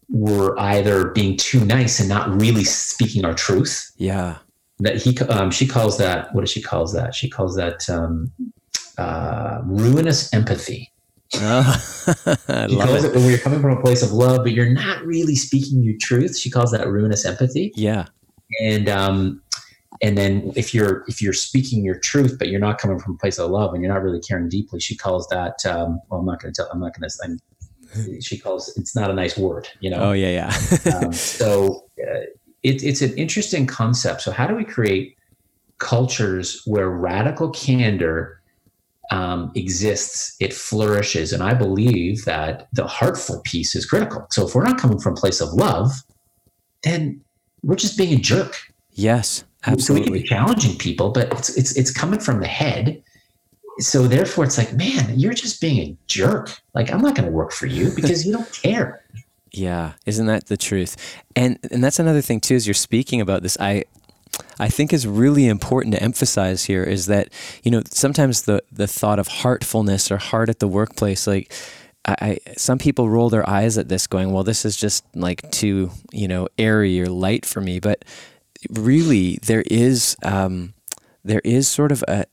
we're 0.08 0.58
either 0.58 1.10
being 1.10 1.36
too 1.36 1.64
nice 1.64 2.00
and 2.00 2.08
not 2.08 2.40
really 2.40 2.64
speaking 2.64 3.24
our 3.24 3.34
truth. 3.34 3.92
Yeah. 3.96 4.38
That 4.80 4.96
he, 4.96 5.16
um, 5.28 5.50
she 5.50 5.66
calls 5.66 5.98
that, 5.98 6.34
what 6.34 6.40
does 6.40 6.50
she 6.50 6.62
calls 6.62 6.92
that? 6.94 7.14
She 7.14 7.28
calls 7.28 7.54
that, 7.56 7.88
um, 7.88 8.32
uh, 8.98 9.60
ruinous 9.64 10.32
empathy. 10.34 10.90
I 11.34 11.76
she 12.68 12.76
calls 12.76 13.04
it. 13.04 13.14
it 13.14 13.14
when 13.14 13.28
you're 13.28 13.38
coming 13.38 13.60
from 13.60 13.76
a 13.76 13.80
place 13.80 14.02
of 14.02 14.10
love, 14.12 14.38
but 14.42 14.52
you're 14.52 14.70
not 14.70 15.04
really 15.04 15.36
speaking 15.36 15.82
your 15.82 15.96
truth. 16.00 16.36
She 16.36 16.50
calls 16.50 16.72
that 16.72 16.88
ruinous 16.88 17.24
empathy. 17.24 17.72
Yeah. 17.76 18.06
And, 18.62 18.88
um, 18.88 19.42
and 20.02 20.16
then 20.16 20.52
if 20.56 20.72
you're 20.72 21.04
if 21.08 21.20
you're 21.20 21.32
speaking 21.32 21.84
your 21.84 21.98
truth 21.98 22.36
but 22.38 22.48
you're 22.48 22.60
not 22.60 22.78
coming 22.78 22.98
from 22.98 23.14
a 23.14 23.18
place 23.18 23.38
of 23.38 23.50
love 23.50 23.74
and 23.74 23.82
you're 23.82 23.92
not 23.92 24.02
really 24.02 24.20
caring 24.20 24.48
deeply 24.48 24.80
she 24.80 24.96
calls 24.96 25.26
that 25.28 25.64
um, 25.66 26.00
well 26.08 26.20
i'm 26.20 26.26
not 26.26 26.40
going 26.40 26.52
to 26.52 26.62
tell 26.62 26.70
i'm 26.72 26.80
not 26.80 26.98
going 26.98 27.08
to 27.08 27.18
i'm 27.24 27.38
she 28.20 28.38
calls 28.38 28.76
it's 28.76 28.94
not 28.94 29.10
a 29.10 29.14
nice 29.14 29.36
word 29.36 29.68
you 29.80 29.90
know? 29.90 29.98
Oh 29.98 30.12
yeah 30.12 30.30
yeah. 30.30 30.94
Um, 30.94 31.12
so 31.12 31.84
uh, 32.00 32.20
it, 32.62 32.82
it's 32.82 33.02
an 33.02 33.16
interesting 33.16 33.66
concept. 33.66 34.22
So 34.22 34.32
how 34.32 34.46
do 34.46 34.54
we 34.54 34.64
create 34.64 35.16
cultures 35.78 36.62
where 36.66 36.90
radical 36.90 37.50
candor 37.50 38.42
um, 39.10 39.50
exists 39.54 40.36
it 40.40 40.52
flourishes? 40.54 41.32
And 41.32 41.42
i 41.42 41.54
believe 41.54 42.24
that 42.26 42.68
the 42.72 42.86
heartful 42.86 43.40
piece 43.44 43.74
is 43.74 43.86
critical. 43.86 44.26
So 44.30 44.46
if 44.46 44.54
we're 44.54 44.64
not 44.64 44.78
coming 44.78 44.98
from 44.98 45.14
a 45.14 45.16
place 45.16 45.40
of 45.40 45.52
love 45.52 45.90
then 46.82 47.20
we're 47.62 47.76
just 47.76 47.98
being 47.98 48.14
a 48.14 48.20
jerk. 48.20 48.56
Yes 48.92 49.44
Absolutely. 49.66 49.82
So 49.82 49.94
we 49.94 50.04
can 50.04 50.12
be 50.12 50.28
challenging 50.28 50.78
people, 50.78 51.10
but 51.10 51.32
it's 51.32 51.56
it's 51.56 51.76
it's 51.76 51.90
coming 51.90 52.20
from 52.20 52.40
the 52.40 52.46
head. 52.46 53.02
So 53.78 54.06
therefore, 54.06 54.44
it's 54.44 54.58
like, 54.58 54.72
man, 54.74 55.18
you're 55.18 55.32
just 55.32 55.60
being 55.60 55.78
a 55.80 55.96
jerk. 56.06 56.50
Like 56.74 56.92
I'm 56.92 57.00
not 57.00 57.14
going 57.14 57.26
to 57.26 57.32
work 57.32 57.52
for 57.52 57.66
you 57.66 57.90
because 57.96 58.26
you 58.26 58.32
don't 58.32 58.50
care. 58.52 59.02
Yeah, 59.52 59.92
isn't 60.06 60.26
that 60.26 60.46
the 60.46 60.56
truth? 60.56 60.96
And 61.36 61.58
and 61.70 61.82
that's 61.82 61.98
another 61.98 62.22
thing 62.22 62.40
too. 62.40 62.54
As 62.54 62.66
you're 62.66 62.74
speaking 62.74 63.20
about 63.20 63.42
this, 63.42 63.56
I 63.60 63.84
I 64.58 64.68
think 64.68 64.92
is 64.92 65.06
really 65.06 65.46
important 65.46 65.94
to 65.94 66.02
emphasize 66.02 66.64
here 66.64 66.84
is 66.84 67.06
that 67.06 67.28
you 67.62 67.70
know 67.70 67.82
sometimes 67.90 68.42
the 68.42 68.62
the 68.72 68.86
thought 68.86 69.18
of 69.18 69.28
heartfulness 69.28 70.10
or 70.10 70.18
heart 70.18 70.48
at 70.48 70.58
the 70.58 70.68
workplace, 70.68 71.26
like. 71.26 71.52
I, 72.06 72.38
some 72.56 72.78
people 72.78 73.10
roll 73.10 73.28
their 73.28 73.48
eyes 73.48 73.76
at 73.76 73.90
this, 73.90 74.06
going, 74.06 74.32
"Well, 74.32 74.42
this 74.42 74.64
is 74.64 74.74
just 74.74 75.04
like 75.14 75.48
too, 75.50 75.90
you 76.12 76.28
know, 76.28 76.48
airy 76.56 77.00
or 77.02 77.06
light 77.06 77.44
for 77.44 77.60
me." 77.60 77.78
But 77.78 78.06
really 78.68 79.38
there 79.42 79.64
is 79.66 80.16
um, 80.22 80.74
there 81.24 81.40
is 81.44 81.68
sort 81.68 81.92
of 81.92 82.04
a 82.08 82.24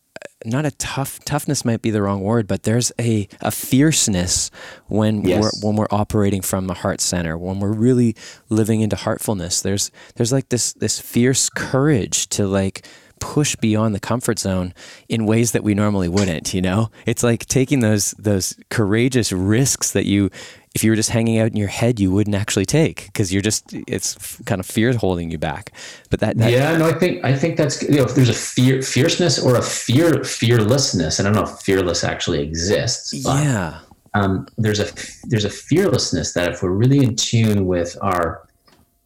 not 0.46 0.66
a 0.66 0.72
tough 0.72 1.20
toughness 1.26 1.66
might 1.66 1.82
be 1.82 1.90
the 1.90 2.02
wrong 2.02 2.22
word, 2.22 2.48
but 2.48 2.64
there's 2.64 2.92
a, 3.00 3.28
a 3.42 3.52
fierceness 3.52 4.52
when 4.88 5.24
yes. 5.24 5.42
we're 5.42 5.68
when 5.68 5.76
we're 5.76 5.88
operating 5.92 6.42
from 6.42 6.68
the 6.68 6.76
heart 6.76 7.02
center, 7.02 7.38
when 7.38 7.60
we're 7.60 7.72
really 7.72 8.16
living 8.50 8.82
into 8.82 8.96
heartfulness. 8.96 9.62
There's 9.62 9.92
there's 10.16 10.32
like 10.32 10.50
this 10.50 10.74
this 10.74 11.00
fierce 11.00 11.50
courage 11.50 12.28
to 12.30 12.48
like 12.48 12.86
push 13.20 13.56
beyond 13.56 13.96
the 13.96 14.00
comfort 14.00 14.38
zone 14.40 14.74
in 15.10 15.26
ways 15.26 15.52
that 15.52 15.64
we 15.64 15.74
normally 15.74 16.08
wouldn't, 16.08 16.54
you 16.54 16.62
know? 16.62 16.92
It's 17.06 17.24
like 17.24 17.46
taking 17.48 17.80
those 17.80 18.12
those 18.12 18.56
courageous 18.70 19.32
risks 19.32 19.92
that 19.92 20.06
you 20.06 20.30
if 20.78 20.84
you 20.84 20.92
were 20.92 20.96
just 20.96 21.10
hanging 21.10 21.40
out 21.40 21.48
in 21.48 21.58
your 21.58 21.70
head, 21.70 22.00
you 22.00 22.12
wouldn't 22.12 22.36
actually 22.36 22.66
take 22.66 23.08
because 23.08 23.34
you're 23.34 23.42
just 23.42 23.74
it's 23.74 24.40
kind 24.46 24.60
of 24.60 24.66
fear 24.68 24.94
holding 24.94 25.32
you 25.32 25.40
back. 25.40 25.72
But 26.12 26.20
that, 26.20 26.38
that, 26.38 26.52
yeah, 26.52 26.78
no, 26.78 26.88
I 26.88 26.94
think 26.94 27.26
I 27.26 27.36
think 27.36 27.58
that's 27.58 27.82
you 27.82 27.98
know 27.98 28.04
if 28.04 28.14
there's 28.14 28.30
a 28.30 28.34
fear 28.34 28.84
fierceness 28.84 29.44
or 29.44 29.56
a 29.56 29.62
fear 29.64 30.24
fearlessness, 30.24 31.18
and 31.18 31.28
I 31.28 31.32
don't 31.32 31.44
know 31.44 31.52
if 31.52 31.60
fearless 31.62 32.04
actually 32.04 32.44
exists. 32.44 33.24
But, 33.24 33.44
yeah, 33.44 33.80
um, 34.14 34.48
there's 34.60 34.80
a 34.80 34.88
there's 35.24 35.46
a 35.46 35.50
fearlessness 35.50 36.34
that 36.34 36.52
if 36.54 36.62
we're 36.62 36.70
really 36.70 37.00
in 37.00 37.16
tune 37.16 37.66
with 37.66 37.98
our 38.04 38.48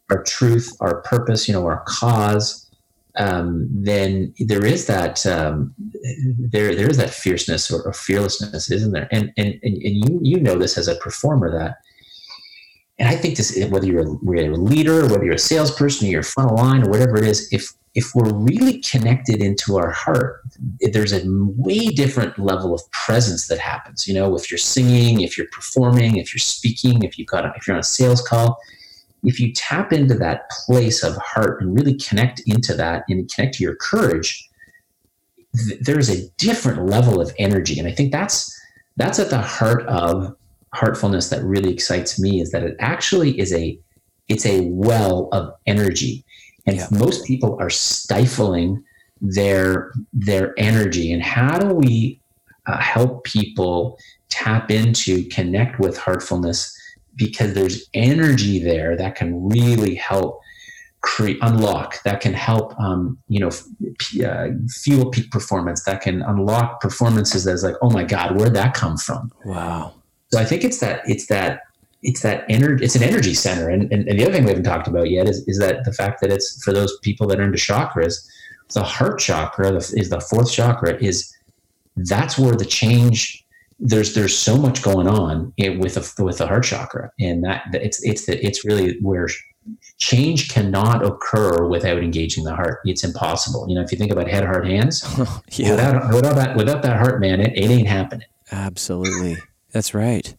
our 0.09 0.23
truth, 0.23 0.75
our 0.81 1.01
purpose, 1.03 1.47
you 1.47 1.53
know, 1.53 1.65
our 1.65 1.85
cause, 1.87 2.69
um, 3.17 3.67
then 3.71 4.33
there 4.39 4.65
is 4.65 4.87
that 4.87 5.25
um, 5.25 5.73
there 6.39 6.75
there 6.75 6.89
is 6.89 6.97
that 6.97 7.09
fierceness 7.09 7.69
or, 7.71 7.81
or, 7.83 7.93
fearlessness, 7.93 8.71
isn't 8.71 8.91
there? 8.91 9.07
And, 9.11 9.31
and 9.37 9.59
and 9.63 9.77
you 9.83 10.19
you 10.21 10.39
know 10.39 10.57
this 10.57 10.77
as 10.77 10.87
a 10.87 10.95
performer 10.95 11.51
that, 11.51 11.77
and 12.99 13.09
I 13.09 13.15
think 13.15 13.37
this 13.37 13.57
whether 13.69 13.85
you're 13.85 14.07
a, 14.07 14.17
you're 14.23 14.51
a 14.51 14.55
leader, 14.55 15.01
whether 15.07 15.25
you're 15.25 15.35
a 15.35 15.39
salesperson, 15.39 16.07
or 16.07 16.11
you're 16.11 16.23
front 16.23 16.51
of 16.51 16.57
line, 16.57 16.83
or 16.83 16.89
whatever 16.89 17.17
it 17.17 17.25
is, 17.25 17.51
if 17.51 17.73
if 17.93 18.15
we're 18.15 18.33
really 18.33 18.79
connected 18.79 19.41
into 19.41 19.77
our 19.77 19.91
heart, 19.91 20.41
there's 20.79 21.11
a 21.11 21.23
way 21.27 21.87
different 21.87 22.39
level 22.39 22.73
of 22.73 22.81
presence 22.91 23.47
that 23.47 23.59
happens. 23.59 24.07
You 24.07 24.13
know, 24.13 24.35
if 24.35 24.49
you're 24.49 24.57
singing, 24.57 25.21
if 25.21 25.37
you're 25.37 25.49
performing, 25.51 26.15
if 26.15 26.33
you're 26.33 26.39
speaking, 26.39 27.03
if 27.03 27.17
you've 27.17 27.27
got 27.27 27.45
a, 27.45 27.51
if 27.57 27.67
you're 27.67 27.75
on 27.75 27.81
a 27.81 27.83
sales 27.83 28.21
call, 28.21 28.57
if 29.23 29.39
you 29.39 29.53
tap 29.53 29.93
into 29.93 30.15
that 30.15 30.49
place 30.49 31.03
of 31.03 31.15
heart 31.17 31.61
and 31.61 31.75
really 31.75 31.95
connect 31.95 32.41
into 32.47 32.73
that 32.75 33.03
and 33.07 33.31
connect 33.31 33.55
to 33.55 33.63
your 33.63 33.75
courage, 33.75 34.47
th- 35.55 35.79
there's 35.81 36.09
a 36.09 36.27
different 36.37 36.87
level 36.87 37.21
of 37.21 37.33
energy. 37.37 37.77
And 37.79 37.87
I 37.87 37.91
think 37.91 38.11
that's 38.11 38.57
that's 38.97 39.19
at 39.19 39.29
the 39.29 39.41
heart 39.41 39.85
of 39.87 40.35
heartfulness 40.73 41.29
that 41.29 41.43
really 41.43 41.71
excites 41.71 42.19
me 42.19 42.41
is 42.41 42.51
that 42.51 42.63
it 42.63 42.75
actually 42.79 43.39
is 43.39 43.53
a 43.53 43.77
it's 44.27 44.45
a 44.45 44.61
well 44.69 45.27
of 45.31 45.53
energy. 45.65 46.23
And 46.65 46.77
yeah. 46.77 46.87
most 46.91 47.25
people 47.25 47.57
are 47.59 47.69
stifling 47.69 48.83
their 49.21 49.91
their 50.13 50.53
energy. 50.57 51.11
And 51.11 51.21
how 51.21 51.57
do 51.59 51.73
we 51.73 52.19
uh, 52.65 52.77
help 52.79 53.23
people 53.23 53.97
tap 54.29 54.71
into 54.71 55.25
connect 55.29 55.79
with 55.79 55.97
heartfulness 55.97 56.75
because 57.15 57.53
there's 57.53 57.89
energy 57.93 58.59
there 58.59 58.95
that 58.97 59.15
can 59.15 59.49
really 59.49 59.95
help 59.95 60.41
create 61.01 61.37
unlock 61.41 62.01
that 62.03 62.21
can 62.21 62.33
help 62.33 62.79
um, 62.79 63.17
you 63.27 63.39
know 63.39 63.49
uh, 64.25 64.49
fuel 64.69 65.09
peak 65.09 65.31
performance 65.31 65.83
that 65.83 66.01
can 66.01 66.21
unlock 66.21 66.79
performances 66.79 67.43
that's 67.43 67.63
like 67.63 67.75
oh 67.81 67.89
my 67.89 68.03
god 68.03 68.37
where'd 68.37 68.53
that 68.53 68.73
come 68.73 68.97
from? 68.97 69.31
Wow. 69.45 69.93
So 70.31 70.39
i 70.39 70.45
think 70.45 70.63
it's 70.63 70.79
that 70.79 71.01
it's 71.05 71.27
that 71.27 71.61
it's 72.03 72.21
that 72.21 72.45
energy 72.49 72.85
it's 72.85 72.95
an 72.95 73.03
energy 73.03 73.33
center. 73.33 73.69
And, 73.69 73.91
and, 73.91 74.07
and, 74.07 74.19
the 74.19 74.23
other 74.23 74.33
thing 74.33 74.43
we 74.43 74.49
haven't 74.49 74.63
talked 74.63 74.87
about 74.87 75.09
yet 75.09 75.27
is, 75.27 75.47
is 75.47 75.59
that 75.59 75.85
the 75.85 75.93
fact 75.93 76.21
that 76.21 76.31
it's 76.31 76.63
for 76.63 76.73
those 76.73 76.97
people 76.99 77.27
that 77.27 77.39
are 77.39 77.43
into 77.43 77.57
chakras 77.57 78.27
the 78.73 78.83
heart 78.83 79.19
chakra 79.19 79.75
is 79.75 80.09
the 80.09 80.21
fourth 80.21 80.51
chakra 80.51 80.95
is 81.03 81.35
that's 81.95 82.37
where 82.37 82.55
the 82.55 82.65
change 82.65 83.45
there's 83.81 84.13
there's 84.13 84.37
so 84.37 84.55
much 84.55 84.83
going 84.83 85.07
on 85.07 85.53
with 85.57 85.95
the 85.95 86.23
with 86.23 86.37
the 86.37 86.47
heart 86.47 86.63
chakra, 86.63 87.11
and 87.19 87.43
that 87.43 87.63
it's 87.73 88.03
it's 88.03 88.27
the, 88.27 88.43
it's 88.45 88.63
really 88.63 88.97
where 89.01 89.27
change 89.97 90.49
cannot 90.49 91.03
occur 91.03 91.67
without 91.67 91.97
engaging 91.97 92.43
the 92.43 92.55
heart. 92.55 92.79
It's 92.85 93.03
impossible. 93.03 93.67
You 93.67 93.75
know, 93.75 93.81
if 93.81 93.91
you 93.91 93.97
think 93.97 94.11
about 94.11 94.27
head, 94.27 94.45
heart, 94.45 94.67
hands, 94.67 95.03
yeah. 95.51 95.71
without, 95.71 96.13
without 96.13 96.35
that 96.35 96.55
without 96.55 96.83
that 96.83 96.97
heart, 96.97 97.19
man, 97.19 97.41
it, 97.41 97.57
it 97.57 97.69
ain't 97.69 97.87
happening. 97.87 98.27
Absolutely, 98.51 99.37
that's 99.71 99.95
right. 99.95 100.35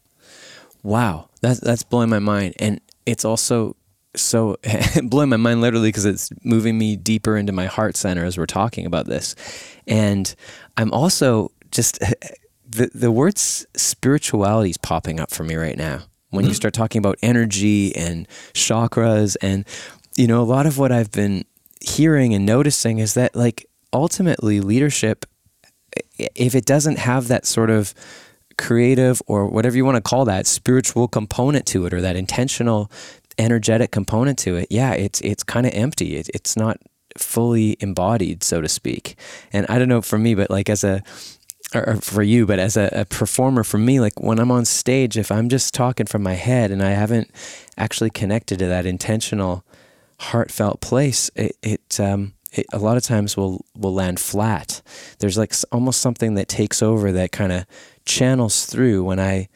Wow, 0.81 1.29
that's 1.41 1.59
that's 1.59 1.83
blowing 1.83 2.09
my 2.09 2.19
mind, 2.19 2.55
and 2.59 2.79
it's 3.05 3.25
also 3.25 3.75
so 4.15 4.57
blowing 5.03 5.29
my 5.29 5.37
mind 5.37 5.59
literally 5.59 5.89
because 5.89 6.05
it's 6.05 6.29
moving 6.43 6.77
me 6.77 6.95
deeper 6.95 7.35
into 7.35 7.51
my 7.51 7.65
heart 7.65 7.97
center 7.97 8.23
as 8.23 8.37
we're 8.37 8.45
talking 8.45 8.85
about 8.85 9.05
this, 9.05 9.35
and 9.85 10.33
I'm 10.77 10.93
also 10.93 11.51
just 11.71 11.99
the 12.73 12.89
the 12.93 13.11
word 13.11 13.37
spirituality 13.37 14.69
is 14.69 14.77
popping 14.77 15.19
up 15.19 15.31
for 15.31 15.43
me 15.43 15.55
right 15.55 15.77
now. 15.77 16.01
When 16.29 16.43
mm-hmm. 16.43 16.49
you 16.49 16.55
start 16.55 16.73
talking 16.73 16.99
about 16.99 17.17
energy 17.21 17.95
and 17.95 18.27
chakras, 18.53 19.37
and 19.41 19.65
you 20.17 20.27
know, 20.27 20.41
a 20.41 20.43
lot 20.43 20.65
of 20.65 20.77
what 20.77 20.91
I've 20.91 21.11
been 21.11 21.45
hearing 21.81 22.33
and 22.33 22.45
noticing 22.45 22.99
is 22.99 23.13
that 23.13 23.35
like 23.35 23.67
ultimately 23.91 24.59
leadership, 24.61 25.25
if 26.17 26.55
it 26.55 26.65
doesn't 26.65 26.97
have 26.97 27.27
that 27.27 27.45
sort 27.45 27.69
of 27.69 27.93
creative 28.57 29.21
or 29.27 29.47
whatever 29.47 29.75
you 29.75 29.85
want 29.85 29.95
to 29.95 30.01
call 30.01 30.25
that 30.25 30.45
spiritual 30.45 31.07
component 31.07 31.65
to 31.65 31.85
it 31.85 31.93
or 31.93 32.01
that 32.01 32.15
intentional 32.15 32.91
energetic 33.37 33.89
component 33.89 34.37
to 34.37 34.55
it 34.55 34.67
yeah 34.69 34.93
it's 34.93 35.19
it's 35.21 35.43
kind 35.43 35.65
of 35.65 35.73
empty 35.73 36.17
it, 36.17 36.29
it's 36.35 36.55
not 36.55 36.77
fully 37.17 37.75
embodied 37.79 38.43
so 38.43 38.61
to 38.61 38.69
speak 38.69 39.15
and 39.51 39.65
i 39.69 39.79
don't 39.79 39.89
know 39.89 40.03
for 40.03 40.19
me 40.19 40.35
but 40.35 40.51
like 40.51 40.69
as 40.69 40.83
a 40.83 41.01
or 41.73 41.97
for 41.97 42.23
you, 42.23 42.45
but 42.45 42.59
as 42.59 42.77
a, 42.77 42.89
a, 42.91 43.05
performer, 43.05 43.63
for 43.63 43.77
me, 43.77 43.99
like 43.99 44.19
when 44.21 44.39
I'm 44.39 44.51
on 44.51 44.65
stage, 44.65 45.17
if 45.17 45.31
I'm 45.31 45.49
just 45.49 45.73
talking 45.73 46.05
from 46.05 46.23
my 46.23 46.33
head 46.33 46.71
and 46.71 46.83
I 46.83 46.91
haven't 46.91 47.31
actually 47.77 48.09
connected 48.09 48.59
to 48.59 48.67
that 48.67 48.85
intentional, 48.85 49.63
heartfelt 50.19 50.81
place, 50.81 51.31
it, 51.35 51.55
it, 51.61 51.99
um, 51.99 52.33
it 52.51 52.65
a 52.71 52.79
lot 52.79 52.97
of 52.97 53.03
times 53.03 53.35
will 53.35 53.65
will 53.75 53.93
land 53.93 54.19
flat. 54.19 54.81
There's 55.19 55.37
like 55.37 55.53
almost 55.71 56.01
something 56.01 56.35
that 56.35 56.47
takes 56.47 56.81
over 56.83 57.11
that 57.11 57.31
kind 57.31 57.51
of 57.51 57.65
channels 58.05 58.65
through 58.65 59.03
when 59.03 59.19
I 59.19 59.49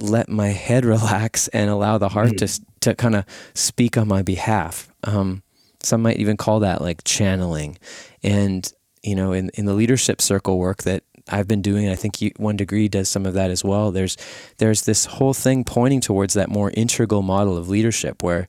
let 0.00 0.28
my 0.28 0.48
head 0.48 0.84
relax 0.94 1.48
and 1.48 1.68
allow 1.68 1.98
the 1.98 2.10
heart 2.10 2.30
mm. 2.30 2.38
to 2.38 2.60
to 2.80 2.94
kind 2.94 3.16
of 3.16 3.24
speak 3.54 3.96
on 3.96 4.06
my 4.08 4.22
behalf. 4.22 4.88
Um, 5.02 5.42
some 5.82 6.02
might 6.02 6.18
even 6.18 6.36
call 6.36 6.60
that 6.60 6.80
like 6.80 7.02
channeling, 7.04 7.78
and 8.22 8.72
you 9.02 9.14
know, 9.14 9.32
in, 9.32 9.50
in 9.54 9.66
the 9.66 9.74
leadership 9.74 10.20
circle 10.20 10.58
work 10.58 10.82
that 10.82 11.04
I've 11.28 11.48
been 11.48 11.62
doing. 11.62 11.88
I 11.88 11.96
think 11.96 12.22
you, 12.22 12.30
one 12.36 12.56
degree 12.56 12.88
does 12.88 13.08
some 13.08 13.26
of 13.26 13.34
that 13.34 13.50
as 13.50 13.64
well. 13.64 13.90
There's 13.90 14.16
there's 14.58 14.82
this 14.82 15.06
whole 15.06 15.34
thing 15.34 15.64
pointing 15.64 16.00
towards 16.00 16.34
that 16.34 16.48
more 16.48 16.70
integral 16.74 17.22
model 17.22 17.56
of 17.56 17.68
leadership 17.68 18.22
where 18.22 18.46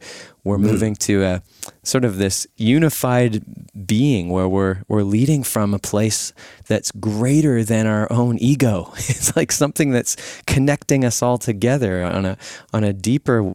we're 0.47 0.57
mm. 0.57 0.61
moving 0.71 0.95
to 0.95 1.23
a 1.23 1.41
sort 1.83 2.05
of 2.05 2.17
this 2.17 2.47
unified 2.55 3.43
being 3.85 4.29
where 4.29 4.47
we're 4.47 4.83
we're 4.87 5.03
leading 5.03 5.43
from 5.43 5.73
a 5.73 5.79
place 5.79 6.33
that's 6.67 6.91
greater 6.91 7.63
than 7.63 7.85
our 7.85 8.11
own 8.11 8.37
ego. 8.39 8.93
It's 9.17 9.35
like 9.35 9.51
something 9.51 9.91
that's 9.91 10.15
connecting 10.45 11.03
us 11.03 11.21
all 11.21 11.37
together 11.37 12.03
on 12.03 12.25
a 12.25 12.37
on 12.73 12.83
a 12.83 12.93
deeper 12.93 13.53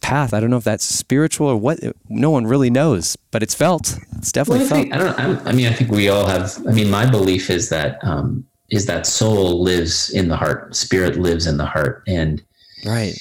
path. 0.00 0.32
I 0.32 0.40
don't 0.40 0.50
know 0.50 0.56
if 0.56 0.64
that's 0.64 0.84
spiritual 0.84 1.48
or 1.48 1.56
what. 1.56 1.78
No 2.08 2.30
one 2.30 2.46
really 2.46 2.70
knows, 2.70 3.16
but 3.30 3.42
it's 3.42 3.54
felt. 3.54 3.98
It's 4.16 4.32
definitely 4.32 4.66
well, 4.66 4.74
I 4.74 4.82
felt. 4.82 4.92
I 4.92 4.98
don't. 4.98 5.46
I, 5.46 5.50
I, 5.50 5.52
mean, 5.52 5.66
I 5.66 5.72
think 5.72 5.90
we 5.90 6.08
all 6.08 6.26
have. 6.26 6.58
I 6.66 6.72
mean, 6.72 6.90
my 6.90 7.08
belief 7.08 7.50
is 7.50 7.68
that 7.70 7.98
um, 8.02 8.46
is 8.70 8.86
that 8.86 9.06
soul 9.06 9.62
lives 9.62 10.10
in 10.10 10.28
the 10.28 10.36
heart, 10.36 10.74
spirit 10.76 11.16
lives 11.16 11.46
in 11.46 11.56
the 11.56 11.66
heart, 11.66 12.02
and 12.06 12.42
right. 12.84 13.14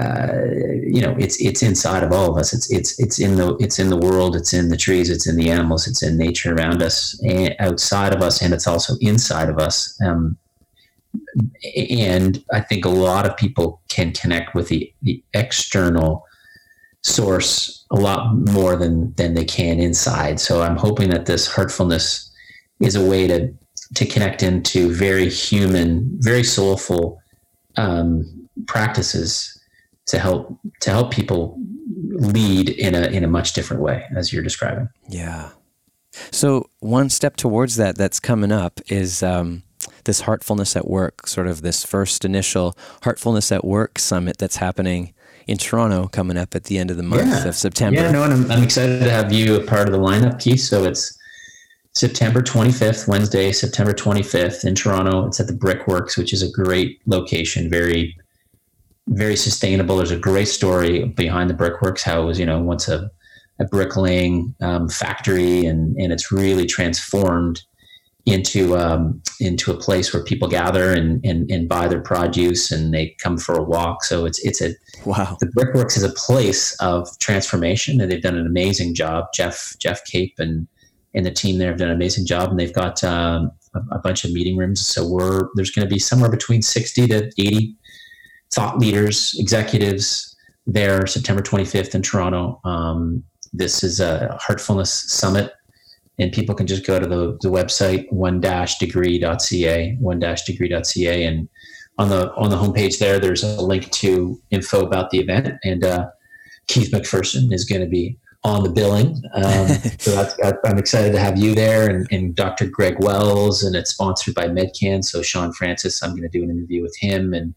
Uh, 0.00 0.44
you 0.82 1.00
know, 1.00 1.16
it's 1.18 1.40
it's 1.40 1.62
inside 1.62 2.02
of 2.02 2.12
all 2.12 2.30
of 2.30 2.36
us. 2.36 2.52
It's 2.52 2.70
it's 2.70 3.00
it's 3.00 3.18
in 3.18 3.36
the 3.36 3.56
it's 3.56 3.78
in 3.78 3.88
the 3.88 3.96
world. 3.96 4.36
It's 4.36 4.52
in 4.52 4.68
the 4.68 4.76
trees. 4.76 5.08
It's 5.08 5.26
in 5.26 5.36
the 5.36 5.50
animals. 5.50 5.86
It's 5.86 6.02
in 6.02 6.18
nature 6.18 6.54
around 6.54 6.82
us, 6.82 7.18
and 7.22 7.56
outside 7.60 8.14
of 8.14 8.20
us, 8.20 8.42
and 8.42 8.52
it's 8.52 8.66
also 8.66 8.94
inside 9.00 9.48
of 9.48 9.58
us. 9.58 9.98
Um, 10.04 10.36
and 11.90 12.44
I 12.52 12.60
think 12.60 12.84
a 12.84 12.90
lot 12.90 13.26
of 13.26 13.38
people 13.38 13.80
can 13.88 14.12
connect 14.12 14.54
with 14.54 14.68
the, 14.68 14.92
the 15.00 15.22
external 15.32 16.26
source 17.02 17.86
a 17.90 17.96
lot 17.96 18.34
more 18.34 18.76
than 18.76 19.14
than 19.14 19.32
they 19.32 19.46
can 19.46 19.80
inside. 19.80 20.40
So 20.40 20.60
I'm 20.60 20.76
hoping 20.76 21.08
that 21.10 21.24
this 21.24 21.48
heartfulness 21.48 22.30
is 22.80 22.96
a 22.96 23.04
way 23.04 23.26
to 23.28 23.50
to 23.94 24.04
connect 24.04 24.42
into 24.42 24.92
very 24.92 25.30
human, 25.30 26.10
very 26.20 26.44
soulful 26.44 27.18
um, 27.78 28.48
practices 28.66 29.55
to 30.06 30.18
help 30.18 30.58
to 30.80 30.90
help 30.90 31.12
people 31.12 31.58
lead 32.10 32.70
in 32.70 32.94
a 32.94 33.06
in 33.08 33.24
a 33.24 33.28
much 33.28 33.52
different 33.52 33.82
way 33.82 34.04
as 34.14 34.32
you're 34.32 34.42
describing. 34.42 34.88
Yeah. 35.08 35.50
So 36.30 36.70
one 36.80 37.10
step 37.10 37.36
towards 37.36 37.76
that 37.76 37.96
that's 37.96 38.20
coming 38.20 38.50
up 38.50 38.80
is 38.88 39.22
um, 39.22 39.64
this 40.04 40.22
heartfulness 40.22 40.74
at 40.74 40.88
work, 40.88 41.26
sort 41.26 41.46
of 41.46 41.60
this 41.62 41.84
first 41.84 42.24
initial 42.24 42.76
heartfulness 43.02 43.52
at 43.52 43.64
work 43.64 43.98
summit 43.98 44.38
that's 44.38 44.56
happening 44.56 45.12
in 45.46 45.58
Toronto 45.58 46.08
coming 46.08 46.36
up 46.36 46.54
at 46.54 46.64
the 46.64 46.78
end 46.78 46.90
of 46.90 46.96
the 46.96 47.02
month 47.02 47.28
yeah. 47.28 47.46
of 47.46 47.54
September. 47.54 48.00
Yeah, 48.00 48.10
no, 48.10 48.24
and 48.24 48.32
I'm, 48.32 48.50
I'm 48.50 48.62
excited 48.62 49.00
to 49.00 49.10
have 49.10 49.32
you 49.32 49.56
a 49.56 49.64
part 49.64 49.86
of 49.88 49.92
the 49.92 50.00
lineup, 50.00 50.40
Keith. 50.40 50.60
So 50.60 50.84
it's 50.84 51.16
September 51.92 52.42
25th, 52.42 53.06
Wednesday, 53.06 53.52
September 53.52 53.92
25th 53.92 54.64
in 54.64 54.74
Toronto. 54.74 55.26
It's 55.26 55.38
at 55.38 55.46
the 55.46 55.54
Brickworks, 55.54 56.16
which 56.16 56.32
is 56.32 56.42
a 56.42 56.50
great 56.50 57.00
location, 57.06 57.70
very, 57.70 58.16
very 59.08 59.36
sustainable. 59.36 59.96
There's 59.96 60.10
a 60.10 60.18
great 60.18 60.48
story 60.48 61.04
behind 61.04 61.50
the 61.50 61.54
Brickworks, 61.54 62.02
how 62.02 62.22
it 62.22 62.24
was, 62.24 62.38
you 62.38 62.46
know, 62.46 62.60
once 62.60 62.88
a, 62.88 63.10
a 63.60 63.64
bricklaying 63.64 64.54
um, 64.60 64.88
factory 64.88 65.64
and, 65.64 65.96
and 65.96 66.12
it's 66.12 66.32
really 66.32 66.66
transformed 66.66 67.62
into 68.26 68.76
um, 68.76 69.22
into 69.38 69.70
a 69.70 69.76
place 69.76 70.12
where 70.12 70.22
people 70.22 70.48
gather 70.48 70.92
and, 70.92 71.24
and 71.24 71.48
and 71.48 71.68
buy 71.68 71.86
their 71.86 72.00
produce 72.00 72.72
and 72.72 72.92
they 72.92 73.14
come 73.20 73.38
for 73.38 73.54
a 73.54 73.62
walk. 73.62 74.02
So 74.02 74.26
it's 74.26 74.44
it's 74.44 74.60
a 74.60 74.74
wow. 75.04 75.36
The 75.38 75.46
Brickworks 75.46 75.96
is 75.96 76.02
a 76.02 76.12
place 76.12 76.76
of 76.80 77.08
transformation, 77.20 78.00
and 78.00 78.10
they've 78.10 78.20
done 78.20 78.36
an 78.36 78.46
amazing 78.46 78.94
job. 78.94 79.26
Geoff 79.32 79.76
Geoff 79.78 80.04
Cape 80.04 80.34
and 80.38 80.66
and 81.14 81.24
the 81.24 81.30
team 81.30 81.58
there 81.58 81.68
have 81.68 81.78
done 81.78 81.88
an 81.88 81.94
amazing 81.94 82.26
job, 82.26 82.50
and 82.50 82.58
they've 82.58 82.74
got 82.74 83.02
um, 83.04 83.52
a, 83.74 83.80
a, 83.92 83.98
bunch 84.00 84.24
of 84.24 84.32
meeting 84.32 84.56
rooms. 84.56 84.84
So 84.84 85.06
we're 85.08 85.48
there's 85.54 85.70
going 85.70 85.88
to 85.88 85.92
be 85.92 86.00
somewhere 86.00 86.30
between 86.30 86.62
sixty 86.62 87.06
to 87.06 87.30
eighty 87.38 87.76
thought 88.52 88.78
leaders, 88.78 89.34
executives 89.38 90.36
there, 90.66 91.06
September 91.06 91.42
25th 91.42 91.94
in 91.94 92.02
Toronto. 92.02 92.60
Um, 92.64 93.22
this 93.52 93.82
is 93.82 94.00
a 94.00 94.38
Heartfulness 94.40 94.88
Summit 94.88 95.52
and 96.18 96.32
people 96.32 96.54
can 96.54 96.66
just 96.66 96.86
go 96.86 96.98
to 96.98 97.06
the, 97.06 97.38
the 97.42 97.48
website 97.48 98.10
one-degree.ca 98.12 99.96
one-degree.ca 100.00 101.24
and 101.24 101.48
on 101.98 102.08
the 102.08 102.32
on 102.34 102.50
the 102.50 102.56
homepage 102.56 102.98
there 102.98 103.18
there's 103.18 103.42
a 103.42 103.60
link 103.60 103.90
to 103.90 104.40
info 104.50 104.84
about 104.84 105.10
the 105.10 105.18
event 105.18 105.54
and 105.64 105.84
uh, 105.84 106.06
keith 106.66 106.90
mcpherson 106.90 107.52
is 107.52 107.64
going 107.64 107.80
to 107.80 107.88
be 107.88 108.16
on 108.44 108.62
the 108.62 108.70
billing 108.70 109.20
um, 109.34 109.68
so 109.98 110.10
that's, 110.12 110.36
i'm 110.64 110.78
excited 110.78 111.12
to 111.12 111.18
have 111.18 111.38
you 111.38 111.54
there 111.54 111.88
and, 111.88 112.06
and, 112.10 112.34
dr 112.34 112.66
greg 112.68 112.96
wells 113.00 113.62
and 113.62 113.74
it's 113.74 113.90
sponsored 113.90 114.34
by 114.34 114.46
medcan 114.46 115.04
so 115.04 115.22
Shaun 115.22 115.52
Francis 115.52 116.02
i'm 116.02 116.10
going 116.10 116.22
to 116.22 116.28
do 116.28 116.42
an 116.42 116.50
interview 116.50 116.82
with 116.82 116.96
him 116.98 117.34
and 117.34 117.54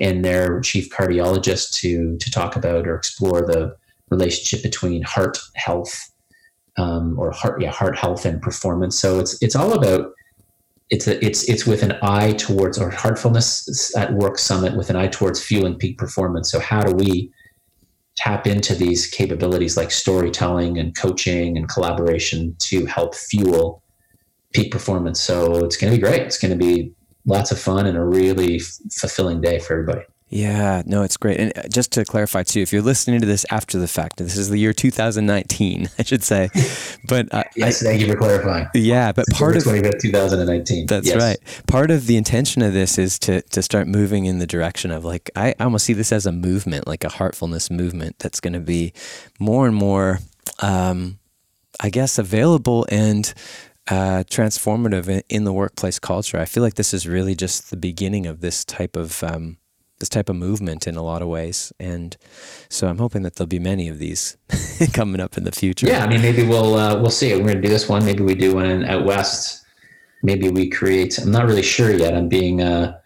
and 0.00 0.24
their 0.24 0.60
chief 0.60 0.90
cardiologist 0.90 1.72
to 1.74 2.16
to 2.18 2.30
talk 2.30 2.56
about 2.56 2.86
or 2.86 2.94
explore 2.94 3.42
the 3.42 3.76
relationship 4.10 4.62
between 4.62 5.02
heart 5.02 5.38
health 5.54 6.10
um, 6.76 7.18
or 7.18 7.30
heart 7.30 7.60
yeah 7.60 7.70
heart 7.70 7.96
health 7.96 8.24
and 8.24 8.40
performance. 8.42 8.98
So 8.98 9.20
it's 9.20 9.40
it's 9.42 9.54
all 9.54 9.72
about 9.72 10.12
it's 10.90 11.06
a, 11.06 11.24
it's 11.24 11.48
it's 11.48 11.66
with 11.66 11.82
an 11.82 11.96
eye 12.02 12.32
towards 12.32 12.78
or 12.78 12.90
heartfulness 12.90 13.96
at 13.96 14.12
work 14.14 14.38
summit 14.38 14.76
with 14.76 14.90
an 14.90 14.96
eye 14.96 15.08
towards 15.08 15.42
fueling 15.42 15.76
peak 15.76 15.98
performance. 15.98 16.50
So 16.50 16.58
how 16.58 16.80
do 16.82 16.92
we 16.92 17.32
tap 18.16 18.46
into 18.46 18.74
these 18.74 19.06
capabilities 19.06 19.76
like 19.76 19.90
storytelling 19.90 20.78
and 20.78 20.96
coaching 20.96 21.56
and 21.56 21.68
collaboration 21.68 22.56
to 22.58 22.84
help 22.86 23.14
fuel 23.14 23.82
peak 24.52 24.72
performance? 24.72 25.20
So 25.20 25.64
it's 25.64 25.76
going 25.76 25.92
to 25.92 25.96
be 25.96 26.02
great. 26.02 26.22
It's 26.22 26.38
going 26.38 26.58
to 26.58 26.64
be 26.64 26.92
lots 27.30 27.50
of 27.50 27.58
fun 27.58 27.86
and 27.86 27.96
a 27.96 28.04
really 28.04 28.56
f- 28.56 28.78
fulfilling 28.92 29.40
day 29.40 29.58
for 29.58 29.74
everybody. 29.74 30.04
Yeah, 30.30 30.82
no, 30.86 31.02
it's 31.02 31.16
great. 31.16 31.40
And 31.40 31.52
uh, 31.58 31.62
just 31.68 31.90
to 31.92 32.04
clarify 32.04 32.44
too, 32.44 32.60
if 32.60 32.72
you're 32.72 32.82
listening 32.82 33.20
to 33.20 33.26
this 33.26 33.44
after 33.50 33.78
the 33.78 33.88
fact, 33.88 34.18
this 34.18 34.36
is 34.36 34.48
the 34.48 34.58
year 34.58 34.72
2019, 34.72 35.90
I 35.98 36.02
should 36.04 36.22
say. 36.22 36.50
But 37.08 37.34
uh, 37.34 37.42
yes, 37.56 37.82
I, 37.82 37.86
thank 37.86 38.00
you 38.00 38.06
for 38.06 38.16
clarifying. 38.16 38.68
Yeah, 38.72 39.10
but 39.10 39.26
part 39.32 39.56
of 39.56 39.64
2019. 39.64 40.86
That's 40.86 41.08
yes. 41.08 41.16
right. 41.16 41.64
Part 41.66 41.90
of 41.90 42.06
the 42.06 42.16
intention 42.16 42.62
of 42.62 42.72
this 42.72 42.96
is 42.96 43.18
to 43.20 43.42
to 43.42 43.60
start 43.60 43.88
moving 43.88 44.26
in 44.26 44.38
the 44.38 44.46
direction 44.46 44.92
of 44.92 45.04
like 45.04 45.30
I, 45.34 45.48
I 45.58 45.64
almost 45.64 45.84
see 45.84 45.94
this 45.94 46.12
as 46.12 46.26
a 46.26 46.32
movement, 46.32 46.86
like 46.86 47.02
a 47.02 47.08
heartfulness 47.08 47.68
movement 47.68 48.20
that's 48.20 48.38
going 48.38 48.52
to 48.52 48.60
be 48.60 48.92
more 49.40 49.66
and 49.66 49.74
more, 49.74 50.20
um, 50.60 51.18
I 51.80 51.90
guess, 51.90 52.18
available 52.18 52.86
and 52.88 53.34
uh, 53.90 54.22
transformative 54.30 55.08
in, 55.08 55.22
in, 55.28 55.44
the 55.44 55.52
workplace 55.52 55.98
culture. 55.98 56.38
I 56.38 56.44
feel 56.44 56.62
like 56.62 56.74
this 56.74 56.94
is 56.94 57.08
really 57.08 57.34
just 57.34 57.70
the 57.70 57.76
beginning 57.76 58.26
of 58.26 58.40
this 58.40 58.64
type 58.64 58.96
of 58.96 59.22
um, 59.24 59.58
this 59.98 60.08
type 60.08 60.28
of 60.28 60.36
movement 60.36 60.86
in 60.86 60.96
a 60.96 61.02
lot 61.02 61.22
of 61.22 61.28
ways. 61.28 61.72
And 61.78 62.16
so 62.68 62.88
I'm 62.88 62.98
hoping 62.98 63.22
that 63.22 63.34
there'll 63.34 63.48
be 63.48 63.58
many 63.58 63.88
of 63.88 63.98
these 63.98 64.36
coming 64.92 65.20
up 65.20 65.36
in 65.36 65.44
the 65.44 65.52
future. 65.52 65.86
Yeah, 65.86 66.04
I 66.04 66.08
mean, 66.08 66.22
maybe 66.22 66.46
we'll 66.46 66.74
uh, 66.74 67.00
we'll 67.00 67.10
see. 67.10 67.32
We're 67.34 67.42
going 67.42 67.56
to 67.56 67.60
do 67.62 67.68
this 67.68 67.88
one. 67.88 68.04
Maybe 68.04 68.22
we 68.22 68.34
do 68.34 68.54
one 68.54 68.84
out 68.84 69.04
west. 69.04 69.64
Maybe 70.22 70.50
we 70.50 70.68
create. 70.68 71.18
I'm 71.18 71.32
not 71.32 71.46
really 71.46 71.62
sure 71.62 71.90
yet. 71.90 72.14
I'm 72.14 72.28
being 72.28 72.60
uh, 72.62 72.99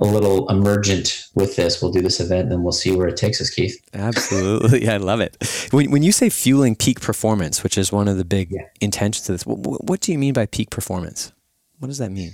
a 0.00 0.04
little 0.04 0.48
emergent 0.48 1.28
with 1.34 1.56
this. 1.56 1.82
We'll 1.82 1.92
do 1.92 2.00
this 2.00 2.20
event, 2.20 2.52
and 2.52 2.62
we'll 2.62 2.72
see 2.72 2.94
where 2.94 3.06
it 3.08 3.16
takes 3.16 3.40
us, 3.40 3.50
Keith. 3.50 3.78
Absolutely, 3.92 4.88
I 4.88 4.96
love 4.96 5.20
it. 5.20 5.36
When 5.70 5.90
when 5.90 6.02
you 6.02 6.12
say 6.12 6.30
fueling 6.30 6.74
peak 6.74 7.00
performance, 7.00 7.62
which 7.62 7.76
is 7.76 7.92
one 7.92 8.08
of 8.08 8.16
the 8.16 8.24
big 8.24 8.50
yeah. 8.50 8.62
intentions 8.80 9.28
of 9.28 9.34
this, 9.34 9.46
what, 9.46 9.84
what 9.84 10.00
do 10.00 10.12
you 10.12 10.18
mean 10.18 10.32
by 10.32 10.46
peak 10.46 10.70
performance? 10.70 11.32
What 11.78 11.88
does 11.88 11.98
that 11.98 12.10
mean? 12.10 12.32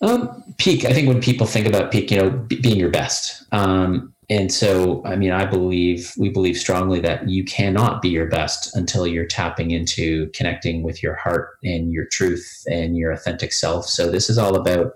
Um, 0.00 0.54
peak. 0.58 0.84
I 0.84 0.92
think 0.92 1.08
when 1.08 1.20
people 1.20 1.46
think 1.46 1.66
about 1.66 1.90
peak, 1.90 2.10
you 2.10 2.18
know, 2.18 2.30
b- 2.30 2.60
being 2.60 2.76
your 2.76 2.90
best. 2.90 3.44
Um, 3.52 4.14
and 4.30 4.52
so, 4.52 5.04
I 5.04 5.16
mean, 5.16 5.32
I 5.32 5.44
believe 5.44 6.12
we 6.18 6.30
believe 6.30 6.56
strongly 6.56 7.00
that 7.00 7.28
you 7.28 7.44
cannot 7.44 8.00
be 8.00 8.08
your 8.08 8.26
best 8.26 8.74
until 8.74 9.06
you're 9.06 9.26
tapping 9.26 9.70
into 9.70 10.30
connecting 10.30 10.82
with 10.82 11.02
your 11.02 11.14
heart 11.14 11.58
and 11.62 11.92
your 11.92 12.06
truth 12.06 12.64
and 12.70 12.96
your 12.96 13.12
authentic 13.12 13.52
self. 13.52 13.86
So 13.86 14.10
this 14.10 14.30
is 14.30 14.38
all 14.38 14.56
about 14.56 14.92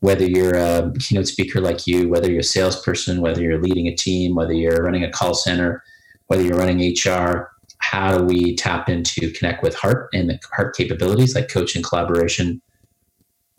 whether 0.00 0.24
you're 0.24 0.56
a 0.56 0.92
keynote 0.98 1.28
speaker 1.28 1.60
like 1.60 1.86
you, 1.86 2.08
whether 2.08 2.30
you're 2.30 2.40
a 2.40 2.44
salesperson, 2.44 3.20
whether 3.20 3.40
you're 3.42 3.60
leading 3.60 3.86
a 3.86 3.94
team, 3.94 4.34
whether 4.34 4.52
you're 4.52 4.82
running 4.82 5.04
a 5.04 5.10
call 5.10 5.34
center, 5.34 5.82
whether 6.26 6.42
you're 6.42 6.58
running 6.58 6.80
HR. 6.80 7.50
How 7.78 8.18
do 8.18 8.24
we 8.24 8.54
tap 8.56 8.88
into 8.90 9.32
connect 9.32 9.62
with 9.62 9.74
heart 9.74 10.10
and 10.12 10.28
the 10.28 10.38
heart 10.54 10.76
capabilities 10.76 11.34
like 11.34 11.48
coaching, 11.48 11.82
collaboration, 11.82 12.60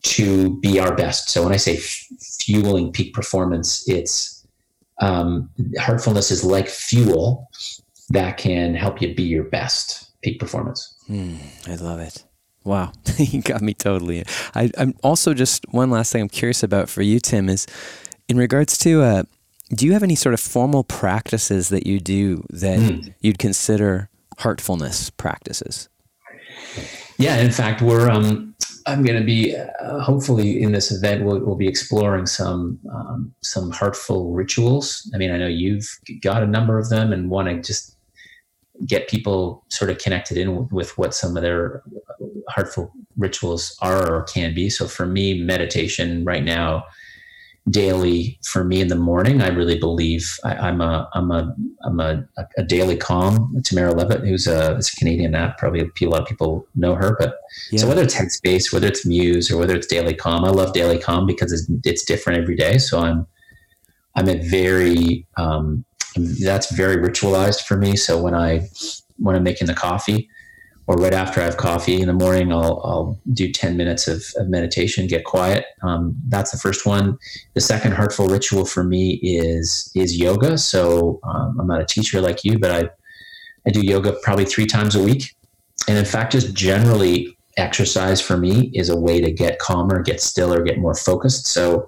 to 0.03 0.59
be 0.59 0.79
our 0.79 0.95
best. 0.95 1.29
So 1.29 1.43
when 1.43 1.53
I 1.53 1.57
say 1.57 1.77
f- 1.77 2.07
fueling 2.41 2.91
peak 2.91 3.13
performance, 3.13 3.87
it's 3.87 4.45
um, 4.99 5.49
heartfulness 5.79 6.31
is 6.31 6.43
like 6.43 6.67
fuel 6.67 7.49
that 8.09 8.37
can 8.37 8.75
help 8.75 9.01
you 9.01 9.13
be 9.13 9.23
your 9.23 9.43
best 9.43 10.11
peak 10.21 10.39
performance. 10.39 10.95
Mm, 11.09 11.37
I 11.67 11.75
love 11.75 11.99
it. 11.99 12.23
Wow, 12.64 12.91
you 13.18 13.41
got 13.41 13.62
me 13.62 13.74
totally. 13.74 14.24
I, 14.53 14.70
am 14.78 14.93
also 15.03 15.34
just 15.34 15.66
one 15.70 15.89
last 15.89 16.12
thing 16.12 16.22
I'm 16.22 16.30
curious 16.30 16.64
about 16.64 16.89
for 16.89 17.01
you, 17.01 17.20
Tim, 17.20 17.49
is 17.49 17.66
in 18.28 18.38
regards 18.38 18.78
to 18.80 19.01
uh, 19.01 19.24
do 19.74 19.86
you 19.86 19.93
have 19.93 20.03
any 20.03 20.16
sort 20.16 20.34
of 20.34 20.39
formal 20.39 20.84
practices 20.84 21.70
that 21.70 21.88
you 21.88 21.99
do 21.99 22.45
that 22.49 22.80
mm. 22.80 23.14
you'd 23.22 23.39
consider 23.39 24.09
heartfulness 24.38 25.09
practices? 25.16 25.89
Yeah, 27.18 27.38
in 27.38 27.51
fact, 27.51 27.82
we're 27.82 28.09
um, 28.09 28.55
I'm 28.88 29.03
going 29.03 29.20
to 29.20 29.26
be 29.26 29.55
uh, 29.55 29.99
hopefully 29.99 30.62
in 30.62 30.72
this 30.72 30.91
event. 30.91 31.24
We'll, 31.24 31.39
we'll 31.39 31.55
be 31.55 31.68
exploring 31.68 32.26
some 32.26 32.80
um, 32.93 33.34
some 33.41 33.72
heartful 33.72 34.32
rituals. 34.32 35.09
I 35.14 35.18
mean, 35.18 35.32
I 35.32 35.38
know 35.38 35.47
you've 35.47 35.88
got 36.22 36.43
a 36.43 36.47
number 36.47 36.80
of 36.80 36.89
them, 36.89 37.14
and 37.14 37.30
want 37.30 37.47
to 37.47 37.62
just 37.62 37.95
get 38.86 39.07
people 39.07 39.63
sort 39.69 39.91
of 39.91 39.97
connected 39.97 40.38
in 40.38 40.67
with 40.69 40.97
what 40.97 41.13
some 41.13 41.36
of 41.38 41.43
their 41.43 41.84
heartful 42.49 42.91
rituals 43.17 43.77
are 43.82 44.15
or 44.15 44.23
can 44.23 44.53
be. 44.53 44.69
So 44.69 44.88
for 44.88 45.05
me, 45.05 45.41
meditation 45.41 46.25
right 46.25 46.43
now 46.43 46.86
daily 47.69 48.39
for 48.43 48.63
me 48.63 48.82
in 48.82 48.88
the 48.88 48.95
morning. 48.95 49.41
I 49.41 49.49
really 49.49 49.77
believe 49.77 50.38
I, 50.43 50.69
am 50.69 50.82
a 50.82 51.07
I'm 51.13 51.32
a 51.32 51.55
I'm 51.84 51.99
a, 51.99 52.25
a 52.57 52.63
daily 52.63 52.97
calm. 52.97 53.61
Tamara 53.63 53.93
Levitt, 53.93 54.21
who's 54.21 54.47
a, 54.47 54.77
a 54.77 54.82
Canadian 54.97 55.36
app, 55.36 55.57
probably 55.57 55.82
a 55.82 56.09
lot 56.09 56.21
of 56.21 56.27
people 56.27 56.65
know 56.75 56.95
her. 56.95 57.15
But 57.19 57.36
yeah. 57.71 57.82
so 57.82 57.88
whether 57.88 58.01
it's 58.01 58.15
Headspace, 58.15 58.73
whether 58.73 58.88
it's 58.88 59.05
Muse, 59.05 59.51
or 59.51 59.57
whether 59.57 59.75
it's 59.75 59.88
Daily 59.88 60.15
Calm, 60.15 60.43
I 60.43 60.49
love 60.49 60.73
Daily 60.73 60.97
Calm 60.97 61.27
because 61.27 61.51
it's, 61.51 61.69
it's 61.84 62.03
different 62.03 62.39
every 62.41 62.55
day. 62.55 62.77
So 62.79 62.99
I'm 62.99 63.27
I'm 64.15 64.27
a 64.27 64.38
very 64.38 65.27
um, 65.38 65.86
that's 66.16 66.72
very 66.72 66.97
ritualized 66.97 67.62
for 67.62 67.78
me. 67.78 67.95
So 67.95 68.22
when 68.22 68.36
I 68.36 68.70
when 69.18 69.36
I'm 69.36 69.43
making 69.43 69.68
the 69.68 69.74
coffee, 69.74 70.30
or 70.91 70.95
right 70.95 71.14
after 71.14 71.39
I 71.39 71.45
have 71.45 71.57
coffee 71.57 72.01
in 72.01 72.07
the 72.07 72.14
morning, 72.14 72.51
I'll, 72.51 72.82
I'll 72.84 73.20
do 73.32 73.51
10 73.51 73.78
minutes 73.78 74.07
of, 74.09 74.24
of 74.36 74.49
meditation, 74.49 75.07
get 75.07 75.24
quiet. 75.24 75.66
Um, 75.84 76.16
that's 76.28 76.51
the 76.51 76.57
first 76.57 76.86
one. 76.86 77.18
The 77.53 77.62
second 77.62 77.93
heartful 77.93 78.28
ritual 78.28 78.66
for 78.66 78.84
me 78.84 79.20
is, 79.22 79.89
is 79.95 80.18
yoga. 80.18 80.57
So 80.57 81.20
um, 81.24 81.57
I'm 81.59 81.68
not 81.68 81.82
a 81.82 81.86
teacher 81.86 82.20
like 82.20 82.43
you, 82.43 82.59
but 82.59 82.72
I, 82.72 82.89
I 83.66 83.70
do 83.70 83.80
yoga 83.80 84.18
probably 84.24 84.43
three 84.43 84.66
times 84.66 84.95
a 84.95 85.01
week. 85.01 85.36
And 85.88 85.97
in 85.97 86.05
fact, 86.05 86.34
just 86.34 86.53
generally 86.53 87.38
exercise 87.57 88.20
for 88.20 88.36
me 88.36 88.72
is 88.74 88.89
a 88.89 88.99
way 88.99 89.22
to 89.22 89.32
get 89.32 89.59
calmer, 89.59 90.01
get 90.01 90.20
stiller, 90.20 90.62
get 90.62 90.78
more 90.78 90.95
focused. 90.95 91.47
So, 91.47 91.88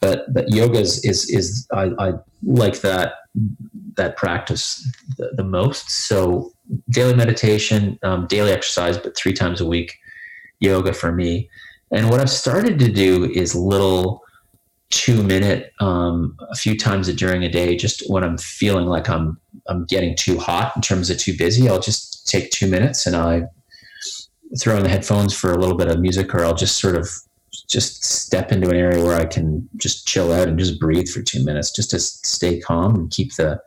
but, 0.00 0.32
but 0.32 0.48
yoga 0.50 0.78
is, 0.78 1.04
is, 1.04 1.28
is 1.30 1.66
I, 1.72 1.90
I 1.98 2.12
like 2.44 2.80
that, 2.82 3.14
that 3.96 4.16
practice 4.16 4.90
the, 5.16 5.30
the 5.36 5.44
most. 5.44 5.90
So 5.90 6.52
daily 6.90 7.14
meditation, 7.14 7.98
um, 8.02 8.26
daily 8.26 8.52
exercise, 8.52 8.98
but 8.98 9.16
three 9.16 9.32
times 9.32 9.60
a 9.60 9.66
week 9.66 9.98
yoga 10.60 10.92
for 10.92 11.12
me. 11.12 11.48
And 11.90 12.10
what 12.10 12.20
I've 12.20 12.30
started 12.30 12.78
to 12.78 12.90
do 12.90 13.30
is 13.30 13.54
little 13.54 14.22
two 14.90 15.22
minute, 15.22 15.72
um, 15.80 16.36
a 16.50 16.54
few 16.54 16.76
times 16.76 17.12
during 17.14 17.42
a 17.44 17.48
day, 17.48 17.76
just 17.76 18.08
when 18.10 18.24
I'm 18.24 18.38
feeling 18.38 18.86
like 18.86 19.08
I'm 19.08 19.38
I'm 19.68 19.84
getting 19.84 20.14
too 20.16 20.38
hot 20.38 20.72
in 20.76 20.82
terms 20.82 21.10
of 21.10 21.18
too 21.18 21.36
busy, 21.36 21.68
I'll 21.68 21.80
just 21.80 22.28
take 22.28 22.50
two 22.50 22.68
minutes 22.68 23.06
and 23.06 23.16
I 23.16 23.44
throw 24.60 24.76
in 24.76 24.84
the 24.84 24.88
headphones 24.88 25.34
for 25.34 25.52
a 25.52 25.58
little 25.58 25.76
bit 25.76 25.88
of 25.88 26.00
music, 26.00 26.34
or 26.34 26.44
I'll 26.44 26.54
just 26.54 26.78
sort 26.78 26.96
of 26.96 27.10
just 27.62 28.04
step 28.04 28.52
into 28.52 28.68
an 28.68 28.76
area 28.76 29.04
where 29.04 29.16
I 29.16 29.24
can 29.24 29.68
just 29.76 30.06
chill 30.06 30.32
out 30.32 30.48
and 30.48 30.58
just 30.58 30.80
breathe 30.80 31.08
for 31.08 31.22
two 31.22 31.44
minutes, 31.44 31.70
just 31.70 31.90
to 31.90 32.00
stay 32.00 32.60
calm 32.60 32.94
and 32.94 33.10
keep 33.10 33.34
the 33.34 33.60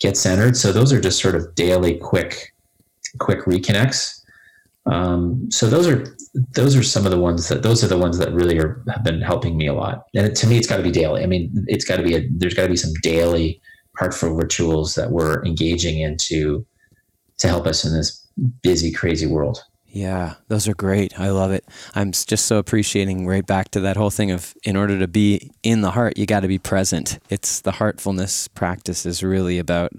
get 0.00 0.16
centered. 0.16 0.56
So 0.56 0.72
those 0.72 0.92
are 0.92 1.00
just 1.00 1.20
sort 1.20 1.34
of 1.34 1.54
daily 1.54 1.98
quick, 1.98 2.54
quick 3.18 3.44
reconnects. 3.44 4.22
Um, 4.86 5.50
so 5.50 5.68
those 5.68 5.88
are 5.88 6.16
those 6.52 6.76
are 6.76 6.82
some 6.82 7.06
of 7.06 7.10
the 7.10 7.18
ones 7.18 7.48
that 7.48 7.62
those 7.62 7.82
are 7.82 7.88
the 7.88 7.98
ones 7.98 8.18
that 8.18 8.32
really 8.32 8.58
are 8.58 8.82
have 8.88 9.02
been 9.02 9.20
helping 9.20 9.56
me 9.56 9.66
a 9.66 9.74
lot. 9.74 10.06
And 10.14 10.26
it, 10.26 10.36
to 10.36 10.46
me, 10.46 10.58
it's 10.58 10.66
got 10.66 10.76
to 10.76 10.82
be 10.82 10.92
daily. 10.92 11.22
I 11.22 11.26
mean, 11.26 11.64
it's 11.66 11.84
got 11.84 11.96
to 11.96 12.02
be 12.02 12.14
a, 12.14 12.28
there's 12.30 12.54
got 12.54 12.64
to 12.64 12.68
be 12.68 12.76
some 12.76 12.92
daily 13.02 13.60
heartful 13.98 14.30
rituals 14.30 14.94
that 14.94 15.10
we're 15.10 15.44
engaging 15.44 16.00
into 16.00 16.64
to 17.38 17.48
help 17.48 17.66
us 17.66 17.84
in 17.84 17.92
this 17.92 18.26
busy, 18.62 18.92
crazy 18.92 19.26
world. 19.26 19.64
Yeah, 19.96 20.34
those 20.48 20.68
are 20.68 20.74
great. 20.74 21.18
I 21.18 21.30
love 21.30 21.52
it. 21.52 21.64
I'm 21.94 22.12
just 22.12 22.44
so 22.44 22.58
appreciating 22.58 23.26
right 23.26 23.46
back 23.46 23.70
to 23.70 23.80
that 23.80 23.96
whole 23.96 24.10
thing 24.10 24.30
of 24.30 24.54
in 24.62 24.76
order 24.76 24.98
to 24.98 25.08
be 25.08 25.50
in 25.62 25.80
the 25.80 25.92
heart, 25.92 26.18
you 26.18 26.26
got 26.26 26.40
to 26.40 26.48
be 26.48 26.58
present. 26.58 27.18
It's 27.30 27.62
the 27.62 27.72
heartfulness 27.72 28.46
practice 28.48 29.06
is 29.06 29.22
really 29.22 29.58
about 29.58 29.92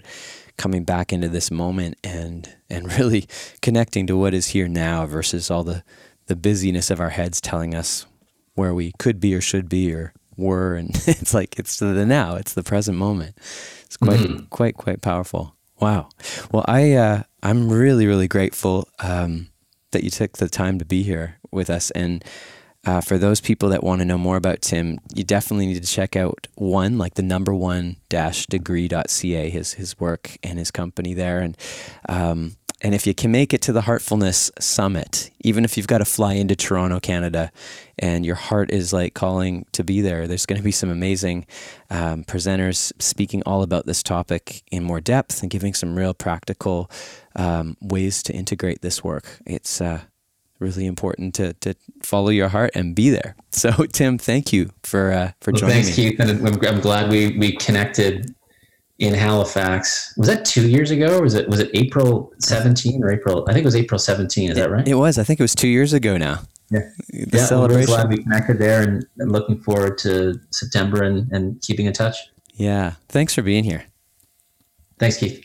coming 0.56 0.84
back 0.84 1.12
into 1.12 1.28
this 1.30 1.50
moment 1.50 1.98
and 2.04 2.48
and 2.70 2.93
really 3.00 3.28
connecting 3.64 4.06
to 4.06 4.16
what 4.16 4.36
is 4.36 4.50
here 4.50 4.68
now 4.68 5.08
versus 5.08 5.50
all 5.50 5.64
the 5.64 5.82
the 6.28 6.36
busyness 6.36 6.91
of 6.91 7.00
our 7.00 7.10
heads 7.10 7.41
telling 7.41 7.74
us 7.74 8.06
where 8.54 8.76
we 8.76 8.91
could 9.00 9.20
be 9.20 9.34
or 9.34 9.41
should 9.41 9.68
be 9.68 9.91
or 9.91 10.14
were 10.36 10.76
and 10.76 10.91
it's 11.08 11.34
like 11.34 11.58
it's 11.58 11.80
the 11.80 12.06
now, 12.06 12.36
it's 12.36 12.54
the 12.54 12.62
present 12.62 13.00
moment. 13.00 13.36
It's 13.82 13.98
quite 13.98 14.20
mm-hmm. 14.20 14.45
quite 14.52 14.76
quite 14.76 15.02
powerful. 15.02 15.56
Wow. 15.80 16.10
Well, 16.52 16.66
I 16.68 16.93
uh, 16.93 17.24
I'm 17.41 17.68
really 17.72 18.06
really 18.06 18.28
grateful 18.28 18.88
um, 19.00 19.48
that 19.92 20.04
you 20.04 20.10
took 20.10 20.38
the 20.38 20.50
time 20.50 20.80
to 20.80 20.86
be 20.86 21.04
here 21.04 21.38
with 21.52 21.70
us. 21.70 21.92
And 21.92 22.24
uh, 22.86 23.02
for 23.02 23.18
those 23.18 23.42
people 23.42 23.70
that 23.70 23.84
want 23.84 24.00
to 24.00 24.06
know 24.06 24.18
more 24.18 24.38
about 24.38 24.62
Tim, 24.62 25.00
you 25.14 25.24
definitely 25.24 25.68
need 25.68 25.82
to 25.82 25.90
check 25.90 26.16
out 26.16 26.48
one, 26.56 26.98
like 26.98 27.16
the 27.16 27.22
number 27.24 27.54
one 27.54 27.98
dash 28.10 28.46
degree.ca, 28.48 29.50
his, 29.50 29.74
his 29.74 30.00
work 30.00 30.38
and 30.44 30.58
his 30.58 30.72
company 30.72 31.14
there. 31.14 31.40
And, 31.40 31.58
um, 32.08 32.56
and 32.82 32.94
if 32.94 33.08
you 33.08 33.16
can 33.16 33.32
make 33.32 33.54
it 33.54 33.62
to 33.64 33.74
the 33.74 33.82
Heartfulness 33.82 34.52
Summit, 34.60 35.32
even 35.42 35.66
if 35.66 35.78
you've 35.78 35.88
got 35.88 35.98
to 35.98 36.06
fly 36.06 36.34
into 36.34 36.56
Toronto, 36.56 37.00
Canada, 37.00 37.52
and 37.98 38.24
your 38.24 38.36
heart 38.36 38.70
is 38.70 38.94
like 38.94 39.16
calling 39.16 39.66
to 39.72 39.84
be 39.84 40.02
there, 40.02 40.28
there's 40.28 40.46
going 40.46 40.60
to 40.60 40.64
be 40.64 40.72
some 40.72 40.92
amazing 40.92 41.48
um, 41.90 42.24
presenters 42.24 42.94
speaking 43.02 43.42
all 43.48 43.64
about 43.64 43.88
this 43.88 44.04
topic 44.04 44.62
in 44.72 44.84
more 44.84 45.02
depth 45.02 45.42
and 45.42 45.50
giving 45.50 45.74
some 45.74 45.96
real 45.96 46.14
practical 46.14 46.92
um, 47.36 47.78
ways 47.82 48.22
to 48.24 48.34
integrate 48.34 48.84
this 48.84 49.04
work. 49.04 49.40
It's 49.48 49.82
uh, 49.82 50.02
really 50.60 50.86
important 50.86 51.34
to, 51.36 51.54
to 51.54 51.74
follow 52.04 52.30
your 52.30 52.50
heart 52.50 52.72
and 52.76 52.96
be 52.96 53.10
there. 53.10 53.36
So, 53.50 53.72
Tim, 53.92 54.20
thank 54.20 54.54
you 54.54 54.70
for 54.84 55.12
uh, 55.12 55.32
for 55.42 55.52
well, 55.52 55.62
joining 55.62 55.84
thanks, 55.84 55.98
me. 55.98 56.12
Keith, 56.12 56.20
and 56.20 56.30
I'm, 56.30 56.64
I'm 56.64 56.80
glad 56.80 57.10
we 57.10 57.36
we 57.40 57.54
connected 57.54 58.36
in 59.00 59.14
Halifax. 59.14 60.14
Was 60.18 60.28
that 60.28 60.45
two 60.45 60.68
years 60.68 60.91
ago, 60.91 61.18
or 61.18 61.22
was 61.22 61.34
it 61.34 61.48
was 61.48 61.60
it 61.60 61.70
April 61.74 62.34
17 62.39 63.04
or 63.04 63.12
April? 63.12 63.45
I 63.48 63.54
think 63.54 63.64
it 63.64 63.68
was 63.68 63.76
April 63.76 64.00
17. 64.00 64.52
Is 64.52 64.58
it, 64.58 64.62
that 64.62 64.72
right? 64.72 64.88
It 64.88 64.95
was. 64.95 65.18
I 65.18 65.24
think 65.24 65.39
it 65.39 65.43
was 65.43 65.56
two 65.56 65.68
years 65.68 65.93
ago 65.93 66.18
now. 66.18 66.41
Yeah, 66.70 66.89
the 67.10 67.38
yeah, 67.38 67.45
celebration. 67.45 67.93
I'm 67.93 68.08
glad 68.08 68.10
we 68.10 68.24
connected 68.24 68.60
there, 68.60 68.82
and, 68.82 69.06
and 69.20 69.32
looking 69.32 69.60
forward 69.60 69.98
to 70.00 70.39
September 70.52 71.04
and, 71.04 71.32
and 71.32 71.62
keeping 71.62 71.86
in 71.86 71.93
touch. 71.93 72.18
Yeah, 72.56 72.93
thanks 73.08 73.34
for 73.34 73.41
being 73.41 73.64
here. 73.64 73.86
Thanks, 75.00 75.18
Keith. 75.18 75.43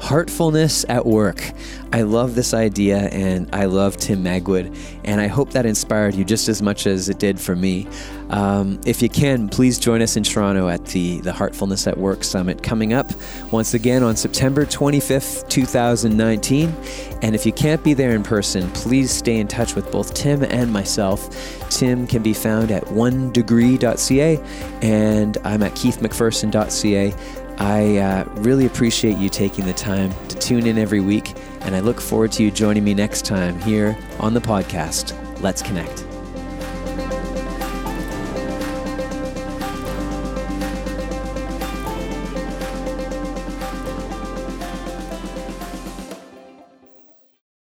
Heartfulness 0.00 0.84
at 0.88 1.06
work. 1.06 1.50
I 1.94 2.02
love 2.02 2.34
this 2.34 2.54
idea 2.54 3.08
and 3.10 3.48
I 3.52 3.66
love 3.66 3.96
Tim 3.96 4.24
Magwood, 4.24 4.76
and 5.04 5.20
I 5.20 5.28
hope 5.28 5.50
that 5.50 5.64
inspired 5.64 6.16
you 6.16 6.24
just 6.24 6.48
as 6.48 6.60
much 6.60 6.88
as 6.88 7.08
it 7.08 7.20
did 7.20 7.38
for 7.38 7.54
me. 7.54 7.86
Um, 8.30 8.80
if 8.84 9.00
you 9.00 9.08
can, 9.08 9.48
please 9.48 9.78
join 9.78 10.02
us 10.02 10.16
in 10.16 10.24
Toronto 10.24 10.68
at 10.68 10.84
the, 10.86 11.20
the 11.20 11.30
Heartfulness 11.30 11.86
at 11.86 11.96
Work 11.96 12.24
Summit 12.24 12.64
coming 12.64 12.94
up 12.94 13.12
once 13.52 13.74
again 13.74 14.02
on 14.02 14.16
September 14.16 14.66
25th, 14.66 15.48
2019. 15.48 16.74
And 17.22 17.32
if 17.36 17.46
you 17.46 17.52
can't 17.52 17.84
be 17.84 17.94
there 17.94 18.16
in 18.16 18.24
person, 18.24 18.68
please 18.72 19.12
stay 19.12 19.38
in 19.38 19.46
touch 19.46 19.76
with 19.76 19.88
both 19.92 20.14
Tim 20.14 20.42
and 20.42 20.72
myself. 20.72 21.30
Tim 21.70 22.08
can 22.08 22.24
be 22.24 22.34
found 22.34 22.72
at 22.72 22.82
onedegree.ca, 22.86 24.40
and 24.82 25.38
I'm 25.44 25.62
at 25.62 25.72
keithmcpherson.ca. 25.74 27.14
I 27.58 27.98
uh, 27.98 28.24
really 28.34 28.66
appreciate 28.66 29.16
you 29.16 29.28
taking 29.28 29.64
the 29.64 29.72
time 29.72 30.12
to 30.28 30.36
tune 30.38 30.66
in 30.66 30.78
every 30.78 31.00
week, 31.00 31.34
and 31.60 31.74
I 31.74 31.80
look 31.80 32.00
forward 32.00 32.32
to 32.32 32.42
you 32.42 32.50
joining 32.50 32.84
me 32.84 32.94
next 32.94 33.24
time 33.24 33.60
here 33.60 33.96
on 34.18 34.34
the 34.34 34.40
podcast. 34.40 35.14
Let's 35.40 35.62
connect. 35.62 36.13